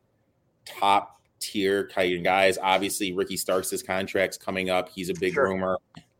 top 0.64 1.19
tier 1.40 1.88
kind 1.88 2.14
of 2.14 2.22
guys. 2.22 2.58
Obviously, 2.60 3.12
Ricky 3.12 3.36
Starks' 3.36 3.82
contract's 3.82 4.36
coming 4.36 4.70
up. 4.70 4.88
He's 4.88 5.08
a 5.08 5.14
big 5.14 5.34
sure. 5.34 5.48
rumor. 5.48 5.78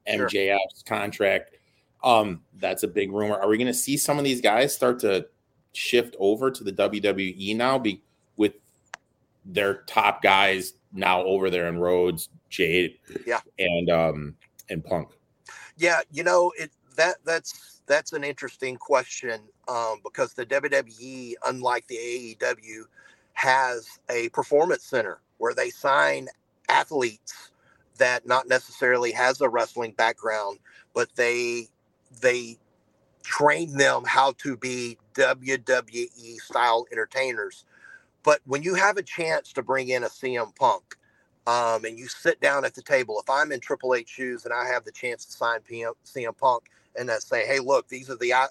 MJF's 0.09 0.33
sure. 0.35 0.59
contract. 0.87 1.57
Um, 2.03 2.43
that's 2.55 2.83
a 2.83 2.89
big 2.89 3.13
rumor. 3.13 3.37
Are 3.37 3.49
we 3.49 3.59
going 3.59 3.67
to 3.67 3.75
see 3.75 3.97
some 3.97 4.19
of 4.19 4.25
these 4.25 4.41
guys 4.41 4.75
start 4.75 4.99
to 5.01 5.27
shift 5.73 6.17
over 6.19 6.51
to 6.51 6.65
the 6.65 6.73
WWE 6.73 7.57
now 7.57 7.79
be, 7.79 8.03
with 8.37 8.55
their 9.45 9.83
top 9.83 10.23
guys 10.23 10.75
now 10.93 11.23
over 11.23 11.51
there 11.51 11.69
in 11.69 11.79
Rhodes, 11.79 12.29
Jade, 12.49 12.99
yeah, 13.27 13.41
and 13.59 13.91
um 13.91 14.37
and 14.69 14.85
Punk? 14.85 15.11
Yeah, 15.77 16.01
you 16.11 16.25
know 16.25 16.53
it 16.59 16.71
that 16.97 17.17
that's 17.25 17.81
that's 17.87 18.13
an 18.13 18.25
interesting 18.25 18.77
question 18.77 19.41
um, 19.69 20.01
because 20.05 20.33
the 20.33 20.47
WWE, 20.47 21.35
unlike 21.47 21.87
the 21.89 21.97
AEW, 21.97 22.83
has 23.35 23.99
a 24.09 24.29
performance 24.31 24.85
center 24.85 25.21
where 25.39 25.55
they 25.55 25.71
sign 25.71 26.29
athletes 26.69 27.51
that 27.99 28.27
not 28.27 28.49
necessarily 28.49 29.13
has 29.13 29.41
a 29.41 29.49
wrestling 29.49 29.93
background, 29.93 30.59
but 30.95 31.09
they 31.17 31.69
they 32.21 32.59
train 33.23 33.77
them 33.77 34.03
how 34.07 34.33
to 34.33 34.57
be 34.57 34.99
WWE 35.15 36.37
style 36.41 36.87
entertainers. 36.91 37.65
But 38.23 38.41
when 38.45 38.63
you 38.63 38.75
have 38.75 38.97
a 38.97 39.03
chance 39.03 39.53
to 39.55 39.63
bring 39.63 39.89
in 39.89 40.05
a 40.05 40.09
CM 40.09 40.55
Punk, 40.57 40.97
um, 41.47 41.85
and 41.85 41.99
you 41.99 42.09
sit 42.09 42.41
down 42.41 42.65
at 42.65 42.75
the 42.75 42.83
table, 42.83 43.21
if 43.21 43.31
I'm 43.31 43.53
in 43.53 43.61
Triple 43.61 43.95
H 43.95 44.09
shoes 44.09 44.45
and 44.45 44.53
I 44.53 44.67
have 44.67 44.85
the 44.85 44.93
chance 44.93 45.25
to 45.27 45.33
sign 45.33 45.61
PM, 45.61 45.93
CM 46.05 46.37
Punk 46.37 46.65
and 46.97 47.11
I 47.11 47.19
say, 47.19 47.47
hey, 47.47 47.61
look, 47.61 47.89
these 47.89 48.11
are 48.11 48.17
the, 48.17 48.33
uh, 48.33 48.47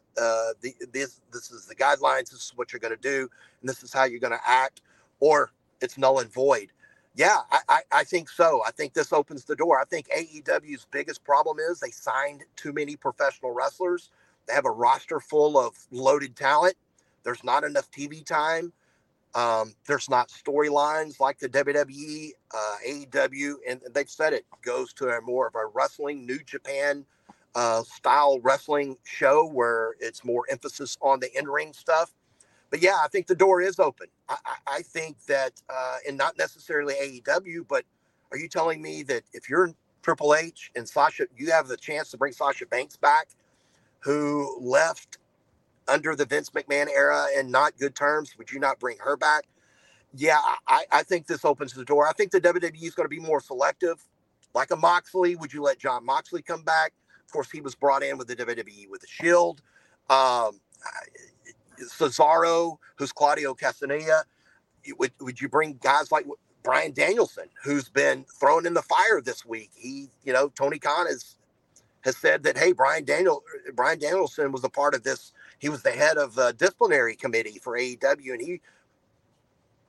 the 0.62 0.74
this 0.92 1.22
this 1.32 1.52
is 1.52 1.66
the 1.66 1.76
guidelines. 1.76 2.32
This 2.32 2.46
is 2.46 2.54
what 2.56 2.72
you're 2.72 2.80
going 2.80 2.96
to 2.96 3.02
do, 3.02 3.30
and 3.62 3.70
this 3.70 3.84
is 3.84 3.94
how 3.94 4.06
you're 4.06 4.20
going 4.20 4.34
to 4.34 4.50
act, 4.50 4.82
or 5.20 5.52
it's 5.82 5.98
null 5.98 6.20
and 6.20 6.32
void. 6.32 6.72
Yeah, 7.16 7.38
I, 7.52 7.60
I, 7.68 7.82
I, 7.92 8.04
think 8.04 8.30
so. 8.30 8.62
I 8.66 8.72
think 8.72 8.94
this 8.94 9.12
opens 9.12 9.44
the 9.44 9.56
door. 9.56 9.80
I 9.80 9.84
think 9.84 10.08
AEW's 10.10 10.88
biggest 10.90 11.24
problem 11.24 11.58
is 11.60 11.80
they 11.80 11.90
signed 11.90 12.44
too 12.56 12.72
many 12.72 12.96
professional 12.96 13.52
wrestlers. 13.52 14.12
They 14.48 14.54
have 14.54 14.66
a 14.66 14.72
roster 14.72 15.20
full 15.20 15.58
of 15.58 15.76
loaded 15.92 16.36
talent. 16.36 16.76
There's 17.24 17.44
not 17.44 17.64
enough 17.64 17.92
TV 17.92 18.26
time. 18.26 18.72
Um, 19.36 19.76
there's 19.86 20.10
not 20.10 20.30
storylines 20.30 21.20
like 21.20 21.40
the 21.40 21.50
WWE, 21.50 22.32
uh, 22.56 22.76
AEW, 22.88 23.56
and 23.68 23.82
they've 23.94 24.10
said 24.10 24.34
it 24.34 24.46
goes 24.62 24.94
to 24.94 25.10
a 25.10 25.22
more 25.22 25.48
of 25.48 25.56
a 25.56 25.66
wrestling 25.74 26.26
New 26.26 26.40
Japan 26.40 27.06
uh, 27.60 27.84
style 27.84 28.40
wrestling 28.42 28.96
show 29.04 29.46
where 29.46 29.96
it's 30.00 30.24
more 30.24 30.46
emphasis 30.50 30.98
on 31.02 31.20
the 31.20 31.30
in 31.38 31.46
ring 31.46 31.74
stuff. 31.74 32.14
But 32.70 32.82
yeah, 32.82 32.98
I 33.04 33.10
think 33.10 33.28
the 33.28 33.36
door 33.36 33.62
is 33.62 33.80
open. 33.80 34.08
I, 34.30 34.38
I, 34.66 34.82
think 34.82 35.18
that, 35.26 35.62
uh, 35.70 35.98
and 36.08 36.18
not 36.18 36.38
necessarily 36.38 36.94
AEW, 36.94 37.68
but 37.68 37.84
are 38.32 38.38
you 38.38 38.48
telling 38.48 38.82
me 38.82 39.04
that 39.04 39.24
if 39.34 39.50
you're 39.50 39.66
in 39.66 39.76
Triple 40.04 40.36
H 40.36 40.72
and 40.74 40.88
Sasha, 40.88 41.26
you 41.36 41.52
have 41.52 41.68
the 41.68 41.76
chance 41.76 42.12
to 42.12 42.18
bring 42.18 42.32
Sasha 42.32 42.66
Banks 42.66 42.96
back, 42.96 43.28
who 44.00 44.58
left 44.62 45.18
under 45.90 46.16
the 46.16 46.26
Vince 46.26 46.52
McMahon 46.52 46.88
era 46.96 47.26
and 47.36 47.52
not 47.52 47.78
good 47.78 47.94
terms? 47.94 48.38
Would 48.38 48.54
you 48.54 48.60
not 48.62 48.80
bring 48.80 49.00
her 49.00 49.18
back? 49.18 49.44
Yeah, 50.16 50.40
I, 50.66 50.86
I 50.94 51.04
think 51.04 51.28
this 51.28 51.44
opens 51.44 51.74
the 51.74 51.84
door. 51.84 52.08
I 52.08 52.14
think 52.14 52.32
the 52.32 52.40
WWE 52.40 52.84
is 52.84 52.96
going 52.96 53.04
to 53.04 53.10
be 53.14 53.20
more 53.20 53.42
selective. 53.42 54.02
Like 54.54 54.72
a 54.72 54.78
Moxley, 54.78 55.36
would 55.36 55.52
you 55.52 55.62
let 55.62 55.78
Jon 55.78 56.06
Moxley 56.06 56.42
come 56.42 56.64
back? 56.64 56.94
Of 57.30 57.34
course, 57.34 57.52
he 57.52 57.62
was 57.62 57.76
brought 57.76 58.02
in 58.02 58.18
with 58.18 58.28
the 58.28 58.36
WWE 58.36 58.90
with 58.90 59.02
the 59.02 59.08
Shield. 59.08 59.62
Um, 60.10 60.60
Cesaro, 61.80 62.78
who's 62.96 63.12
Claudio 63.12 63.54
Castagnoli. 63.54 64.10
Would, 64.98 65.12
would 65.20 65.40
you 65.40 65.48
bring 65.48 65.78
guys 65.80 66.12
like 66.12 66.26
Bryan 66.64 66.92
Danielson, 66.92 67.46
who's 67.64 67.88
been 67.88 68.26
thrown 68.40 68.66
in 68.66 68.74
the 68.74 68.82
fire 68.82 69.22
this 69.22 69.46
week? 69.46 69.70
He, 69.76 70.10
you 70.24 70.34
know, 70.34 70.50
Tony 70.50 70.80
Khan 70.80 71.06
has 71.06 71.36
has 72.02 72.18
said 72.18 72.42
that 72.44 72.58
hey, 72.58 72.72
Brian 72.72 73.06
Daniel 73.06 73.44
Bryan 73.76 74.00
Danielson 74.00 74.52
was 74.52 74.64
a 74.64 74.70
part 74.70 74.96
of 74.96 75.04
this. 75.04 75.32
He 75.60 75.70
was 75.70 75.84
the 75.84 75.92
head 75.92 76.18
of 76.18 76.34
the 76.34 76.54
disciplinary 76.54 77.16
committee 77.16 77.60
for 77.62 77.78
AEW, 77.78 78.34
and 78.34 78.42
he 78.42 78.60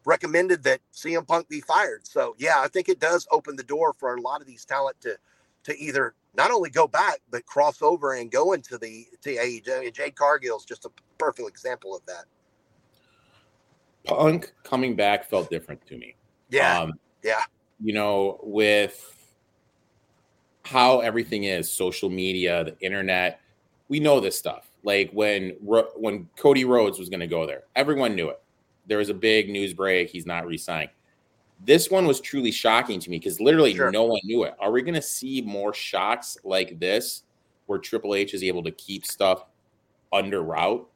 recommended 0.05 0.63
that 0.65 0.81
CM 0.93 1.27
Punk 1.27 1.49
be 1.49 1.63
fired. 1.63 2.07
So 2.07 2.35
yeah, 2.37 2.61
I 2.61 2.69
think 2.69 2.91
it 2.91 3.01
does 3.01 3.27
open 3.31 3.57
the 3.57 3.63
door 3.63 3.95
for 3.95 4.15
a 4.15 4.21
lot 4.21 4.43
of 4.43 4.47
these 4.47 4.67
talent 4.67 5.01
to 5.01 5.17
to 5.65 5.79
either 5.79 6.15
not 6.35 6.51
only 6.51 6.71
go 6.71 6.87
back 6.87 7.21
but 7.31 7.45
cross 7.47 7.83
over 7.83 8.15
and 8.15 8.31
go 8.31 8.53
into 8.53 8.79
the 8.79 9.07
to 9.23 9.35
AEW. 9.37 9.93
Jade 9.93 10.15
Cargill 10.15 10.57
is 10.57 10.65
just 10.65 10.85
a 10.85 10.91
perfect 11.19 11.49
example 11.49 11.95
of 11.95 12.05
that. 12.07 12.25
Punk 14.05 14.53
coming 14.63 14.97
back 14.97 15.29
felt 15.29 15.51
different 15.51 15.87
to 15.87 15.97
me. 15.97 16.15
Yeah, 16.49 16.81
um, 16.81 16.93
yeah. 17.23 17.43
You 17.83 17.93
know, 17.95 18.41
with 18.43 19.17
how 20.65 21.01
everything 21.01 21.45
is, 21.45 21.71
social 21.71 22.09
media, 22.11 22.65
the 22.65 22.79
internet, 22.81 23.41
we 23.89 24.01
know 24.01 24.21
this 24.21 24.37
stuff. 24.37 24.71
Like 24.83 25.11
when 25.13 25.51
when 25.61 26.29
Cody 26.37 26.65
Rhodes 26.65 26.99
was 26.99 27.09
going 27.09 27.21
to 27.21 27.27
go 27.27 27.47
there, 27.47 27.65
everyone 27.77 28.15
knew 28.15 28.31
it. 28.31 28.41
There 28.87 28.99
was 28.99 29.11
a 29.11 29.15
big 29.15 29.51
news 29.51 29.75
break. 29.75 30.09
He's 30.09 30.27
not 30.27 30.47
resigning. 30.47 30.91
This 31.65 31.91
one 31.91 32.07
was 32.07 32.21
truly 32.21 32.51
shocking 32.51 33.01
to 33.01 33.11
me 33.11 33.19
because 33.19 33.41
literally 33.41 33.75
sure. 33.75 33.91
no 33.91 34.05
one 34.05 34.21
knew 34.25 34.45
it. 34.45 34.55
Are 34.59 34.71
we 34.71 34.83
going 34.83 34.95
to 34.95 35.03
see 35.03 35.43
more 35.43 35.75
shocks 35.75 36.39
like 36.43 36.79
this 36.79 37.25
where 37.67 37.79
Triple 37.79 38.15
H 38.15 38.35
is 38.35 38.43
able 38.43 38.63
to 38.63 38.71
keep 38.71 39.05
stuff 39.05 39.45
under 40.13 40.43
route 40.43 40.89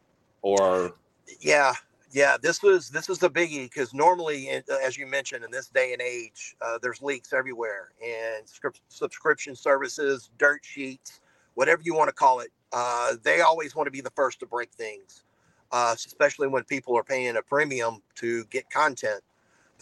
or 0.43 0.97
yeah 1.41 1.73
yeah 2.12 2.37
this 2.41 2.62
was 2.62 2.91
this 2.91 3.09
was 3.09 3.19
the 3.19 3.31
biggie 3.31 3.65
because 3.65 3.95
normally 3.95 4.51
uh, 4.51 4.61
as 4.85 4.99
you 4.99 5.07
mentioned 5.07 5.45
in 5.45 5.51
this 5.51 5.69
day 5.69 5.93
and 5.93 6.03
age 6.03 6.57
uh, 6.61 6.79
there's 6.83 7.01
leaks 7.01 7.33
everywhere 7.33 7.91
and 8.05 8.49
script, 8.49 8.81
subscription 8.89 9.55
services 9.55 10.31
dirt 10.39 10.61
sheets 10.65 11.21
whatever 11.55 11.83
you 11.83 11.95
want 11.95 12.09
to 12.09 12.15
call 12.15 12.41
it 12.41 12.51
uh, 12.73 13.15
they 13.23 13.41
always 13.41 13.77
want 13.77 13.87
to 13.87 13.91
be 13.91 14.01
the 14.01 14.11
first 14.11 14.41
to 14.41 14.47
break 14.47 14.73
things 14.73 15.25
uh, 15.73 15.93
especially 15.95 16.49
when 16.49 16.65
people 16.65 16.97
are 16.97 17.05
paying 17.05 17.37
a 17.37 17.43
premium 17.43 18.03
to 18.15 18.45
get 18.47 18.69
content 18.69 19.23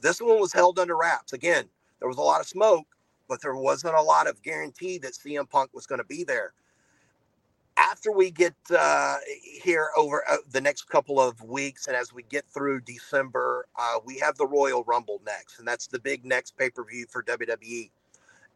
this 0.03 0.21
one 0.21 0.41
was 0.41 0.53
held 0.53 0.79
under 0.79 0.97
wraps. 0.97 1.33
Again, 1.33 1.65
there 1.99 2.09
was 2.09 2.19
a 2.19 2.23
lot 2.23 2.41
of 2.41 2.47
smoke, 2.47 2.87
but 3.29 3.41
there 3.41 3.55
wasn't 3.55 3.95
a 3.95 4.03
lot 4.03 4.27
of 4.27 4.43
guarantee 4.43 4.99
that 4.99 5.13
CM 5.15 5.49
Punk 5.49 5.71
was 5.73 5.87
going 5.87 6.01
to 6.01 6.05
be 6.05 6.25
there. 6.25 6.53
After 7.79 8.13
we 8.13 8.31
get 8.31 8.55
uh, 8.77 9.17
here 9.63 9.89
over 9.97 10.23
uh, 10.29 10.37
the 10.51 10.61
next 10.61 10.89
couple 10.89 11.19
of 11.21 11.43
weeks, 11.43 11.87
and 11.87 11.97
as 11.97 12.13
we 12.13 12.23
get 12.25 12.45
through 12.53 12.83
December, 12.83 13.67
uh, 13.79 13.99
we 14.05 14.19
have 14.19 14.37
the 14.37 14.47
Royal 14.47 14.85
Rumble 14.85 15.23
next, 15.25 15.59
and 15.59 15.67
that's 15.67 15.87
the 15.87 15.99
big 15.99 16.25
next 16.25 16.57
pay 16.59 16.69
per 16.69 16.85
view 16.85 17.07
for 17.09 17.23
WWE. 17.23 17.91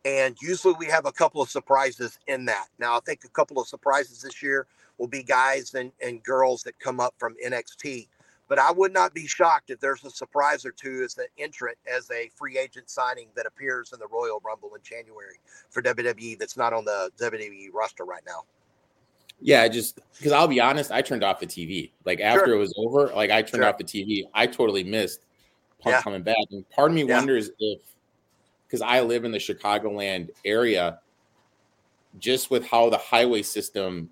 And 0.05 0.37
usually 0.41 0.75
we 0.79 0.87
have 0.87 1.07
a 1.07 1.13
couple 1.13 1.41
of 1.41 1.49
surprises 1.49 2.19
in 2.27 2.45
that. 2.45 2.67
Now, 2.79 2.97
I 2.97 3.01
think 3.01 3.25
a 3.25 3.29
couple 3.29 3.59
of 3.61 3.67
surprises 3.67 4.23
this 4.23 4.43
year 4.43 4.67
will 4.99 5.09
be 5.09 5.23
guys 5.23 5.75
and, 5.75 5.91
and 6.01 6.23
girls 6.23 6.63
that 6.65 6.79
come 6.79 7.01
up 7.01 7.15
from 7.19 7.35
NXT. 7.45 8.07
But 8.49 8.59
I 8.59 8.71
would 8.71 8.93
not 8.93 9.13
be 9.13 9.27
shocked 9.27 9.71
if 9.71 9.81
there's 9.81 10.05
a 10.05 10.11
surprise 10.11 10.65
or 10.65 10.71
two 10.71 11.03
as 11.05 11.19
an 11.19 11.27
entrant 11.39 11.79
as 11.93 12.11
a 12.11 12.31
free 12.37 12.59
agent 12.59 12.89
signing 12.89 13.29
that 13.35 13.45
appears 13.47 13.93
in 13.93 13.99
the 13.99 14.07
Royal 14.07 14.41
Rumble 14.45 14.75
in 14.75 14.83
January 14.83 15.41
for 15.71 15.83
WWE 15.83 16.39
that's 16.39 16.57
not 16.57 16.73
on 16.73 16.85
the 16.85 17.11
WWE 17.19 17.69
roster 17.73 18.05
right 18.05 18.23
now. 18.27 18.45
Yeah, 19.41 19.63
I 19.63 19.69
just 19.69 20.01
because 20.17 20.33
I'll 20.33 20.49
be 20.49 20.61
honest, 20.61 20.91
I 20.91 21.03
turned 21.03 21.25
off 21.25 21.41
the 21.41 21.47
TV. 21.47 21.91
Like 22.05 22.21
after 22.21 22.47
sure. 22.47 22.55
it 22.55 22.59
was 22.59 22.75
over, 22.79 23.09
like 23.15 23.31
I 23.31 23.43
turned 23.43 23.63
sure. 23.63 23.65
off 23.65 23.79
the 23.79 23.85
TV. 23.85 24.25
I 24.33 24.47
totally 24.47 24.85
missed 24.85 25.27
Punk 25.81 25.97
yeah. 25.97 26.03
coming 26.03 26.23
back. 26.23 26.37
And 26.51 26.69
part 26.71 26.91
of 26.91 26.95
me 26.95 27.05
yeah. 27.05 27.19
wonders 27.19 27.51
if 27.59 27.81
because 28.67 28.81
I 28.81 29.01
live 29.01 29.25
in 29.25 29.33
the 29.33 29.39
Chicagoland 29.39 30.31
area, 30.45 31.01
just 32.19 32.51
with 32.51 32.67
how 32.67 32.91
the 32.91 32.97
highway 32.97 33.43
system 33.43 34.11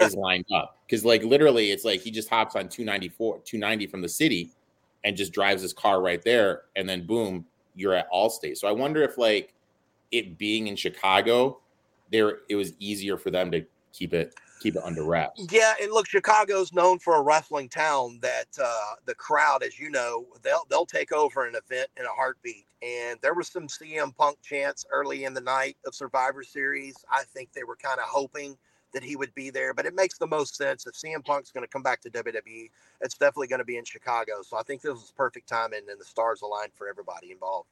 is 0.00 0.14
lined 0.14 0.46
up. 0.52 0.78
Because 0.86 1.04
like 1.04 1.22
literally, 1.22 1.70
it's 1.70 1.84
like 1.84 2.00
he 2.00 2.10
just 2.10 2.28
hops 2.28 2.56
on 2.56 2.68
294, 2.68 3.40
290 3.44 3.86
from 3.86 4.02
the 4.02 4.08
city 4.08 4.50
and 5.04 5.16
just 5.16 5.32
drives 5.32 5.62
his 5.62 5.72
car 5.72 6.00
right 6.00 6.22
there, 6.22 6.62
and 6.76 6.88
then 6.88 7.06
boom, 7.06 7.44
you're 7.74 7.94
at 7.94 8.10
Allstate. 8.10 8.56
So 8.56 8.66
I 8.66 8.72
wonder 8.72 9.02
if 9.02 9.18
like 9.18 9.54
it 10.10 10.38
being 10.38 10.66
in 10.66 10.76
Chicago, 10.76 11.60
there 12.10 12.38
it 12.48 12.56
was 12.56 12.72
easier 12.78 13.16
for 13.16 13.30
them 13.30 13.50
to 13.50 13.64
keep 13.92 14.14
it 14.14 14.34
keep 14.60 14.76
it 14.76 14.82
under 14.82 15.04
wraps. 15.04 15.46
Yeah, 15.50 15.74
and 15.80 15.92
look, 15.92 16.08
Chicago's 16.08 16.72
known 16.72 16.98
for 16.98 17.16
a 17.16 17.22
wrestling 17.22 17.68
town 17.68 18.18
that 18.22 18.46
uh, 18.62 18.94
the 19.04 19.14
crowd, 19.14 19.62
as 19.62 19.78
you 19.78 19.90
know, 19.90 20.26
they'll 20.42 20.64
they'll 20.70 20.86
take 20.86 21.12
over 21.12 21.46
an 21.46 21.54
event 21.54 21.88
in 21.98 22.04
a 22.04 22.10
heartbeat. 22.10 22.66
And 22.82 23.18
there 23.22 23.34
was 23.34 23.48
some 23.48 23.66
CM 23.66 24.14
Punk 24.16 24.38
chants 24.42 24.84
early 24.90 25.24
in 25.24 25.34
the 25.34 25.40
night 25.40 25.76
of 25.86 25.94
Survivor 25.94 26.42
Series. 26.42 26.96
I 27.10 27.24
think 27.24 27.52
they 27.52 27.64
were 27.64 27.76
kind 27.76 27.98
of 27.98 28.06
hoping 28.06 28.56
that 28.94 29.04
he 29.04 29.16
would 29.16 29.34
be 29.34 29.50
there. 29.50 29.74
But 29.74 29.84
it 29.84 29.94
makes 29.94 30.16
the 30.16 30.26
most 30.26 30.56
sense 30.56 30.86
if 30.86 30.94
CM 30.94 31.22
Punk's 31.24 31.50
going 31.50 31.64
to 31.64 31.70
come 31.70 31.82
back 31.82 32.00
to 32.02 32.10
WWE. 32.10 32.70
It's 33.02 33.18
definitely 33.18 33.48
going 33.48 33.58
to 33.58 33.64
be 33.64 33.76
in 33.76 33.84
Chicago. 33.84 34.42
So 34.42 34.56
I 34.56 34.62
think 34.62 34.80
this 34.80 34.92
was 34.92 35.12
perfect 35.14 35.48
timing, 35.48 35.82
and 35.90 36.00
the 36.00 36.04
stars 36.04 36.40
aligned 36.40 36.72
for 36.74 36.88
everybody 36.88 37.32
involved. 37.32 37.68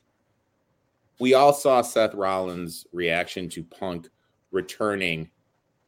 We 1.19 1.35
all 1.35 1.53
saw 1.53 1.81
Seth 1.83 2.15
Rollins' 2.15 2.87
reaction 2.93 3.49
to 3.51 3.63
Punk 3.63 4.09
returning. 4.51 5.31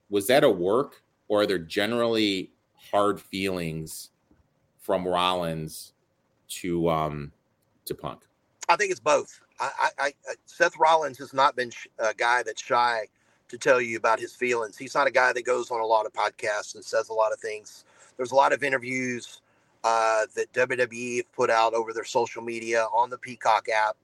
Was 0.09 0.27
that 0.29 0.45
a 0.45 0.51
work, 0.51 1.03
or 1.29 1.43
are 1.43 1.47
there 1.47 1.59
generally 1.59 2.51
hard 2.77 3.21
feelings 3.21 4.11
from 4.81 5.07
Rollins 5.07 5.93
to 6.49 6.89
um 6.89 7.33
to 7.87 7.95
Punk? 7.95 8.21
I 8.69 8.77
think 8.77 8.91
it's 8.91 9.01
both. 9.01 9.41
I, 9.61 9.71
I, 9.99 10.05
I 10.07 10.13
Seth 10.47 10.79
Rollins 10.79 11.19
has 11.19 11.33
not 11.33 11.57
been 11.57 11.73
a 11.99 12.15
guy 12.15 12.43
that's 12.43 12.63
shy 12.63 13.09
to 13.49 13.59
tell 13.59 13.81
you 13.81 13.97
about 13.97 14.21
his 14.21 14.35
feelings. 14.35 14.77
He's 14.77 14.95
not 14.95 15.07
a 15.07 15.11
guy 15.11 15.33
that 15.33 15.45
goes 15.45 15.71
on 15.71 15.81
a 15.81 15.87
lot 15.87 16.07
of 16.07 16.13
podcasts 16.13 16.75
and 16.75 16.85
says 16.85 17.09
a 17.09 17.13
lot 17.13 17.33
of 17.33 17.41
things. 17.41 17.85
There's 18.17 18.33
a 18.33 18.37
lot 18.37 18.53
of 18.53 18.63
interviews 18.63 19.41
uh, 19.85 20.27
that 20.35 20.53
WWE 20.53 21.19
have 21.19 21.33
put 21.33 21.51
out 21.51 21.75
over 21.75 21.93
their 21.93 22.05
social 22.05 22.43
media 22.43 22.87
on 22.95 23.11
the 23.11 23.19
Peacock 23.19 23.69
app 23.69 23.97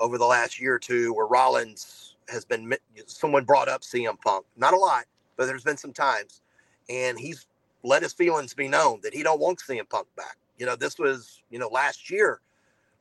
over 0.00 0.18
the 0.18 0.26
last 0.26 0.60
year 0.60 0.74
or 0.74 0.78
two, 0.78 1.12
where 1.12 1.26
Rollins 1.26 2.16
has 2.28 2.44
been 2.44 2.74
someone 3.06 3.44
brought 3.44 3.68
up 3.68 3.82
CM 3.82 4.20
Punk. 4.20 4.44
Not 4.56 4.74
a 4.74 4.76
lot, 4.76 5.04
but 5.36 5.46
there's 5.46 5.64
been 5.64 5.76
some 5.76 5.92
times, 5.92 6.42
and 6.88 7.18
he's 7.18 7.46
let 7.82 8.02
his 8.02 8.12
feelings 8.12 8.54
be 8.54 8.68
known 8.68 9.00
that 9.02 9.14
he 9.14 9.22
don't 9.22 9.40
want 9.40 9.58
CM 9.60 9.88
Punk 9.88 10.08
back. 10.16 10.36
You 10.58 10.66
know, 10.66 10.76
this 10.76 10.98
was 10.98 11.42
you 11.50 11.58
know 11.58 11.68
last 11.68 12.10
year 12.10 12.40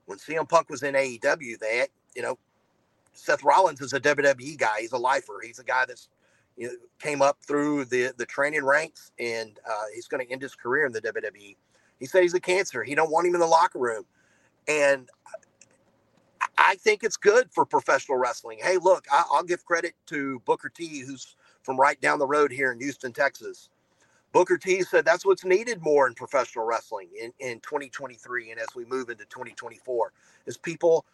when 0.05 0.19
CM 0.19 0.47
Punk 0.47 0.69
was 0.69 0.83
in 0.83 0.93
AEW. 0.93 1.59
They 1.59 1.87
you 2.15 2.21
know 2.21 2.37
Seth 3.13 3.43
Rollins 3.43 3.81
is 3.81 3.93
a 3.93 3.99
WWE 3.99 4.57
guy. 4.57 4.81
He's 4.81 4.91
a 4.91 4.97
lifer. 4.97 5.39
He's 5.43 5.59
a 5.59 5.63
guy 5.63 5.85
that's 5.87 6.09
you 6.57 6.67
know, 6.67 6.73
came 6.99 7.21
up 7.21 7.37
through 7.45 7.85
the 7.85 8.13
the 8.17 8.25
training 8.25 8.65
ranks, 8.65 9.11
and 9.19 9.59
uh, 9.69 9.85
he's 9.93 10.07
going 10.07 10.25
to 10.25 10.31
end 10.31 10.41
his 10.41 10.55
career 10.55 10.85
in 10.85 10.91
the 10.91 11.01
WWE. 11.01 11.55
He 11.99 12.05
said 12.05 12.21
he's 12.21 12.33
a 12.33 12.39
cancer. 12.39 12.83
He 12.83 12.95
don't 12.95 13.11
want 13.11 13.27
him 13.27 13.33
in 13.33 13.41
the 13.41 13.47
locker 13.47 13.79
room, 13.79 14.05
and 14.67 15.09
I 16.57 16.75
think 16.75 17.03
it's 17.03 17.17
good 17.17 17.49
for 17.51 17.65
professional 17.65 18.17
wrestling. 18.17 18.59
Hey, 18.61 18.77
look, 18.77 19.05
I, 19.11 19.23
will 19.31 19.43
give 19.43 19.65
credit 19.65 19.93
to 20.07 20.41
Booker 20.45 20.69
T, 20.69 20.99
who's 20.99 21.35
from 21.63 21.79
right 21.79 21.99
down 22.01 22.19
the 22.19 22.27
road 22.27 22.51
here 22.51 22.71
in 22.71 22.79
Houston, 22.79 23.13
Texas. 23.13 23.69
Booker 24.31 24.57
T 24.57 24.83
said 24.83 25.05
that's 25.05 25.25
what's 25.25 25.43
needed 25.43 25.81
more 25.81 26.07
in 26.07 26.13
professional 26.13 26.65
wrestling 26.65 27.09
in, 27.19 27.31
in 27.39 27.59
2023 27.61 28.51
and 28.51 28.59
as 28.59 28.67
we 28.75 28.85
move 28.85 29.09
into 29.09 29.25
2024 29.25 30.13
is 30.45 30.55
people 30.55 31.05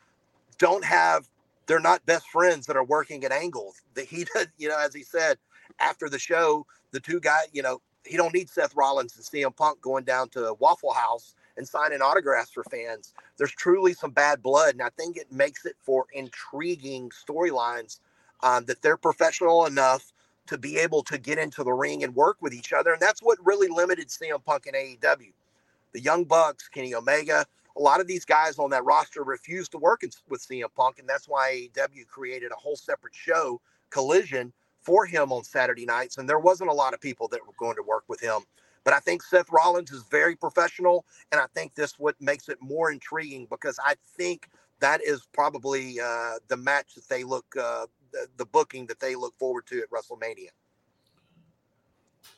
don't 0.57 0.83
have 0.83 1.27
they're 1.67 1.79
not 1.79 2.05
best 2.05 2.29
friends 2.29 2.65
that 2.67 2.75
are 2.75 2.83
working 2.83 3.23
at 3.23 3.31
angles. 3.31 3.81
That 3.93 4.05
he 4.05 4.25
does, 4.35 4.47
you 4.57 4.69
know, 4.69 4.77
as 4.77 4.93
he 4.93 5.03
said 5.03 5.37
after 5.79 6.09
the 6.09 6.19
show, 6.19 6.65
the 6.91 6.99
two 6.99 7.19
guys, 7.19 7.47
you 7.53 7.61
know, 7.61 7.81
he 8.05 8.17
don't 8.17 8.33
need 8.33 8.49
Seth 8.49 8.75
Rollins 8.75 9.15
and 9.15 9.25
CM 9.25 9.55
Punk 9.55 9.81
going 9.81 10.03
down 10.03 10.29
to 10.29 10.55
Waffle 10.59 10.93
House 10.93 11.33
and 11.57 11.67
signing 11.67 12.01
autographs 12.01 12.51
for 12.51 12.63
fans. 12.65 13.13
There's 13.37 13.51
truly 13.51 13.93
some 13.93 14.11
bad 14.11 14.43
blood, 14.43 14.73
and 14.73 14.81
I 14.81 14.89
think 14.97 15.17
it 15.17 15.31
makes 15.31 15.65
it 15.65 15.75
for 15.81 16.05
intriguing 16.13 17.09
storylines 17.09 17.99
um, 18.43 18.65
that 18.65 18.81
they're 18.81 18.97
professional 18.97 19.65
enough 19.65 20.13
to 20.47 20.57
be 20.57 20.77
able 20.77 21.01
to 21.03 21.17
get 21.17 21.39
into 21.39 21.63
the 21.63 21.73
ring 21.73 22.03
and 22.03 22.13
work 22.13 22.37
with 22.41 22.53
each 22.53 22.73
other, 22.73 22.93
and 22.93 23.01
that's 23.01 23.21
what 23.23 23.39
really 23.43 23.67
limited 23.67 24.09
CM 24.09 24.43
Punk 24.43 24.67
and 24.67 24.75
AEW. 24.75 25.33
The 25.93 26.01
Young 26.01 26.25
Bucks, 26.25 26.67
Kenny 26.67 26.93
Omega, 26.93 27.45
a 27.77 27.81
lot 27.81 27.99
of 27.99 28.07
these 28.07 28.25
guys 28.25 28.57
on 28.57 28.69
that 28.71 28.85
roster 28.85 29.23
refused 29.23 29.71
to 29.71 29.77
work 29.77 30.03
with 30.29 30.47
CM 30.47 30.73
Punk, 30.75 30.99
and 30.99 31.09
that's 31.09 31.27
why 31.27 31.69
AEW 31.75 32.07
created 32.07 32.51
a 32.51 32.55
whole 32.55 32.75
separate 32.75 33.15
show, 33.15 33.59
Collision, 33.89 34.53
for 34.79 35.05
him 35.05 35.31
on 35.31 35.43
Saturday 35.43 35.85
nights. 35.85 36.17
And 36.17 36.29
there 36.29 36.39
wasn't 36.39 36.69
a 36.69 36.73
lot 36.73 36.93
of 36.93 37.01
people 37.01 37.27
that 37.29 37.45
were 37.45 37.53
going 37.57 37.75
to 37.75 37.83
work 37.83 38.03
with 38.07 38.21
him. 38.21 38.41
But 38.83 38.93
I 38.93 38.99
think 38.99 39.23
Seth 39.23 39.51
Rollins 39.51 39.91
is 39.91 40.03
very 40.11 40.35
professional, 40.35 41.05
and 41.31 41.41
I 41.41 41.47
think 41.55 41.73
this 41.73 41.97
what 41.97 42.15
makes 42.21 42.49
it 42.49 42.59
more 42.61 42.91
intriguing 42.91 43.47
because 43.49 43.79
I 43.83 43.95
think 44.15 44.47
that 44.79 45.01
is 45.03 45.27
probably 45.33 45.99
uh, 45.99 46.35
the 46.47 46.57
match 46.57 46.93
that 46.95 47.09
they 47.09 47.23
look, 47.23 47.45
uh, 47.59 47.87
the, 48.11 48.27
the 48.37 48.45
booking 48.45 48.85
that 48.87 48.99
they 48.99 49.15
look 49.15 49.35
forward 49.39 49.65
to 49.67 49.81
at 49.81 49.89
WrestleMania. 49.89 50.49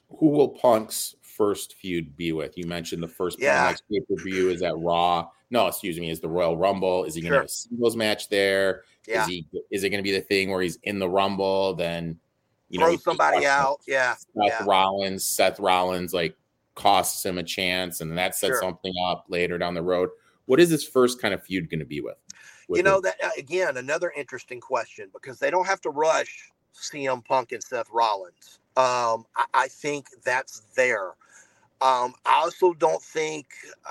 Who 0.09 0.29
will 0.29 0.49
Punk's 0.49 1.15
first 1.21 1.75
feud 1.75 2.15
be 2.15 2.31
with? 2.31 2.57
You 2.57 2.65
mentioned 2.65 3.03
the 3.03 3.07
first 3.07 3.39
yeah. 3.39 3.73
pay 3.91 3.99
per 3.99 4.23
view 4.23 4.49
is 4.49 4.61
at 4.61 4.77
Raw. 4.77 5.29
No, 5.49 5.67
excuse 5.67 5.99
me, 5.99 6.09
is 6.09 6.19
the 6.19 6.29
Royal 6.29 6.57
Rumble. 6.57 7.05
Is 7.05 7.15
he 7.15 7.21
going 7.21 7.31
to 7.31 7.35
sure. 7.35 7.41
have 7.41 7.49
a 7.49 7.49
singles 7.49 7.95
match 7.95 8.29
there? 8.29 8.83
Yeah. 9.07 9.23
Is 9.23 9.27
he? 9.27 9.47
Is 9.71 9.83
it 9.83 9.89
going 9.89 10.03
to 10.03 10.03
be 10.03 10.11
the 10.11 10.21
thing 10.21 10.49
where 10.49 10.61
he's 10.61 10.77
in 10.83 10.99
the 10.99 11.09
Rumble? 11.09 11.73
Then 11.73 12.19
you 12.69 12.79
throw 12.79 12.91
know, 12.91 12.97
somebody 12.97 13.45
out. 13.45 13.79
Yeah. 13.87 14.15
Seth 14.15 14.27
yeah. 14.35 14.63
Rollins, 14.65 15.23
Seth 15.23 15.59
Rollins, 15.59 16.13
like 16.13 16.35
costs 16.75 17.25
him 17.25 17.37
a 17.37 17.43
chance, 17.43 18.01
and 18.01 18.17
that 18.17 18.35
sets 18.35 18.53
sure. 18.53 18.61
something 18.61 18.93
up 19.05 19.25
later 19.29 19.57
down 19.57 19.73
the 19.73 19.81
road. 19.81 20.09
What 20.45 20.59
is 20.59 20.69
this 20.69 20.85
first 20.85 21.21
kind 21.21 21.33
of 21.33 21.43
feud 21.43 21.69
going 21.69 21.79
to 21.79 21.85
be 21.85 22.01
with? 22.01 22.17
with 22.67 22.77
you 22.77 22.83
know 22.83 22.97
him? 22.97 23.03
that 23.03 23.15
uh, 23.23 23.29
again, 23.37 23.77
another 23.77 24.11
interesting 24.15 24.59
question 24.59 25.09
because 25.13 25.39
they 25.39 25.49
don't 25.49 25.65
have 25.67 25.81
to 25.81 25.89
rush 25.89 26.49
CM 26.75 27.23
Punk 27.23 27.51
and 27.51 27.63
Seth 27.63 27.87
Rollins. 27.91 28.59
Um, 28.75 29.25
I, 29.35 29.45
I, 29.53 29.67
think 29.67 30.07
that's 30.23 30.61
there. 30.75 31.09
Um, 31.81 32.13
I 32.25 32.41
also 32.43 32.73
don't 32.73 33.01
think 33.01 33.47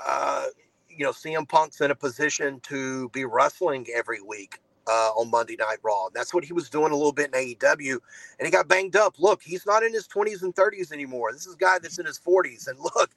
uh, 0.07 0.45
you 0.89 1.03
know 1.03 1.11
CM 1.11 1.47
Punk's 1.47 1.81
in 1.81 1.91
a 1.91 1.95
position 1.95 2.61
to 2.61 3.09
be 3.09 3.25
wrestling 3.25 3.85
every 3.93 4.21
week 4.21 4.59
uh, 4.87 5.11
on 5.17 5.29
Monday 5.29 5.57
Night 5.57 5.79
Raw. 5.83 6.07
That's 6.13 6.33
what 6.33 6.45
he 6.45 6.53
was 6.53 6.69
doing 6.69 6.91
a 6.93 6.95
little 6.95 7.11
bit 7.11 7.33
in 7.33 7.55
AEW, 7.55 7.97
and 8.39 8.45
he 8.45 8.51
got 8.51 8.69
banged 8.69 8.95
up. 8.95 9.15
Look, 9.19 9.43
he's 9.43 9.65
not 9.65 9.83
in 9.83 9.93
his 9.93 10.07
20s 10.07 10.41
and 10.41 10.55
30s 10.55 10.93
anymore. 10.93 11.33
This 11.33 11.45
is 11.45 11.55
a 11.55 11.57
guy 11.57 11.79
that's 11.79 11.99
in 11.99 12.05
his 12.05 12.19
40s, 12.19 12.67
and 12.67 12.79
look, 12.79 13.11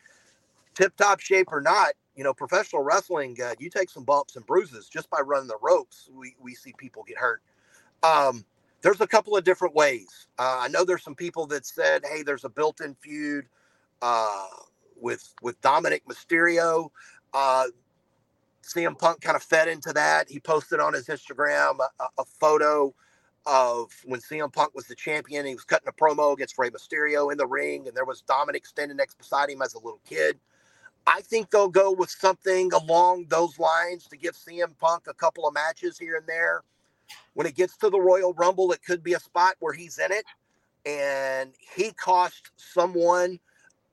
tip 0.75 0.97
top 0.97 1.21
shape 1.21 1.53
or 1.53 1.61
not, 1.61 1.93
you 2.17 2.25
know, 2.25 2.35
professional 2.35 2.83
wrestling, 2.83 3.37
uh, 3.43 3.55
you 3.59 3.71
take 3.71 3.91
some 3.91 4.05
bumps 4.05 4.37
and 4.37 4.47
bruises 4.47 4.89
just 4.89 5.09
by 5.11 5.21
running 5.21 5.49
the 5.49 5.59
ropes. 5.63 6.09
We 6.13 6.35
we 6.41 6.55
see 6.55 6.75
people 6.77 7.05
get 7.07 7.19
hurt. 7.19 7.43
Um, 8.03 8.45
there's 8.83 9.01
a 9.01 9.07
couple 9.07 9.37
of 9.37 9.45
different 9.45 9.75
ways. 9.75 10.27
Uh, 10.39 10.59
I 10.61 10.69
know 10.69 10.85
there's 10.85 11.03
some 11.03 11.15
people 11.15 11.47
that 11.49 11.67
said, 11.67 12.05
"Hey, 12.05 12.23
there's 12.23 12.45
a 12.45 12.49
built-in 12.49 12.95
feud 12.95 13.47
uh, 14.03 14.47
with 14.97 15.35
with 15.43 15.61
Dominik 15.61 16.03
Mysterio." 16.05 16.91
Uh, 17.33 17.67
CM 18.63 18.99
Punk 18.99 19.21
kind 19.21 19.37
of 19.37 19.43
fed 19.43 19.69
into 19.69 19.93
that. 19.93 20.29
He 20.29 20.39
posted 20.39 20.81
on 20.81 20.95
his 20.95 21.07
Instagram 21.07 21.79
a, 21.99 22.05
a, 22.19 22.25
photo 22.25 22.95
of 23.47 23.91
when 24.05 24.21
CM 24.21 24.53
Punk 24.53 24.75
was 24.75 24.87
the 24.87 24.95
champion. 24.95 25.47
He 25.47 25.55
was 25.55 25.65
cutting 25.65 25.89
a 25.89 25.93
promo 25.93 26.33
against 26.33 26.59
Rey 26.59 26.71
Mysterio 26.71 27.33
in 27.33 27.39
the 27.39 27.47
ring, 27.47 27.89
and 27.89 27.97
there 27.97 28.05
was 28.05 28.23
Dominik 28.23 28.67
standing 28.67 28.97
next 28.97 29.19
beside 29.19 29.51
him 29.51 29.63
as 29.63 29.75
a 29.75 29.79
little 29.79 30.01
kid. 30.09 30.39
I 31.07 31.23
think 31.23 31.51
they'll 31.51 31.69
go 31.69 31.91
with 31.91 32.11
something 32.11 32.73
along 32.73 33.27
those 33.29 33.59
lines 33.59 34.07
to 34.09 34.17
give 34.17 34.35
CM 34.35 34.77
Punk 34.79 35.07
a 35.09 35.15
couple 35.15 35.49
of 35.49 35.55
matches 35.55 35.99
here 35.99 36.17
and 36.17 36.27
there. 36.27 36.63
When 37.35 37.47
it 37.47 37.55
gets 37.57 37.77
to 37.79 37.91
the 37.91 38.01
Royal 38.01 38.35
Rumble, 38.35 38.73
it 38.73 38.85
could 38.85 39.03
be 39.03 39.15
a 39.15 39.21
spot 39.21 39.57
where 39.61 39.73
he's 39.73 39.99
in 39.99 40.13
it 40.13 40.25
and 40.87 41.53
he 41.75 41.93
costs 41.93 42.51
someone 42.57 43.39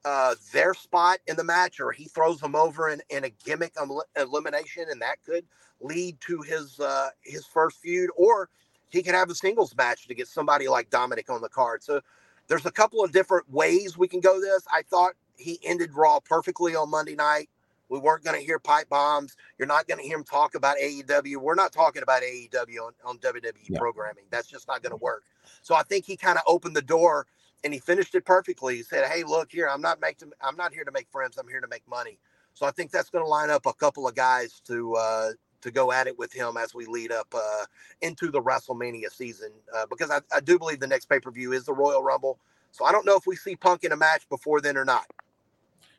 uh, 0.05 0.35
their 0.53 0.73
spot 0.73 1.19
in 1.27 1.35
the 1.35 1.43
match, 1.43 1.79
or 1.79 1.91
he 1.91 2.05
throws 2.05 2.39
them 2.39 2.55
over 2.55 2.89
in, 2.89 3.01
in 3.09 3.25
a 3.25 3.29
gimmick 3.29 3.73
elimination, 4.15 4.85
and 4.89 5.01
that 5.01 5.17
could 5.25 5.45
lead 5.81 6.19
to 6.21 6.41
his 6.41 6.79
uh, 6.79 7.09
his 7.21 7.45
first 7.45 7.79
feud, 7.81 8.09
or 8.15 8.49
he 8.89 9.03
could 9.03 9.15
have 9.15 9.29
a 9.29 9.35
singles 9.35 9.75
match 9.75 10.07
to 10.07 10.15
get 10.15 10.27
somebody 10.27 10.67
like 10.67 10.89
Dominik 10.89 11.29
on 11.29 11.41
the 11.41 11.49
card. 11.49 11.83
So 11.83 11.99
there's 12.47 12.65
a 12.65 12.71
couple 12.71 13.03
of 13.03 13.11
different 13.11 13.49
ways 13.51 13.97
we 13.97 14.07
can 14.07 14.21
go 14.21 14.39
this. 14.39 14.63
I 14.71 14.81
thought 14.83 15.13
he 15.35 15.59
ended 15.63 15.93
Raw 15.93 16.21
perfectly 16.21 16.73
on 16.73 16.89
Monday 16.89 17.15
night. 17.15 17.49
We 17.89 17.99
weren't 17.99 18.23
going 18.23 18.39
to 18.39 18.45
hear 18.45 18.59
pipe 18.59 18.89
bombs. 18.89 19.35
You're 19.57 19.67
not 19.67 19.87
going 19.87 19.99
to 19.99 20.03
hear 20.03 20.17
him 20.17 20.23
talk 20.23 20.55
about 20.55 20.77
AEW. 20.77 21.37
We're 21.37 21.55
not 21.55 21.71
talking 21.71 22.03
about 22.03 22.21
AEW 22.21 22.79
on, 22.81 22.93
on 23.05 23.17
WWE 23.19 23.53
yeah. 23.69 23.79
programming. 23.79 24.25
That's 24.29 24.47
just 24.47 24.67
not 24.67 24.83
going 24.83 24.91
to 24.91 24.97
work. 24.97 25.23
So 25.61 25.75
I 25.75 25.83
think 25.83 26.05
he 26.05 26.17
kind 26.17 26.37
of 26.37 26.43
opened 26.47 26.75
the 26.75 26.81
door 26.81 27.27
and 27.63 27.73
he 27.73 27.79
finished 27.79 28.15
it 28.15 28.25
perfectly. 28.25 28.77
He 28.77 28.83
said, 28.83 29.09
"Hey, 29.09 29.23
look 29.23 29.51
here, 29.51 29.67
I'm 29.67 29.81
not 29.81 29.99
making, 29.99 30.31
I'm 30.41 30.55
not 30.55 30.73
here 30.73 30.83
to 30.83 30.91
make 30.91 31.09
friends. 31.09 31.37
I'm 31.37 31.47
here 31.47 31.61
to 31.61 31.67
make 31.67 31.87
money." 31.87 32.19
So 32.53 32.65
I 32.65 32.71
think 32.71 32.91
that's 32.91 33.09
going 33.09 33.23
to 33.23 33.29
line 33.29 33.49
up 33.49 33.65
a 33.65 33.73
couple 33.73 34.07
of 34.07 34.15
guys 34.15 34.61
to 34.67 34.95
uh, 34.95 35.29
to 35.61 35.71
go 35.71 35.91
at 35.91 36.07
it 36.07 36.17
with 36.17 36.31
him 36.33 36.57
as 36.57 36.73
we 36.73 36.85
lead 36.85 37.11
up 37.11 37.27
uh, 37.35 37.65
into 38.01 38.31
the 38.31 38.41
WrestleMania 38.41 39.11
season, 39.11 39.51
uh, 39.75 39.85
because 39.89 40.11
I, 40.11 40.21
I 40.35 40.39
do 40.39 40.57
believe 40.59 40.79
the 40.79 40.87
next 40.87 41.05
pay 41.05 41.19
per 41.19 41.31
view 41.31 41.53
is 41.53 41.65
the 41.65 41.73
Royal 41.73 42.03
Rumble. 42.03 42.39
So 42.71 42.85
I 42.85 42.91
don't 42.91 43.05
know 43.05 43.15
if 43.15 43.25
we 43.25 43.35
see 43.35 43.55
Punk 43.55 43.83
in 43.83 43.91
a 43.91 43.97
match 43.97 44.27
before 44.29 44.61
then 44.61 44.77
or 44.77 44.85
not. 44.85 45.05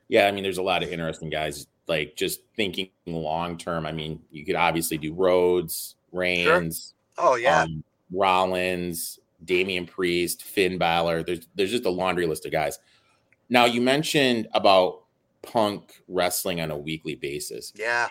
Yeah, 0.09 0.27
I 0.27 0.33
mean, 0.33 0.43
there's 0.43 0.59
a 0.59 0.63
lot 0.63 0.83
of 0.83 0.91
interesting 0.91 1.31
guys. 1.31 1.67
Like 1.87 2.17
just 2.17 2.41
thinking 2.57 2.91
long 3.07 3.57
term. 3.57 3.87
I 3.87 3.93
mean, 3.93 4.21
you 4.31 4.45
could 4.45 4.57
obviously 4.57 4.99
do 4.99 5.15
Rhodes, 5.15 5.97
Reigns. 6.13 6.95
Sure. 7.19 7.31
Oh 7.31 7.37
yeah, 7.37 7.63
um, 7.63 7.83
Rollins, 8.13 9.19
Damian 9.45 9.87
Priest, 9.87 10.43
Finn 10.43 10.79
Balor. 10.79 11.23
There's 11.23 11.49
there's 11.55 11.71
just 11.71 11.87
a 11.87 11.91
laundry 11.91 12.27
list 12.27 12.47
of 12.47 12.53
guys. 12.53 12.79
Now 13.49 13.65
you 13.65 13.81
mentioned 13.81 14.49
about 14.53 15.03
Punk 15.43 16.03
wrestling 16.09 16.61
on 16.61 16.71
a 16.71 16.77
weekly 16.77 17.15
basis. 17.15 17.73
Yeah. 17.77 18.09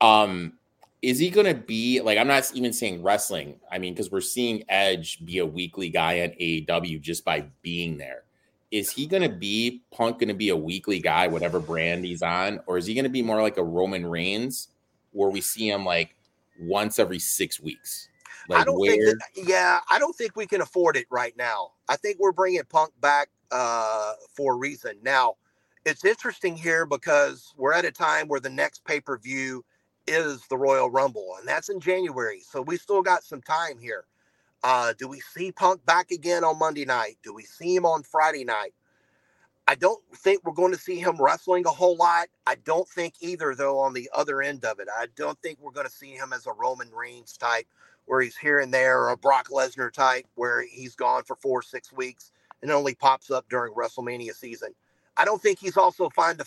Um, 0.00 0.54
is 1.00 1.18
he 1.18 1.30
going 1.30 1.46
to 1.46 1.54
be 1.54 2.00
like? 2.00 2.18
I'm 2.18 2.28
not 2.28 2.50
even 2.54 2.72
saying 2.72 3.02
wrestling. 3.02 3.58
I 3.70 3.78
mean, 3.78 3.94
because 3.94 4.10
we're 4.10 4.20
seeing 4.20 4.62
Edge 4.68 5.24
be 5.24 5.38
a 5.38 5.46
weekly 5.46 5.88
guy 5.88 6.22
on 6.22 6.28
AEW 6.40 7.00
just 7.00 7.24
by 7.24 7.46
being 7.62 7.98
there. 7.98 8.22
Is 8.72 8.90
he 8.90 9.06
going 9.06 9.22
to 9.22 9.28
be 9.28 9.82
Punk? 9.92 10.18
Going 10.18 10.28
to 10.28 10.34
be 10.34 10.48
a 10.48 10.56
weekly 10.56 10.98
guy, 10.98 11.28
whatever 11.28 11.60
brand 11.60 12.04
he's 12.04 12.22
on, 12.22 12.58
or 12.66 12.78
is 12.78 12.86
he 12.86 12.94
going 12.94 13.04
to 13.04 13.10
be 13.10 13.22
more 13.22 13.40
like 13.40 13.58
a 13.58 13.62
Roman 13.62 14.04
Reigns, 14.04 14.68
where 15.12 15.28
we 15.28 15.40
see 15.40 15.68
him 15.68 15.84
like 15.84 16.16
once 16.58 16.98
every 16.98 17.18
six 17.18 17.60
weeks? 17.60 18.08
Like 18.48 18.62
I 18.62 18.64
don't 18.64 18.80
where... 18.80 18.90
think 18.90 19.18
that, 19.18 19.46
yeah, 19.46 19.80
I 19.90 19.98
don't 19.98 20.16
think 20.16 20.34
we 20.34 20.46
can 20.46 20.62
afford 20.62 20.96
it 20.96 21.06
right 21.10 21.36
now. 21.36 21.72
I 21.88 21.96
think 21.96 22.18
we're 22.18 22.32
bringing 22.32 22.64
Punk 22.64 22.92
back 23.00 23.28
uh, 23.50 24.14
for 24.34 24.54
a 24.54 24.56
reason. 24.56 24.96
Now, 25.02 25.36
it's 25.84 26.04
interesting 26.04 26.56
here 26.56 26.86
because 26.86 27.52
we're 27.56 27.74
at 27.74 27.84
a 27.84 27.92
time 27.92 28.26
where 28.26 28.40
the 28.40 28.50
next 28.50 28.84
pay 28.84 29.00
per 29.00 29.18
view 29.18 29.64
is 30.06 30.46
the 30.48 30.56
Royal 30.56 30.90
Rumble, 30.90 31.36
and 31.38 31.46
that's 31.46 31.68
in 31.68 31.78
January. 31.78 32.40
So 32.40 32.62
we 32.62 32.76
still 32.78 33.02
got 33.02 33.22
some 33.22 33.42
time 33.42 33.78
here. 33.78 34.06
Uh, 34.62 34.92
do 34.96 35.08
we 35.08 35.20
see 35.20 35.50
Punk 35.50 35.84
back 35.84 36.10
again 36.10 36.44
on 36.44 36.58
Monday 36.58 36.84
night? 36.84 37.18
Do 37.22 37.34
we 37.34 37.42
see 37.42 37.74
him 37.74 37.84
on 37.84 38.02
Friday 38.02 38.44
night? 38.44 38.74
I 39.66 39.74
don't 39.74 40.02
think 40.14 40.44
we're 40.44 40.52
going 40.52 40.72
to 40.72 40.78
see 40.78 40.98
him 40.98 41.16
wrestling 41.20 41.64
a 41.66 41.70
whole 41.70 41.96
lot. 41.96 42.28
I 42.46 42.56
don't 42.56 42.88
think 42.88 43.14
either, 43.20 43.54
though, 43.54 43.78
on 43.78 43.92
the 43.92 44.10
other 44.12 44.42
end 44.42 44.64
of 44.64 44.80
it. 44.80 44.88
I 44.94 45.06
don't 45.16 45.40
think 45.40 45.58
we're 45.60 45.72
going 45.72 45.86
to 45.86 45.92
see 45.92 46.12
him 46.12 46.32
as 46.32 46.46
a 46.46 46.52
Roman 46.52 46.90
Reigns 46.90 47.36
type 47.36 47.66
where 48.06 48.20
he's 48.20 48.36
here 48.36 48.58
and 48.58 48.74
there, 48.74 49.00
or 49.00 49.10
a 49.10 49.16
Brock 49.16 49.48
Lesnar 49.48 49.92
type 49.92 50.26
where 50.34 50.62
he's 50.66 50.96
gone 50.96 51.22
for 51.22 51.36
four, 51.36 51.60
or 51.60 51.62
six 51.62 51.92
weeks 51.92 52.32
and 52.62 52.70
only 52.70 52.94
pops 52.94 53.30
up 53.30 53.48
during 53.48 53.74
WrestleMania 53.74 54.34
season. 54.34 54.74
I 55.16 55.24
don't 55.24 55.42
think 55.42 55.58
he's 55.58 55.76
also 55.76 56.10
signed 56.16 56.40
a, 56.40 56.44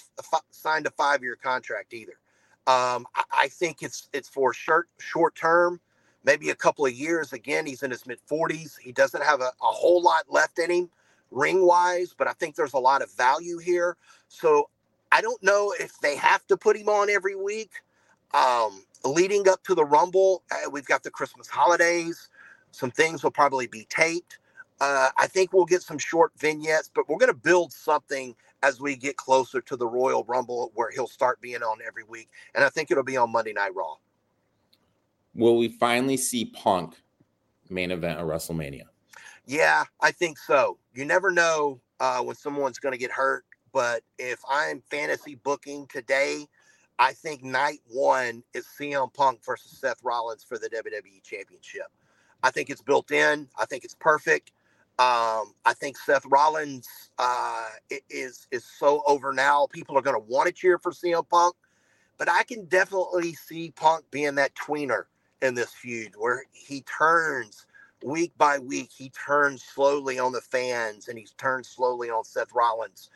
signed 0.49 0.87
a 0.87 0.91
five 0.91 1.21
year 1.21 1.37
contract 1.41 1.93
either. 1.93 2.19
Um, 2.67 3.05
I, 3.15 3.23
I, 3.31 3.47
think 3.47 3.83
it's 3.83 4.09
it's 4.11 4.27
for 4.27 4.51
short 4.53 4.89
short 4.99 5.35
term, 5.35 5.79
maybe 6.25 6.49
a 6.49 6.55
couple 6.55 6.85
of 6.85 6.93
years. 6.93 7.33
Again, 7.33 7.65
he's 7.65 7.83
in 7.83 7.91
his 7.91 8.05
mid 8.05 8.19
40s. 8.29 8.79
He 8.79 8.91
doesn't 8.91 9.23
have 9.23 9.41
a, 9.41 9.51
a 9.61 9.67
whole 9.67 10.01
lot 10.01 10.25
left 10.29 10.59
in 10.59 10.71
him 10.71 10.89
ring 11.31 11.65
wise, 11.65 12.15
but 12.17 12.27
I 12.27 12.33
think 12.33 12.55
there's 12.55 12.73
a 12.73 12.79
lot 12.79 13.01
of 13.01 13.11
value 13.11 13.57
here. 13.57 13.97
So 14.27 14.69
I 15.11 15.21
don't 15.21 15.41
know 15.43 15.73
if 15.79 15.99
they 15.99 16.15
have 16.15 16.45
to 16.47 16.57
put 16.57 16.77
him 16.77 16.89
on 16.89 17.09
every 17.09 17.35
week. 17.35 17.71
Um, 18.33 18.83
leading 19.03 19.47
up 19.47 19.63
to 19.63 19.75
the 19.75 19.85
Rumble, 19.85 20.43
uh, 20.51 20.69
we've 20.69 20.85
got 20.85 21.03
the 21.03 21.11
Christmas 21.11 21.47
holidays. 21.47 22.29
Some 22.71 22.91
things 22.91 23.23
will 23.23 23.31
probably 23.31 23.67
be 23.67 23.85
taped. 23.89 24.39
Uh, 24.81 25.09
I 25.17 25.27
think 25.27 25.53
we'll 25.53 25.65
get 25.65 25.81
some 25.81 25.97
short 25.97 26.33
vignettes, 26.37 26.91
but 26.93 27.07
we're 27.07 27.17
going 27.17 27.31
to 27.31 27.37
build 27.37 27.71
something 27.71 28.35
as 28.61 28.81
we 28.81 28.95
get 28.97 29.15
closer 29.15 29.61
to 29.61 29.77
the 29.77 29.87
Royal 29.87 30.25
Rumble 30.25 30.71
where 30.75 30.91
he'll 30.91 31.07
start 31.07 31.39
being 31.39 31.63
on 31.63 31.77
every 31.85 32.03
week. 32.03 32.29
And 32.53 32.63
I 32.63 32.69
think 32.69 32.91
it'll 32.91 33.03
be 33.03 33.15
on 33.15 33.31
Monday 33.31 33.53
Night 33.53 33.73
Raw. 33.73 33.95
Will 35.35 35.57
we 35.57 35.67
finally 35.67 36.15
see 36.17 36.45
Punk 36.45 36.95
main 37.69 37.91
event 37.91 38.19
of 38.19 38.27
WrestleMania? 38.27 38.83
Yeah, 39.45 39.83
I 40.01 40.11
think 40.11 40.39
so. 40.39 40.77
You 40.93 41.05
never 41.05 41.29
know 41.29 41.81
uh, 41.99 42.21
when 42.21 42.35
someone's 42.35 42.79
going 42.79 42.93
to 42.93 42.97
get 42.97 43.11
hurt, 43.11 43.45
but 43.73 44.01
if 44.17 44.39
I'm 44.49 44.81
fantasy 44.89 45.35
booking 45.35 45.87
today, 45.87 46.47
I 46.97 47.11
think 47.11 47.43
night 47.43 47.81
one 47.87 48.43
is 48.53 48.65
CM 48.79 49.13
Punk 49.13 49.43
versus 49.45 49.77
Seth 49.77 49.99
Rollins 50.03 50.43
for 50.43 50.57
the 50.57 50.69
WWE 50.69 51.21
Championship. 51.21 51.87
I 52.41 52.51
think 52.51 52.69
it's 52.69 52.81
built 52.81 53.11
in. 53.11 53.49
I 53.59 53.65
think 53.65 53.83
it's 53.83 53.95
perfect. 53.95 54.51
Um, 54.97 55.53
I 55.65 55.73
think 55.77 55.97
Seth 55.97 56.25
Rollins 56.25 56.87
uh, 57.19 57.67
is 58.09 58.47
is 58.51 58.63
so 58.63 59.03
over 59.05 59.33
now. 59.33 59.67
People 59.73 59.97
are 59.97 60.01
going 60.01 60.15
to 60.15 60.25
want 60.25 60.47
to 60.47 60.53
cheer 60.53 60.79
for 60.79 60.93
CM 60.93 61.27
Punk, 61.27 61.55
but 62.17 62.29
I 62.29 62.43
can 62.43 62.63
definitely 62.65 63.33
see 63.33 63.71
Punk 63.71 64.05
being 64.09 64.35
that 64.35 64.55
tweener 64.55 65.03
in 65.45 65.55
this 65.55 65.71
feud 65.71 66.13
where 66.17 66.43
he 66.53 66.81
turns 66.81 67.67
week 68.03 68.33
by 68.37 68.59
week. 68.59 68.91
He 68.95 69.09
turns 69.11 69.63
slowly 69.63 70.19
on 70.19 70.33
the 70.33 70.41
fans, 70.41 71.07
and 71.07 71.17
he's 71.19 71.33
turned 71.33 71.65
slowly 71.65 72.09
on 72.11 72.25
Seth 72.25 72.53
Rollins 72.53 73.09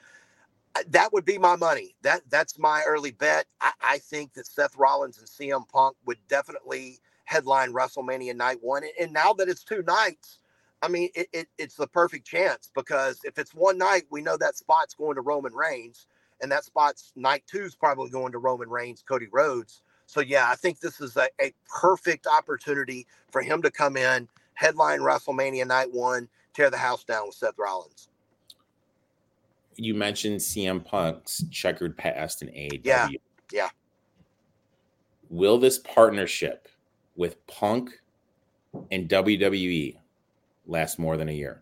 uh, 0.76 0.84
that 0.90 1.14
would 1.14 1.26
be 1.26 1.38
my 1.38 1.56
money. 1.56 1.96
That 2.04 2.22
that's 2.30 2.60
my 2.60 2.84
early 2.88 3.12
bet. 3.12 3.46
I, 3.62 3.72
I, 3.82 3.98
think 4.00 4.34
that 4.34 4.48
Seth 4.48 4.76
Rollins 4.78 5.20
and 5.20 5.28
CM 5.28 5.68
Punk 5.70 5.96
would 6.06 6.20
definitely 6.28 7.00
headline 7.26 7.74
WrestleMania 7.74 8.36
night 8.36 8.60
one. 8.62 8.84
And, 9.00 9.14
now 9.14 9.34
that 9.34 9.50
it's 9.50 9.64
two 9.64 9.84
nights, 9.84 10.40
I 10.82 10.88
mean, 10.88 11.10
it, 11.16 11.28
it, 11.34 11.48
it's 11.58 11.76
the 11.76 11.88
perfect 11.88 12.26
chance 12.26 12.72
because 12.76 13.20
if 13.24 13.38
it's 13.40 13.54
one 13.54 13.78
night, 13.78 14.04
we 14.12 14.22
know 14.22 14.38
that 14.38 14.58
spot's 14.58 14.96
going 14.96 15.16
to 15.16 15.22
Roman 15.22 15.54
Reigns, 15.54 16.08
and 16.42 16.52
that 16.52 16.66
spot's 16.66 17.12
night 17.16 17.44
two 17.48 17.64
is 17.64 17.76
probably 17.76 18.10
going 18.10 18.32
to 18.34 18.40
Roman 18.40 18.70
Reigns, 18.70 19.04
Cody 19.08 19.28
Rhodes. 19.32 19.82
So 20.10 20.22
yeah, 20.22 20.50
I 20.50 20.56
think 20.56 20.80
this 20.80 21.02
is 21.02 21.18
a, 21.18 21.28
a 21.42 21.54
perfect 21.68 22.28
opportunity 22.28 23.06
for 23.32 23.42
him 23.42 23.62
to 23.62 23.72
come 23.72 23.96
in, 23.96 24.28
headline 24.56 25.00
WrestleMania 25.00 25.68
night 25.68 25.92
one, 25.92 26.28
tear 26.54 26.70
the 26.70 26.78
house 26.78 27.04
down 27.04 27.28
with 27.28 27.36
Seth 27.36 27.58
Rollins 27.58 28.10
you 29.80 29.94
mentioned 29.94 30.40
CM 30.40 30.84
Punk's 30.84 31.44
checkered 31.50 31.98
past 31.98 32.42
in 32.42 32.50
AEW. 32.50 32.82
Yeah. 32.84 33.08
Yeah. 33.52 33.70
Will 35.30 35.58
this 35.58 35.80
partnership 35.80 36.68
with 37.16 37.46
Punk 37.48 37.92
and 38.92 39.08
WWE 39.08 39.98
last 40.68 41.00
more 41.00 41.18
than 41.18 41.30
a 41.30 41.34
year? 41.34 41.62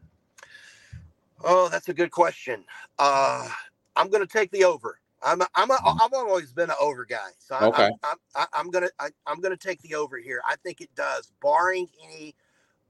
Oh, 1.43 1.69
that's 1.69 1.89
a 1.89 1.93
good 1.93 2.11
question. 2.11 2.63
Uh, 2.97 3.47
I'm 3.95 4.09
going 4.09 4.25
to 4.25 4.31
take 4.31 4.51
the 4.51 4.63
over. 4.63 4.99
I'm 5.23 5.41
a, 5.41 5.47
I'm 5.55 5.71
a, 5.71 5.75
mm-hmm. 5.75 6.01
I've 6.01 6.13
always 6.13 6.51
been 6.53 6.69
an 6.69 6.75
over 6.79 7.05
guy, 7.05 7.29
so 7.39 7.55
I'm, 7.55 7.63
okay. 7.69 7.89
I'm, 8.03 8.17
I'm, 8.35 8.47
I'm 8.53 8.69
gonna 8.69 8.89
I, 8.99 9.09
I'm 9.25 9.41
gonna 9.41 9.57
take 9.57 9.81
the 9.81 9.95
over 9.95 10.17
here. 10.17 10.41
I 10.47 10.55
think 10.57 10.81
it 10.81 10.93
does, 10.95 11.31
barring 11.41 11.87
any 12.03 12.35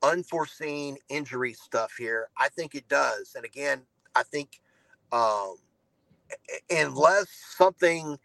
unforeseen 0.03 0.97
injury 1.09 1.53
stuff 1.53 1.93
here. 1.97 2.29
I 2.37 2.49
think 2.49 2.75
it 2.75 2.87
does, 2.89 3.33
and 3.35 3.45
again, 3.45 3.81
I 4.15 4.23
think 4.23 4.59
um, 5.11 5.55
unless 6.69 7.27
something 7.29 8.17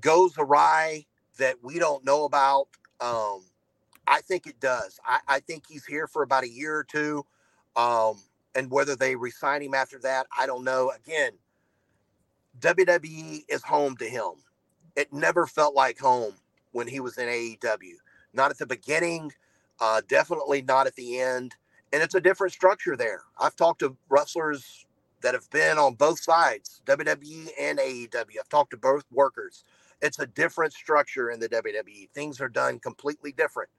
goes 0.00 0.34
awry 0.38 1.06
that 1.38 1.56
we 1.62 1.78
don't 1.78 2.04
know 2.04 2.24
about, 2.24 2.68
um, 3.00 3.42
I 4.06 4.20
think 4.20 4.46
it 4.46 4.60
does. 4.60 5.00
I, 5.04 5.20
I, 5.26 5.40
think 5.40 5.64
he's 5.68 5.84
here 5.84 6.06
for 6.06 6.22
about 6.22 6.44
a 6.44 6.48
year 6.48 6.76
or 6.76 6.84
two. 6.84 7.24
Um, 7.76 8.20
and 8.54 8.70
whether 8.70 8.96
they 8.96 9.16
resign 9.16 9.62
him 9.62 9.74
after 9.74 9.98
that, 10.00 10.26
I 10.36 10.46
don't 10.46 10.64
know. 10.64 10.90
Again, 10.90 11.32
WWE 12.60 13.44
is 13.48 13.62
home 13.62 13.96
to 13.96 14.04
him. 14.04 14.32
It 14.96 15.12
never 15.12 15.46
felt 15.46 15.74
like 15.74 15.98
home 15.98 16.34
when 16.72 16.86
he 16.86 17.00
was 17.00 17.18
in 17.18 17.28
AEW. 17.28 17.94
Not 18.32 18.50
at 18.50 18.58
the 18.58 18.66
beginning, 18.66 19.32
uh, 19.80 20.02
definitely 20.08 20.62
not 20.62 20.86
at 20.86 20.94
the 20.94 21.18
end. 21.20 21.54
And 21.92 22.02
it's 22.02 22.14
a 22.14 22.20
different 22.20 22.52
structure 22.52 22.96
there. 22.96 23.22
I've 23.38 23.56
talked 23.56 23.80
to 23.80 23.96
wrestlers 24.08 24.86
that 25.22 25.34
have 25.34 25.50
been 25.50 25.78
on 25.78 25.94
both 25.94 26.20
sides, 26.20 26.82
WWE 26.86 27.48
and 27.60 27.78
AEW. 27.78 28.38
I've 28.38 28.48
talked 28.48 28.70
to 28.70 28.76
both 28.76 29.04
workers. 29.10 29.64
It's 30.00 30.18
a 30.18 30.26
different 30.26 30.72
structure 30.72 31.30
in 31.30 31.40
the 31.40 31.48
WWE. 31.48 32.10
Things 32.10 32.40
are 32.40 32.48
done 32.48 32.78
completely 32.78 33.32
different. 33.32 33.70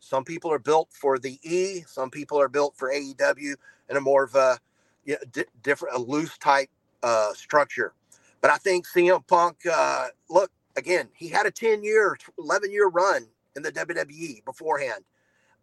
Some 0.00 0.24
people 0.24 0.52
are 0.52 0.58
built 0.58 0.88
for 0.92 1.18
the 1.18 1.38
E, 1.42 1.82
some 1.86 2.10
people 2.10 2.40
are 2.40 2.48
built 2.48 2.76
for 2.76 2.90
AEW 2.90 3.54
and 3.88 3.98
a 3.98 4.00
more 4.00 4.24
of 4.24 4.34
a 4.34 4.58
you 5.04 5.14
know, 5.14 5.20
di- 5.30 5.44
different, 5.62 5.94
a 5.94 6.00
loose 6.00 6.36
type 6.38 6.70
uh, 7.02 7.32
structure. 7.34 7.92
But 8.40 8.50
I 8.50 8.56
think 8.56 8.86
CM 8.86 9.26
Punk, 9.26 9.58
uh, 9.70 10.08
look, 10.28 10.50
again, 10.76 11.08
he 11.14 11.28
had 11.28 11.46
a 11.46 11.50
10 11.50 11.82
year, 11.84 12.16
11 12.38 12.70
year 12.72 12.88
run 12.88 13.26
in 13.56 13.62
the 13.62 13.72
WWE 13.72 14.44
beforehand. 14.44 15.04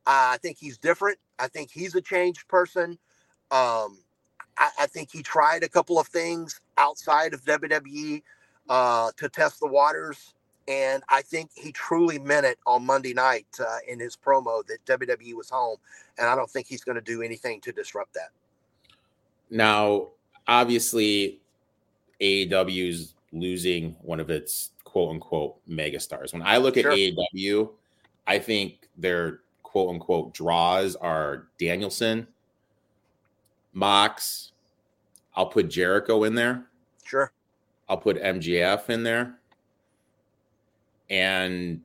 Uh, 0.06 0.34
I 0.34 0.38
think 0.42 0.58
he's 0.58 0.78
different. 0.78 1.18
I 1.40 1.48
think 1.48 1.72
he's 1.72 1.96
a 1.96 2.02
changed 2.02 2.48
person. 2.48 2.92
Um, 3.52 4.00
I, 4.58 4.70
I 4.80 4.88
think 4.88 5.10
he 5.12 5.22
tried 5.22 5.64
a 5.64 5.70
couple 5.70 6.00
of 6.00 6.08
things 6.08 6.62
outside 6.78 7.34
of 7.34 7.44
WWE 7.44 8.22
uh, 8.70 9.12
to 9.18 9.30
test 9.30 9.60
the 9.60 9.68
waters. 9.68 10.34
And 10.68 11.02
I 11.08 11.22
think 11.22 11.52
he 11.54 11.72
truly 11.72 12.20
meant 12.20 12.46
it 12.46 12.58
on 12.68 12.86
Monday 12.86 13.14
night 13.14 13.48
uh, 13.60 13.78
in 13.88 14.00
his 14.00 14.18
promo 14.18 14.66
that 14.68 14.86
WWE 14.86 15.34
was 15.34 15.50
home. 15.50 15.78
And 16.18 16.28
I 16.28 16.36
don't 16.36 16.50
think 16.50 16.68
he's 16.68 16.84
going 16.84 16.96
to 16.96 17.02
do 17.02 17.22
anything 17.22 17.62
to 17.62 17.72
disrupt 17.72 18.14
that. 18.16 18.32
Now, 19.50 20.08
obviously, 20.46 21.40
AEW's 22.22 23.14
losing 23.32 23.96
one 24.02 24.20
of 24.20 24.30
its 24.30 24.72
quote 24.84 25.12
unquote 25.12 25.58
megastars. 25.70 26.34
When 26.34 26.42
I 26.42 26.58
look 26.58 26.78
at 26.78 26.84
sure. 26.84 26.94
AEW, 26.94 27.70
I 28.26 28.40
think 28.40 28.90
their 28.98 29.42
quote 29.64 29.90
unquote 29.90 30.34
draws 30.34 30.96
are 30.96 31.48
Danielson, 31.60 32.28
Mox. 33.74 34.52
I'll 35.36 35.46
put 35.46 35.70
Jericho 35.70 36.24
in 36.24 36.34
there. 36.34 36.66
Sure. 37.06 37.32
I'll 37.88 37.98
put 37.98 38.22
MJF 38.22 38.90
in 38.90 39.04
there. 39.04 39.36
And 41.10 41.82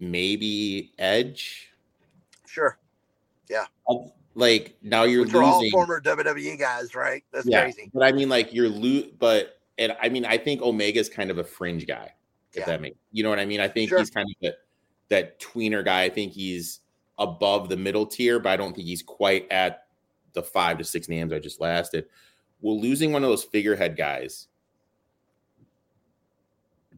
maybe 0.00 0.92
Edge. 0.98 1.70
Sure. 2.46 2.78
Yeah. 3.48 3.66
I'll, 3.88 4.15
like 4.36 4.76
now 4.82 5.04
you're 5.04 5.22
Which 5.22 5.32
losing. 5.32 5.46
all 5.46 5.70
former 5.70 6.00
WWE 6.00 6.58
guys, 6.58 6.94
right? 6.94 7.24
That's 7.32 7.46
yeah, 7.46 7.62
crazy. 7.62 7.90
But 7.92 8.04
I 8.04 8.12
mean, 8.12 8.28
like 8.28 8.52
you're 8.52 8.68
lo- 8.68 9.08
but 9.18 9.58
and 9.78 9.96
I 10.00 10.10
mean, 10.10 10.24
I 10.24 10.36
think 10.36 10.62
Omega's 10.62 11.08
kind 11.08 11.30
of 11.30 11.38
a 11.38 11.44
fringe 11.44 11.86
guy. 11.86 12.12
If 12.52 12.60
yeah. 12.60 12.66
that 12.66 12.80
makes 12.82 12.98
you 13.12 13.24
know 13.24 13.30
what 13.30 13.38
I 13.38 13.46
mean. 13.46 13.60
I 13.60 13.68
think 13.68 13.88
sure. 13.88 13.98
he's 13.98 14.10
kind 14.10 14.28
of 14.28 14.36
that 14.42 14.54
that 15.08 15.40
tweener 15.40 15.84
guy. 15.84 16.02
I 16.02 16.10
think 16.10 16.32
he's 16.32 16.80
above 17.18 17.70
the 17.70 17.76
middle 17.78 18.06
tier, 18.06 18.38
but 18.38 18.50
I 18.50 18.56
don't 18.56 18.74
think 18.76 18.86
he's 18.86 19.02
quite 19.02 19.50
at 19.50 19.86
the 20.34 20.42
five 20.42 20.76
to 20.78 20.84
six 20.84 21.08
names 21.08 21.32
I 21.32 21.38
just 21.38 21.60
lasted. 21.60 22.04
Well, 22.60 22.78
losing 22.78 23.12
one 23.12 23.24
of 23.24 23.30
those 23.30 23.44
figurehead 23.44 23.96
guys, 23.96 24.48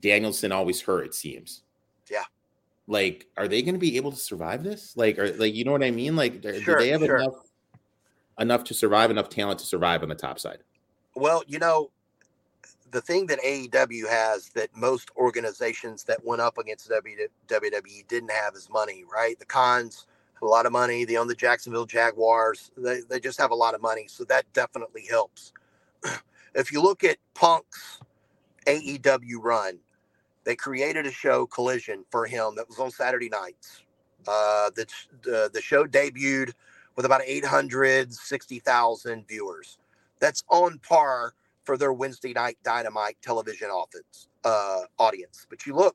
Danielson 0.01 0.51
always 0.51 0.81
hurt, 0.81 1.07
it 1.07 1.15
seems. 1.15 1.63
Like, 2.89 3.27
are 3.37 3.47
they 3.47 3.63
going 3.63 3.75
to 3.75 3.79
be 3.79 3.97
able 3.97 4.11
to 4.11 4.17
survive 4.17 4.65
this? 4.65 4.97
Like, 4.97 5.19
are 5.19 5.31
like, 5.35 5.55
you 5.55 5.65
know 5.65 5.73
what 5.73 5.85
I 5.85 5.91
mean? 5.91 6.17
Like, 6.17 6.43
sure, 6.43 6.53
do 6.53 6.77
they 6.77 6.89
have 6.89 7.03
sure. 7.03 7.19
enough 7.19 7.35
enough 8.41 8.65
to 8.65 8.75
survive, 8.75 9.11
enough 9.11 9.29
talent 9.29 9.61
to 9.61 9.67
survive 9.67 10.03
on 10.03 10.09
the 10.09 10.15
top 10.15 10.39
side? 10.39 10.59
Well, 11.15 11.43
you 11.47 11.59
know, 11.59 11.91
the 12.91 13.01
thing 13.01 13.27
that 13.27 13.41
AEW 13.43 14.09
has 14.09 14.49
that 14.51 14.75
most 14.75 15.11
organizations 15.17 16.05
that 16.05 16.25
went 16.25 16.41
up 16.41 16.57
against 16.57 16.91
WWE 16.91 18.09
didn't 18.09 18.31
have 18.31 18.55
is 18.55 18.71
money, 18.71 19.05
right? 19.13 19.39
The 19.39 19.45
Khans 19.45 20.07
a 20.43 20.47
lot 20.47 20.67
of 20.67 20.73
money. 20.73 21.05
They 21.05 21.17
own 21.17 21.27
the 21.27 21.35
Jacksonville 21.35 21.87
Jaguars. 21.87 22.71
They, 22.77 23.01
they 23.09 23.21
just 23.21 23.41
have 23.41 23.51
a 23.51 23.57
lot 23.57 23.75
of 23.75 23.83
money. 23.83 24.07
So 24.09 24.25
that 24.25 24.51
definitely 24.53 25.05
helps. 25.09 25.53
if 26.55 26.73
you 26.73 26.81
look 26.81 27.05
at 27.05 27.19
Punk's 27.35 28.01
AEW 28.67 29.43
run, 29.43 29.79
they 30.49 30.57
created 30.57 31.05
a 31.05 31.13
show, 31.13 31.45
Collision, 31.45 32.07
for 32.11 32.25
him 32.25 32.55
that 32.57 32.67
was 32.67 32.79
on 32.79 32.91
Saturday 32.91 33.29
nights. 33.29 33.83
Uh, 34.27 34.71
the, 34.75 34.87
the, 35.23 35.51
the 35.53 35.61
show 35.61 35.85
debuted 35.85 36.55
with 36.97 37.05
about 37.05 37.21
860,000 37.23 39.29
viewers. 39.29 39.77
That's 40.21 40.43
on 40.49 40.79
par 40.79 41.35
for 41.65 41.77
their 41.77 41.93
Wednesday 41.93 42.33
night 42.33 42.57
Dynamite 42.65 43.19
television 43.21 43.69
office, 43.69 44.29
uh, 44.43 44.85
audience. 44.99 45.47
But 45.51 45.67
you 45.67 45.75
look, 45.75 45.95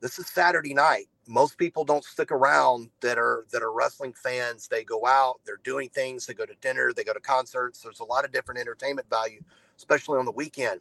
this 0.00 0.18
is 0.18 0.28
Saturday 0.28 0.72
night 0.72 1.08
most 1.26 1.58
people 1.58 1.84
don't 1.84 2.04
stick 2.04 2.30
around 2.30 2.90
that 3.00 3.18
are 3.18 3.46
that 3.50 3.62
are 3.62 3.72
wrestling 3.72 4.12
fans 4.12 4.68
they 4.68 4.84
go 4.84 5.06
out 5.06 5.40
they're 5.46 5.60
doing 5.64 5.88
things 5.88 6.26
they 6.26 6.34
go 6.34 6.44
to 6.44 6.54
dinner 6.60 6.92
they 6.94 7.04
go 7.04 7.14
to 7.14 7.20
concerts 7.20 7.80
there's 7.80 8.00
a 8.00 8.04
lot 8.04 8.24
of 8.24 8.32
different 8.32 8.60
entertainment 8.60 9.08
value 9.08 9.40
especially 9.78 10.18
on 10.18 10.24
the 10.24 10.32
weekend 10.32 10.80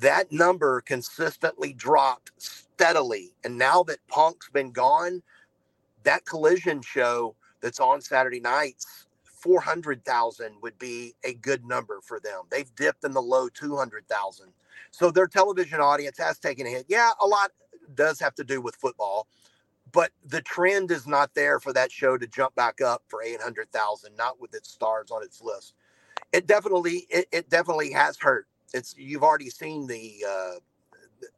that 0.00 0.30
number 0.32 0.80
consistently 0.82 1.72
dropped 1.72 2.32
steadily 2.38 3.32
and 3.44 3.58
now 3.58 3.82
that 3.82 3.98
punk's 4.08 4.48
been 4.50 4.72
gone 4.72 5.22
that 6.04 6.24
collision 6.26 6.82
show 6.82 7.34
that's 7.60 7.80
on 7.80 8.00
saturday 8.00 8.40
nights 8.40 9.06
400,000 9.24 10.54
would 10.62 10.78
be 10.78 11.14
a 11.24 11.34
good 11.34 11.64
number 11.64 12.00
for 12.02 12.20
them 12.20 12.42
they've 12.50 12.74
dipped 12.76 13.04
in 13.04 13.12
the 13.12 13.22
low 13.22 13.48
200,000 13.48 14.48
so 14.90 15.10
their 15.10 15.26
television 15.26 15.80
audience 15.80 16.18
has 16.18 16.38
taken 16.38 16.66
a 16.66 16.70
hit 16.70 16.86
yeah 16.88 17.10
a 17.20 17.26
lot 17.26 17.50
does 17.94 18.20
have 18.20 18.34
to 18.36 18.44
do 18.44 18.60
with 18.60 18.76
football, 18.76 19.26
but 19.92 20.10
the 20.24 20.42
trend 20.42 20.90
is 20.90 21.06
not 21.06 21.34
there 21.34 21.60
for 21.60 21.72
that 21.72 21.92
show 21.92 22.18
to 22.18 22.26
jump 22.26 22.54
back 22.54 22.80
up 22.80 23.02
for 23.08 23.22
800,000, 23.22 24.16
not 24.16 24.40
with 24.40 24.54
its 24.54 24.70
stars 24.70 25.10
on 25.10 25.22
its 25.22 25.42
list. 25.42 25.74
It 26.32 26.46
definitely, 26.46 27.06
it, 27.10 27.26
it 27.32 27.50
definitely 27.50 27.92
has 27.92 28.18
hurt. 28.18 28.46
It's, 28.74 28.94
you've 28.96 29.22
already 29.22 29.50
seen 29.50 29.86
the, 29.86 30.24
uh, 30.28 30.54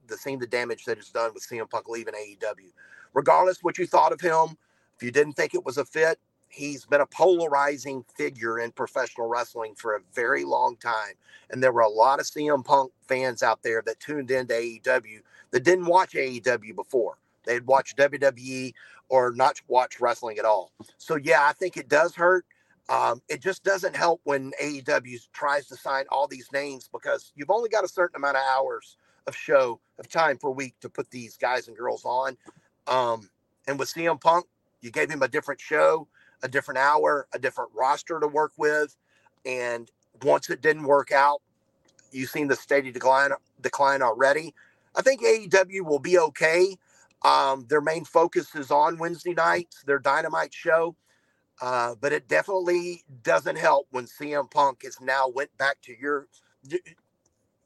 the 0.07 0.17
seen 0.17 0.39
the 0.39 0.47
damage 0.47 0.85
that 0.85 0.99
it's 0.99 1.11
done 1.11 1.33
with 1.35 1.47
CM 1.47 1.69
Punk 1.69 1.89
leaving 1.89 2.15
AEW. 2.15 2.73
Regardless 3.15 3.63
what 3.63 3.79
you 3.79 3.87
thought 3.87 4.13
of 4.13 4.21
him, 4.21 4.57
if 4.97 5.03
you 5.03 5.11
didn't 5.11 5.35
think 5.35 5.55
it 5.55 5.65
was 5.65 5.79
a 5.79 5.85
fit, 5.85 6.19
he's 6.49 6.85
been 6.85 7.01
a 7.01 7.07
polarizing 7.07 8.05
figure 8.17 8.59
in 8.59 8.73
professional 8.73 9.29
wrestling 9.29 9.75
for 9.75 9.95
a 9.95 10.01
very 10.15 10.45
long 10.45 10.77
time. 10.77 11.15
And 11.51 11.63
there 11.63 11.73
were 11.73 11.81
a 11.81 11.89
lot 11.89 12.21
of 12.21 12.27
CM 12.27 12.65
Punk 12.65 12.93
fans 13.09 13.43
out 13.43 13.63
there 13.63 13.83
that 13.87 14.01
tuned 14.01 14.31
into 14.31 14.55
AEW 14.55 15.21
that 15.53 15.65
didn't 15.65 15.87
watch 15.87 16.13
AEW 16.13 16.75
before. 16.75 17.19
They'd 17.45 17.67
watch 17.67 17.97
WWE 17.97 18.75
or 19.09 19.33
not 19.33 19.61
watch 19.69 20.01
wrestling 20.01 20.39
at 20.39 20.45
all. 20.45 20.73
So, 20.99 21.17
yeah, 21.17 21.43
I 21.43 21.53
think 21.53 21.77
it 21.77 21.89
does 21.89 22.15
hurt. 22.15 22.45
Um, 22.91 23.23
it 23.29 23.41
just 23.41 23.65
doesn't 23.65 23.97
help 23.97 24.21
when 24.25 24.53
AEW 24.61 25.17
tries 25.33 25.69
to 25.69 25.77
sign 25.77 26.05
all 26.11 26.27
these 26.27 26.51
names 26.53 26.91
because 26.93 27.33
you've 27.37 27.51
only 27.51 27.69
got 27.71 27.85
a 27.85 27.89
certain 27.89 28.17
amount 28.17 28.37
of 28.37 28.43
hours 28.53 28.99
of 29.27 29.37
show 29.37 29.81
of 29.99 30.09
time 30.09 30.37
per 30.37 30.51
week 30.51 30.75
to 30.81 30.89
put 30.89 31.11
these 31.11 31.37
guys 31.37 31.69
and 31.69 31.77
girls 31.77 32.05
on. 32.05 32.37
Um, 32.89 33.31
and 33.69 33.79
with 33.79 33.95
CM 33.95 34.21
Punk, 34.21 34.47
you 34.83 34.91
gave 34.91 35.09
him 35.09 35.23
a 35.23 35.29
different 35.29 35.61
show 35.61 36.09
a 36.43 36.49
different 36.49 36.79
hour, 36.79 37.27
a 37.33 37.39
different 37.39 37.71
roster 37.75 38.19
to 38.21 38.27
work 38.27 38.53
with. 38.57 38.97
And 39.45 39.91
once 40.23 40.51
it 40.51 40.61
didn't 40.61 40.85
work 40.85 41.13
out, 41.13 41.41
you've 42.13 42.31
seen 42.31 42.49
the 42.49 42.57
steady 42.57 42.91
decline 42.91 43.31
decline 43.61 44.03
already. 44.03 44.55
I 44.97 45.03
think 45.03 45.23
AEW 45.23 45.83
will 45.83 45.99
be 45.99 46.19
okay. 46.19 46.77
Um, 47.23 47.67
their 47.69 47.81
main 47.81 48.05
focus 48.05 48.55
is 48.55 48.71
on 48.71 48.99
Wednesday 48.99 49.35
nights, 49.35 49.83
their 49.85 49.99
Dynamite 49.99 50.55
show. 50.55 50.97
Uh, 51.61 51.95
but 52.01 52.13
it 52.13 52.27
definitely 52.27 53.05
doesn't 53.23 53.59
help 53.59 53.87
when 53.91 54.07
CM 54.07 54.51
Punk 54.51 54.83
is 54.85 54.99
now 55.01 55.29
went 55.29 55.55
back 55.59 55.81
to 55.83 55.95
your, 55.99 56.27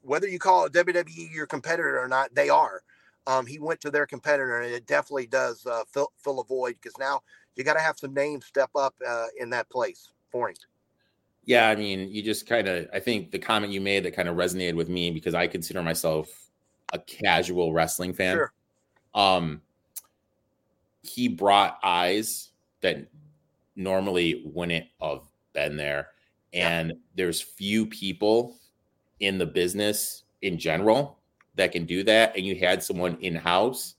whether 0.01 0.27
you 0.27 0.37
call 0.37 0.65
it 0.65 0.73
WWE 0.73 1.33
your 1.33 1.45
competitor 1.45 1.99
or 1.99 2.07
not, 2.07 2.33
they 2.35 2.49
are. 2.49 2.81
Um, 3.27 3.45
he 3.45 3.57
went 3.57 3.81
to 3.81 3.89
their 3.89 4.05
competitor, 4.05 4.59
and 4.59 4.71
it 4.71 4.85
definitely 4.85 5.27
does 5.27 5.65
uh, 5.65 5.83
fill, 5.91 6.11
fill 6.17 6.41
a 6.41 6.43
void 6.43 6.75
because 6.81 6.97
now 6.99 7.21
you 7.55 7.63
got 7.63 7.73
to 7.73 7.79
have 7.79 7.97
some 7.97 8.13
names 8.13 8.45
step 8.45 8.69
up 8.75 8.93
uh, 9.07 9.27
in 9.39 9.49
that 9.51 9.69
place 9.69 10.09
for 10.29 10.49
him. 10.49 10.55
Yeah, 11.45 11.69
I 11.69 11.75
mean, 11.75 12.09
you 12.11 12.21
just 12.21 12.47
kind 12.47 12.67
of, 12.67 12.87
I 12.91 12.99
think 12.99 13.31
the 13.31 13.39
comment 13.39 13.71
you 13.71 13.79
made 13.79 14.03
that 14.03 14.15
kind 14.15 14.27
of 14.27 14.35
resonated 14.35 14.75
with 14.75 14.89
me 14.89 15.11
because 15.11 15.33
I 15.35 15.47
consider 15.47 15.81
myself 15.81 16.49
a 16.91 16.99
casual 16.99 17.71
wrestling 17.71 18.13
fan. 18.13 18.35
Sure. 18.35 18.53
Um, 19.13 19.61
he 21.01 21.27
brought 21.27 21.79
eyes 21.83 22.49
that 22.81 23.07
normally 23.75 24.43
wouldn't 24.45 24.85
have 25.01 25.21
been 25.53 25.77
there. 25.77 26.09
And 26.53 26.89
yeah. 26.89 26.95
there's 27.15 27.41
few 27.41 27.85
people 27.85 28.55
in 29.19 29.37
the 29.37 29.45
business 29.45 30.23
in 30.41 30.57
general 30.57 31.19
that 31.55 31.71
can 31.71 31.85
do 31.85 32.03
that. 32.03 32.35
And 32.35 32.45
you 32.45 32.55
had 32.55 32.83
someone 32.83 33.17
in 33.21 33.35
house 33.35 33.95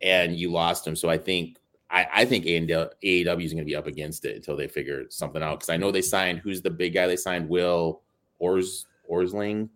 and 0.00 0.36
you 0.36 0.50
lost 0.50 0.86
him. 0.86 0.96
So 0.96 1.08
I 1.08 1.18
think 1.18 1.58
I, 1.90 2.06
I 2.12 2.24
think 2.24 2.44
AEW 2.44 3.44
is 3.44 3.52
going 3.52 3.58
to 3.58 3.64
be 3.64 3.76
up 3.76 3.86
against 3.86 4.24
it 4.24 4.36
until 4.36 4.56
they 4.56 4.66
figure 4.66 5.04
something 5.08 5.42
out. 5.42 5.60
Because 5.60 5.70
I 5.70 5.76
know 5.76 5.90
they 5.90 6.02
signed 6.02 6.40
who's 6.40 6.62
the 6.62 6.70
big 6.70 6.94
guy 6.94 7.06
they 7.06 7.16
signed 7.16 7.48
Will 7.48 8.02
Ors 8.38 8.86
Orsling, 9.10 9.68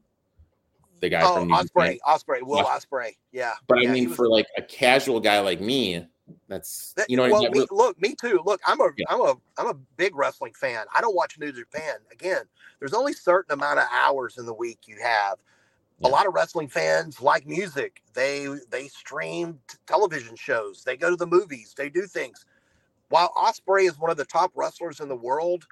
the 1.00 1.08
guy 1.08 1.22
oh, 1.22 1.34
from 1.34 1.48
New 1.48 1.54
Ospreay, 1.54 1.98
Ospreay, 2.06 2.42
Will 2.42 2.64
Ospreay. 2.64 3.12
yeah. 3.32 3.54
But 3.68 3.82
yeah, 3.82 3.90
I 3.90 3.92
mean, 3.92 4.08
was, 4.08 4.16
for 4.16 4.28
like 4.28 4.46
a 4.56 4.62
casual 4.62 5.20
guy 5.20 5.40
like 5.40 5.60
me, 5.60 6.06
that's 6.49 6.93
that, 6.95 7.11
you 7.11 7.16
know. 7.16 7.31
Well, 7.31 7.51
me, 7.51 7.66
look, 7.70 8.01
me 8.01 8.14
too. 8.14 8.41
Look, 8.45 8.61
I'm 8.66 8.81
a, 8.81 8.91
am 9.09 9.20
a, 9.20 9.35
I'm 9.59 9.66
a 9.68 9.74
big 9.97 10.14
wrestling 10.14 10.53
fan. 10.55 10.87
I 10.95 11.01
don't 11.01 11.14
watch 11.14 11.39
New 11.39 11.53
Japan. 11.53 11.95
Again, 12.12 12.43
there's 12.78 12.95
only 12.95 13.12
certain 13.12 13.53
amount 13.53 13.78
of 13.78 13.87
hours 13.93 14.39
in 14.39 14.47
the 14.47 14.55
week 14.55 14.81
you 14.87 14.97
have 15.03 15.39
a 16.03 16.09
lot 16.09 16.26
of 16.26 16.35
wrestling 16.35 16.68
fans 16.68 17.20
like 17.20 17.47
music. 17.47 18.03
They 18.14 18.49
they 18.70 18.89
stream 18.89 19.59
t- 19.68 19.76
television 19.87 20.37
shows. 20.37 20.83
They 20.85 20.97
go 20.97 21.11
to 21.11 21.16
the 21.16 21.26
movies. 21.26 21.74
They 21.76 21.91
do 21.91 22.07
things. 22.07 22.45
Will 23.11 23.31
Ospreay 23.37 23.89
is 23.89 23.99
one 23.99 24.11
of 24.11 24.16
the 24.16 24.24
top 24.24 24.53
wrestlers 24.55 25.01
in 25.01 25.09
the 25.09 25.16
world, 25.16 25.66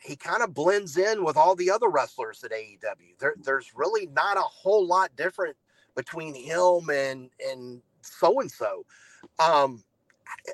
he 0.00 0.16
kind 0.16 0.42
of 0.42 0.54
blends 0.54 0.96
in 0.96 1.24
with 1.24 1.36
all 1.36 1.54
the 1.54 1.70
other 1.70 1.88
wrestlers 1.88 2.42
at 2.42 2.52
AEW. 2.52 3.18
There, 3.18 3.34
there's 3.42 3.72
really 3.74 4.06
not 4.06 4.36
a 4.36 4.42
whole 4.42 4.86
lot 4.86 5.14
different 5.16 5.56
between 5.94 6.34
him 6.34 6.88
and 6.90 7.30
and 7.46 7.82
so 8.02 8.40
and 8.40 8.50
so. 8.50 8.84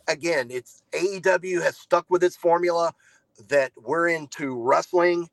Again, 0.09 0.49
it's 0.51 0.83
AEW 0.93 1.63
has 1.63 1.77
stuck 1.79 2.07
with 2.11 2.25
its 2.25 2.37
formula 2.37 2.93
that 3.49 3.73
we're 3.77 4.09
into 4.09 4.57
wrestling 4.63 5.29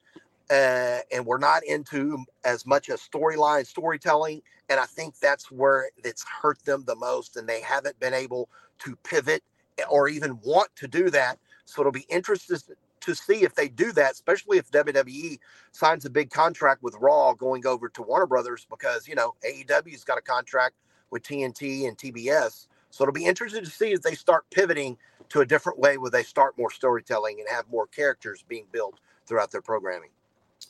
uh, 0.52 1.00
and 1.12 1.26
we're 1.26 1.40
not 1.40 1.64
into 1.66 2.26
as 2.46 2.66
much 2.66 2.90
as 2.90 3.02
storyline 3.02 3.66
storytelling. 3.66 4.42
And 4.70 4.80
I 4.80 4.86
think 4.86 5.20
that's 5.20 5.52
where 5.52 5.90
it's 6.04 6.24
hurt 6.24 6.64
them 6.66 6.84
the 6.86 6.96
most, 6.96 7.38
and 7.38 7.48
they 7.50 7.62
haven't 7.62 8.00
been 8.00 8.14
able 8.14 8.50
to 8.80 8.96
pivot 8.98 9.44
or 9.90 10.08
even 10.10 10.40
want 10.44 10.70
to 10.78 10.88
do 10.88 11.10
that. 11.12 11.40
So 11.66 11.82
it'll 11.82 11.92
be 11.92 12.06
interesting 12.10 12.58
to 13.02 13.16
see 13.16 13.44
if 13.44 13.56
they 13.56 13.68
do 13.70 13.92
that, 13.94 14.14
especially 14.14 14.58
if 14.58 14.72
WWE 14.72 15.40
signs 15.72 16.06
a 16.06 16.10
big 16.10 16.32
contract 16.32 16.84
with 16.84 16.96
Raw 17.00 17.34
going 17.34 17.66
over 17.68 17.90
to 17.90 18.02
Warner 18.02 18.28
Brothers, 18.28 18.68
because 18.70 19.08
you 19.08 19.16
know 19.16 19.36
AEW's 19.48 20.04
got 20.04 20.18
a 20.18 20.22
contract 20.22 20.76
with 21.14 21.24
TNT 21.24 21.88
and 21.88 21.98
TBS. 21.98 22.68
So 22.90 23.04
it'll 23.04 23.14
be 23.14 23.26
interesting 23.26 23.64
to 23.64 23.70
see 23.70 23.94
if 23.94 24.02
they 24.02 24.16
start 24.16 24.44
pivoting 24.52 24.98
to 25.30 25.40
a 25.40 25.46
different 25.46 25.80
way 25.80 25.98
where 25.98 26.12
they 26.12 26.24
start 26.24 26.58
more 26.58 26.70
storytelling 26.70 27.40
and 27.40 27.48
have 27.50 27.70
more 27.72 27.88
characters 27.88 28.44
being 28.48 28.66
built 28.72 29.00
throughout 29.26 29.52
their 29.52 29.62
programming 29.62 30.10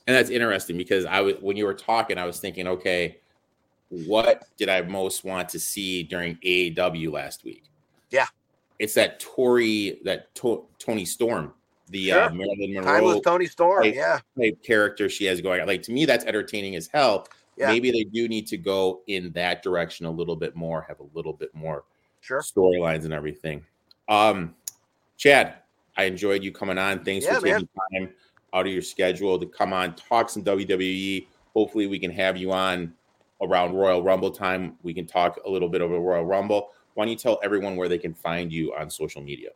and 0.07 0.15
that's 0.15 0.29
interesting 0.29 0.77
because 0.77 1.05
I 1.05 1.21
was 1.21 1.35
when 1.41 1.57
you 1.57 1.65
were 1.65 1.73
talking, 1.73 2.17
I 2.17 2.25
was 2.25 2.39
thinking, 2.39 2.67
okay, 2.67 3.19
what 3.89 4.43
did 4.57 4.69
I 4.69 4.81
most 4.81 5.23
want 5.23 5.49
to 5.49 5.59
see 5.59 6.03
during 6.03 6.35
AEW 6.37 7.11
last 7.11 7.43
week? 7.43 7.63
Yeah, 8.11 8.27
it's 8.79 8.93
that 8.95 9.19
Tory, 9.19 9.99
that 10.03 10.33
to, 10.35 10.65
Toni 10.79 11.05
Storm, 11.05 11.53
the 11.89 12.11
uh, 12.11 12.15
sure. 12.15 12.23
uh, 12.23 12.29
Marilyn 12.33 12.73
Monroe, 12.73 12.91
Timeless 12.91 13.21
Toni 13.21 13.45
Storm, 13.45 13.83
type, 13.83 13.95
yeah, 13.95 14.19
type 14.39 14.63
character 14.63 15.09
she 15.09 15.25
has 15.25 15.41
going. 15.41 15.65
Like 15.65 15.83
to 15.83 15.91
me, 15.91 16.05
that's 16.05 16.25
entertaining 16.25 16.75
as 16.75 16.87
hell. 16.87 17.27
Yeah. 17.57 17.67
Maybe 17.67 17.91
they 17.91 18.03
do 18.03 18.27
need 18.27 18.47
to 18.47 18.57
go 18.57 19.01
in 19.07 19.31
that 19.33 19.61
direction 19.63 20.05
a 20.05 20.11
little 20.11 20.35
bit 20.35 20.55
more, 20.55 20.81
have 20.87 20.99
a 20.99 21.07
little 21.13 21.33
bit 21.33 21.53
more 21.53 21.83
sure 22.21 22.41
storylines 22.41 23.05
and 23.05 23.13
everything. 23.13 23.63
Um, 24.07 24.55
Chad, 25.17 25.55
I 25.95 26.05
enjoyed 26.05 26.43
you 26.43 26.51
coming 26.51 26.77
on. 26.77 27.03
Thanks 27.03 27.25
yeah, 27.25 27.35
for 27.35 27.45
taking 27.45 27.67
man. 27.91 28.07
time 28.07 28.13
out 28.53 28.65
of 28.65 28.71
your 28.71 28.81
schedule 28.81 29.39
to 29.39 29.45
come 29.45 29.73
on, 29.73 29.95
talk 29.95 30.29
some 30.29 30.43
WWE. 30.43 31.27
Hopefully, 31.53 31.87
we 31.87 31.99
can 31.99 32.11
have 32.11 32.37
you 32.37 32.51
on 32.51 32.93
around 33.41 33.73
Royal 33.73 34.03
Rumble 34.03 34.31
time. 34.31 34.77
We 34.83 34.93
can 34.93 35.05
talk 35.05 35.39
a 35.45 35.49
little 35.49 35.69
bit 35.69 35.81
over 35.81 35.99
Royal 35.99 36.25
Rumble. 36.25 36.71
Why 36.93 37.05
don't 37.05 37.11
you 37.11 37.17
tell 37.17 37.39
everyone 37.43 37.75
where 37.75 37.89
they 37.89 37.97
can 37.97 38.13
find 38.13 38.51
you 38.51 38.73
on 38.73 38.89
social 38.89 39.21
media? 39.21 39.49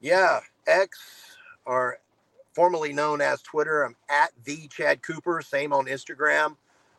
Yeah, 0.00 0.40
X 0.66 1.36
or 1.64 1.98
formerly 2.54 2.92
known 2.92 3.20
as 3.20 3.42
Twitter. 3.42 3.84
I'm 3.84 3.96
at 4.08 4.30
the 4.44 4.68
Chad 4.68 5.02
Cooper. 5.02 5.42
Same 5.42 5.72
on 5.72 5.86
Instagram. 5.86 6.56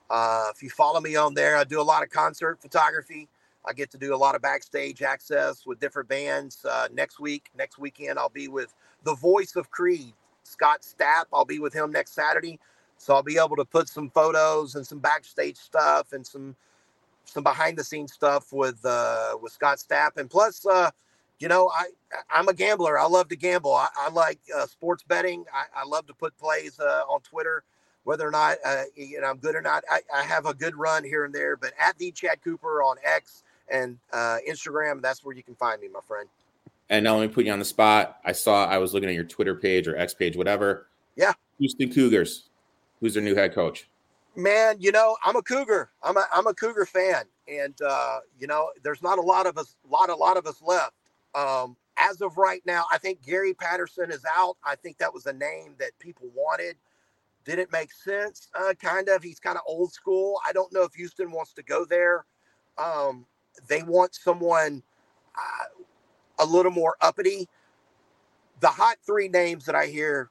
Uh, 0.09 0.47
if 0.53 0.61
you 0.61 0.69
follow 0.69 1.01
me 1.01 1.15
on 1.15 1.33
there, 1.33 1.57
I 1.57 1.63
do 1.63 1.81
a 1.81 1.83
lot 1.83 2.03
of 2.03 2.09
concert 2.09 2.61
photography. 2.61 3.27
I 3.65 3.73
get 3.73 3.89
to 3.91 3.97
do 3.97 4.13
a 4.13 4.17
lot 4.17 4.35
of 4.35 4.41
backstage 4.41 5.01
access 5.01 5.65
with 5.65 5.79
different 5.79 6.07
bands. 6.07 6.63
Uh, 6.63 6.87
next 6.93 7.19
week, 7.19 7.49
next 7.57 7.79
weekend, 7.79 8.19
I'll 8.19 8.29
be 8.29 8.47
with 8.47 8.73
the 9.03 9.15
voice 9.15 9.55
of 9.55 9.71
Creed, 9.71 10.13
Scott 10.43 10.81
Stapp. 10.81 11.25
I'll 11.33 11.45
be 11.45 11.59
with 11.59 11.73
him 11.73 11.91
next 11.91 12.13
Saturday. 12.13 12.59
So 12.97 13.15
I'll 13.15 13.23
be 13.23 13.37
able 13.37 13.55
to 13.55 13.65
put 13.65 13.89
some 13.89 14.09
photos 14.09 14.75
and 14.75 14.85
some 14.85 14.99
backstage 14.99 15.57
stuff 15.57 16.13
and 16.13 16.25
some 16.25 16.55
some 17.27 17.43
behind 17.43 17.75
the 17.75 17.83
scenes 17.83 18.13
stuff 18.13 18.53
with 18.53 18.79
uh 18.85 19.37
with 19.41 19.51
Scott 19.51 19.79
Stapp. 19.79 20.17
And 20.17 20.29
plus 20.29 20.65
uh 20.65 20.91
you 21.39 21.47
know, 21.47 21.69
I 21.75 21.87
I'm 22.29 22.47
a 22.47 22.53
gambler. 22.53 22.97
I 22.97 23.07
love 23.07 23.27
to 23.29 23.35
gamble. 23.35 23.73
I, 23.73 23.87
I 23.97 24.09
like 24.09 24.39
uh, 24.55 24.65
sports 24.67 25.03
betting. 25.03 25.45
I, 25.53 25.81
I 25.81 25.85
love 25.85 26.07
to 26.07 26.13
put 26.13 26.37
plays 26.37 26.79
uh, 26.79 27.03
on 27.09 27.21
Twitter, 27.21 27.63
whether 28.05 28.25
or 28.25 28.31
not 28.31 28.57
uh, 28.63 28.83
you 28.95 29.19
know 29.19 29.27
I'm 29.27 29.37
good 29.37 29.55
or 29.55 29.61
not. 29.61 29.83
I, 29.91 29.99
I 30.15 30.23
have 30.23 30.45
a 30.45 30.53
good 30.53 30.75
run 30.75 31.03
here 31.03 31.25
and 31.25 31.35
there, 31.35 31.57
but 31.57 31.73
at 31.77 31.97
the 31.97 32.11
Chad 32.11 32.41
Cooper 32.43 32.81
on 32.81 32.95
X 33.03 33.43
and 33.69 33.97
uh, 34.13 34.37
Instagram, 34.49 35.01
that's 35.01 35.25
where 35.25 35.35
you 35.35 35.43
can 35.43 35.55
find 35.55 35.81
me, 35.81 35.89
my 35.89 35.99
friend. 36.07 36.29
And 36.89 37.03
now 37.03 37.17
let 37.17 37.27
me 37.27 37.33
put 37.33 37.45
you 37.45 37.51
on 37.51 37.59
the 37.59 37.65
spot. 37.65 38.19
I 38.23 38.31
saw 38.31 38.65
I 38.65 38.77
was 38.77 38.93
looking 38.93 39.09
at 39.09 39.15
your 39.15 39.23
Twitter 39.23 39.55
page 39.55 39.87
or 39.87 39.97
X 39.97 40.13
page, 40.13 40.37
whatever. 40.37 40.87
Yeah. 41.15 41.33
Houston 41.59 41.91
Cougars. 41.91 42.49
Who's 43.01 43.15
their 43.15 43.23
new 43.23 43.35
head 43.35 43.53
coach? 43.53 43.89
Man, 44.35 44.77
you 44.79 44.91
know, 44.91 45.17
I'm 45.23 45.35
a 45.35 45.41
Cougar. 45.41 45.89
I'm 46.03 46.17
a 46.17 46.25
I'm 46.33 46.47
a 46.47 46.53
Cougar 46.53 46.85
fan. 46.85 47.23
And 47.47 47.75
uh, 47.81 48.19
you 48.39 48.47
know, 48.47 48.69
there's 48.83 49.01
not 49.01 49.17
a 49.17 49.21
lot 49.21 49.47
of 49.47 49.57
us, 49.57 49.75
lot, 49.89 50.09
a 50.09 50.15
lot 50.15 50.37
of 50.37 50.45
us 50.45 50.61
left. 50.61 50.93
Um, 51.33 51.75
as 51.97 52.21
of 52.21 52.37
right 52.37 52.61
now, 52.65 52.85
I 52.91 52.97
think 52.97 53.25
Gary 53.25 53.53
Patterson 53.53 54.11
is 54.11 54.25
out. 54.35 54.57
I 54.63 54.75
think 54.75 54.97
that 54.97 55.13
was 55.13 55.25
a 55.25 55.33
name 55.33 55.75
that 55.79 55.91
people 55.99 56.27
wanted. 56.35 56.75
Did 57.45 57.59
it 57.59 57.71
make 57.71 57.93
sense? 57.93 58.49
Uh, 58.55 58.73
kind 58.73 59.07
of. 59.07 59.23
He's 59.23 59.39
kind 59.39 59.57
of 59.57 59.63
old 59.67 59.93
school. 59.93 60.39
I 60.45 60.51
don't 60.51 60.73
know 60.73 60.83
if 60.83 60.93
Houston 60.95 61.31
wants 61.31 61.53
to 61.53 61.63
go 61.63 61.85
there. 61.85 62.25
Um, 62.77 63.25
they 63.67 63.83
want 63.83 64.15
someone 64.15 64.83
uh, 65.35 65.83
a 66.43 66.45
little 66.45 66.71
more 66.71 66.95
uppity. 67.01 67.47
The 68.61 68.67
hot 68.67 68.97
three 69.05 69.27
names 69.27 69.65
that 69.65 69.75
I 69.75 69.85
hear 69.85 70.29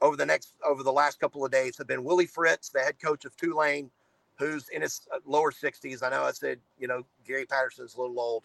over 0.00 0.16
the 0.16 0.26
next 0.26 0.54
over 0.66 0.82
the 0.82 0.92
last 0.92 1.20
couple 1.20 1.44
of 1.44 1.50
days 1.50 1.78
have 1.78 1.86
been 1.86 2.04
Willie 2.04 2.26
Fritz, 2.26 2.68
the 2.68 2.80
head 2.80 2.96
coach 3.02 3.24
of 3.24 3.36
Tulane, 3.36 3.90
who's 4.36 4.68
in 4.70 4.82
his 4.82 5.02
uh, 5.14 5.18
lower 5.26 5.50
60s. 5.52 6.02
I 6.02 6.10
know 6.10 6.24
I 6.24 6.32
said, 6.32 6.58
you 6.78 6.88
know, 6.88 7.04
Gary 7.26 7.46
Patterson's 7.46 7.94
a 7.96 8.00
little 8.00 8.18
old. 8.20 8.44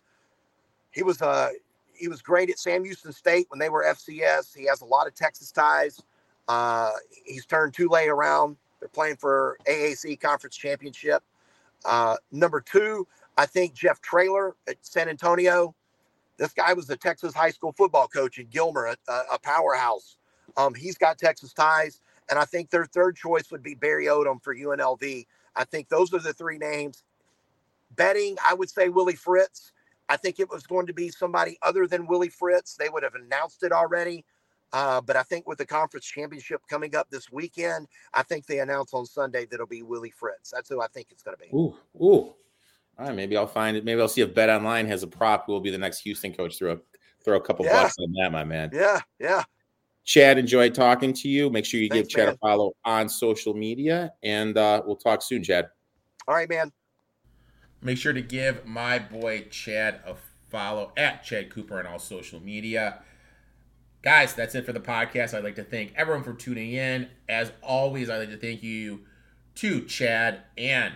He 0.91 1.03
was 1.03 1.21
uh 1.21 1.49
he 1.93 2.07
was 2.07 2.21
great 2.21 2.49
at 2.49 2.59
Sam 2.59 2.83
Houston 2.83 3.13
State 3.13 3.47
when 3.49 3.59
they 3.59 3.69
were 3.69 3.85
FCS. 3.85 4.55
He 4.55 4.65
has 4.65 4.81
a 4.81 4.85
lot 4.85 5.07
of 5.07 5.15
Texas 5.15 5.51
ties. 5.51 6.01
Uh, 6.47 6.91
he's 7.25 7.45
turned 7.45 7.73
Tulane 7.73 8.09
around. 8.09 8.57
They're 8.79 8.89
playing 8.89 9.17
for 9.17 9.57
AAC 9.67 10.19
Conference 10.19 10.55
Championship. 10.55 11.23
Uh, 11.85 12.17
number 12.31 12.61
two, 12.61 13.07
I 13.37 13.45
think 13.45 13.73
Jeff 13.73 14.01
Traylor 14.01 14.55
at 14.67 14.77
San 14.81 15.09
Antonio. 15.09 15.75
This 16.37 16.53
guy 16.53 16.73
was 16.73 16.89
a 16.89 16.97
Texas 16.97 17.33
high 17.33 17.51
school 17.51 17.73
football 17.77 18.07
coach 18.07 18.37
in 18.37 18.47
Gilmer, 18.47 18.85
a, 19.07 19.13
a 19.33 19.39
powerhouse. 19.39 20.17
Um, 20.57 20.73
he's 20.73 20.97
got 20.97 21.17
Texas 21.17 21.53
ties. 21.53 22.01
And 22.29 22.39
I 22.39 22.45
think 22.45 22.69
their 22.69 22.85
third 22.85 23.15
choice 23.15 23.51
would 23.51 23.61
be 23.61 23.75
Barry 23.75 24.05
Odom 24.05 24.41
for 24.41 24.55
UNLV. 24.55 25.25
I 25.55 25.63
think 25.63 25.89
those 25.89 26.13
are 26.13 26.19
the 26.19 26.33
three 26.33 26.57
names. 26.57 27.03
Betting, 27.95 28.35
I 28.47 28.53
would 28.53 28.69
say 28.69 28.89
Willie 28.89 29.15
Fritz. 29.15 29.71
I 30.09 30.17
think 30.17 30.39
it 30.39 30.49
was 30.49 30.65
going 30.67 30.87
to 30.87 30.93
be 30.93 31.09
somebody 31.09 31.57
other 31.61 31.87
than 31.87 32.07
Willie 32.07 32.29
Fritz. 32.29 32.75
They 32.75 32.89
would 32.89 33.03
have 33.03 33.15
announced 33.15 33.63
it 33.63 33.71
already. 33.71 34.25
Uh, 34.75 34.99
but 34.99 35.15
I 35.15 35.23
think 35.23 35.47
with 35.47 35.57
the 35.57 35.65
conference 35.65 36.05
championship 36.05 36.61
coming 36.69 36.97
up 36.97 37.09
this 37.09 37.31
weekend, 37.31 37.87
I 38.13 38.23
think 38.23 38.45
they 38.45 38.59
announce 38.59 38.93
on 38.93 39.05
Sunday 39.05 39.45
that 39.45 39.53
it'll 39.53 39.65
be 39.65 39.83
Willie 39.83 40.11
Fritz. 40.11 40.51
That's 40.51 40.67
who 40.67 40.81
I 40.81 40.87
think 40.87 41.07
it's 41.11 41.23
going 41.23 41.37
to 41.37 41.41
be. 41.41 41.49
Ooh, 41.55 41.77
ooh. 41.95 42.35
All 42.97 43.07
right, 43.07 43.15
maybe 43.15 43.37
I'll 43.37 43.47
find 43.47 43.77
it. 43.77 43.85
Maybe 43.85 44.01
I'll 44.01 44.09
see 44.09 44.19
if 44.19 44.35
Bet 44.35 44.49
Online 44.49 44.85
has 44.87 45.01
a 45.01 45.07
prop 45.07 45.45
who 45.45 45.53
will 45.53 45.61
be 45.61 45.69
the 45.69 45.77
next 45.77 45.99
Houston 45.99 46.33
coach. 46.33 46.57
Throw 46.57 46.73
a 46.73 46.77
throw 47.23 47.37
a 47.37 47.41
couple 47.41 47.63
yeah. 47.63 47.83
bucks 47.83 47.95
on 47.99 48.11
that, 48.19 48.33
my 48.33 48.43
man. 48.43 48.69
Yeah, 48.73 48.99
yeah. 49.17 49.43
Chad, 50.03 50.37
enjoyed 50.37 50.75
talking 50.75 51.13
to 51.13 51.29
you. 51.29 51.49
Make 51.49 51.63
sure 51.63 51.79
you 51.79 51.87
Thanks, 51.87 52.09
give 52.09 52.17
Chad 52.17 52.25
man. 52.25 52.33
a 52.33 52.37
follow 52.37 52.73
on 52.83 53.07
social 53.07 53.53
media, 53.53 54.11
and 54.23 54.57
uh, 54.57 54.81
we'll 54.85 54.97
talk 54.97 55.21
soon, 55.21 55.41
Chad. 55.41 55.69
All 56.27 56.35
right, 56.35 56.49
man. 56.49 56.69
Make 57.81 57.97
sure 57.97 58.11
to 58.11 58.21
give 58.21 58.65
my 58.65 58.99
boy 58.99 59.45
Chad 59.49 60.01
a 60.05 60.15
follow 60.49 60.91
at 60.97 61.23
Chad 61.23 61.49
Cooper 61.49 61.79
on 61.79 61.87
all 61.87 61.99
social 61.99 62.41
media. 62.41 63.01
Guys, 64.05 64.35
that's 64.35 64.53
it 64.53 64.67
for 64.67 64.71
the 64.71 64.79
podcast. 64.79 65.33
I'd 65.33 65.43
like 65.43 65.55
to 65.55 65.63
thank 65.63 65.91
everyone 65.95 66.23
for 66.23 66.33
tuning 66.33 66.73
in. 66.73 67.09
As 67.27 67.51
always, 67.63 68.07
I'd 68.07 68.19
like 68.19 68.29
to 68.29 68.37
thank 68.37 68.61
you 68.61 68.99
to 69.55 69.81
Chad 69.85 70.43
and 70.59 70.93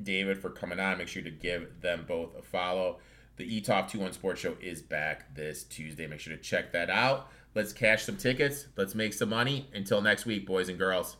David 0.00 0.38
for 0.38 0.50
coming 0.50 0.78
on. 0.78 0.98
Make 0.98 1.08
sure 1.08 1.22
to 1.22 1.30
give 1.30 1.80
them 1.80 2.04
both 2.06 2.36
a 2.38 2.42
follow. 2.42 2.98
The 3.38 3.58
Etoft 3.58 3.92
21 3.92 4.12
Sports 4.12 4.42
Show 4.42 4.54
is 4.60 4.82
back 4.82 5.34
this 5.34 5.64
Tuesday. 5.64 6.06
Make 6.06 6.20
sure 6.20 6.36
to 6.36 6.42
check 6.42 6.72
that 6.72 6.90
out. 6.90 7.30
Let's 7.54 7.72
cash 7.72 8.04
some 8.04 8.18
tickets. 8.18 8.66
Let's 8.76 8.94
make 8.94 9.14
some 9.14 9.30
money. 9.30 9.70
Until 9.72 10.02
next 10.02 10.26
week, 10.26 10.46
boys 10.46 10.68
and 10.68 10.78
girls. 10.78 11.16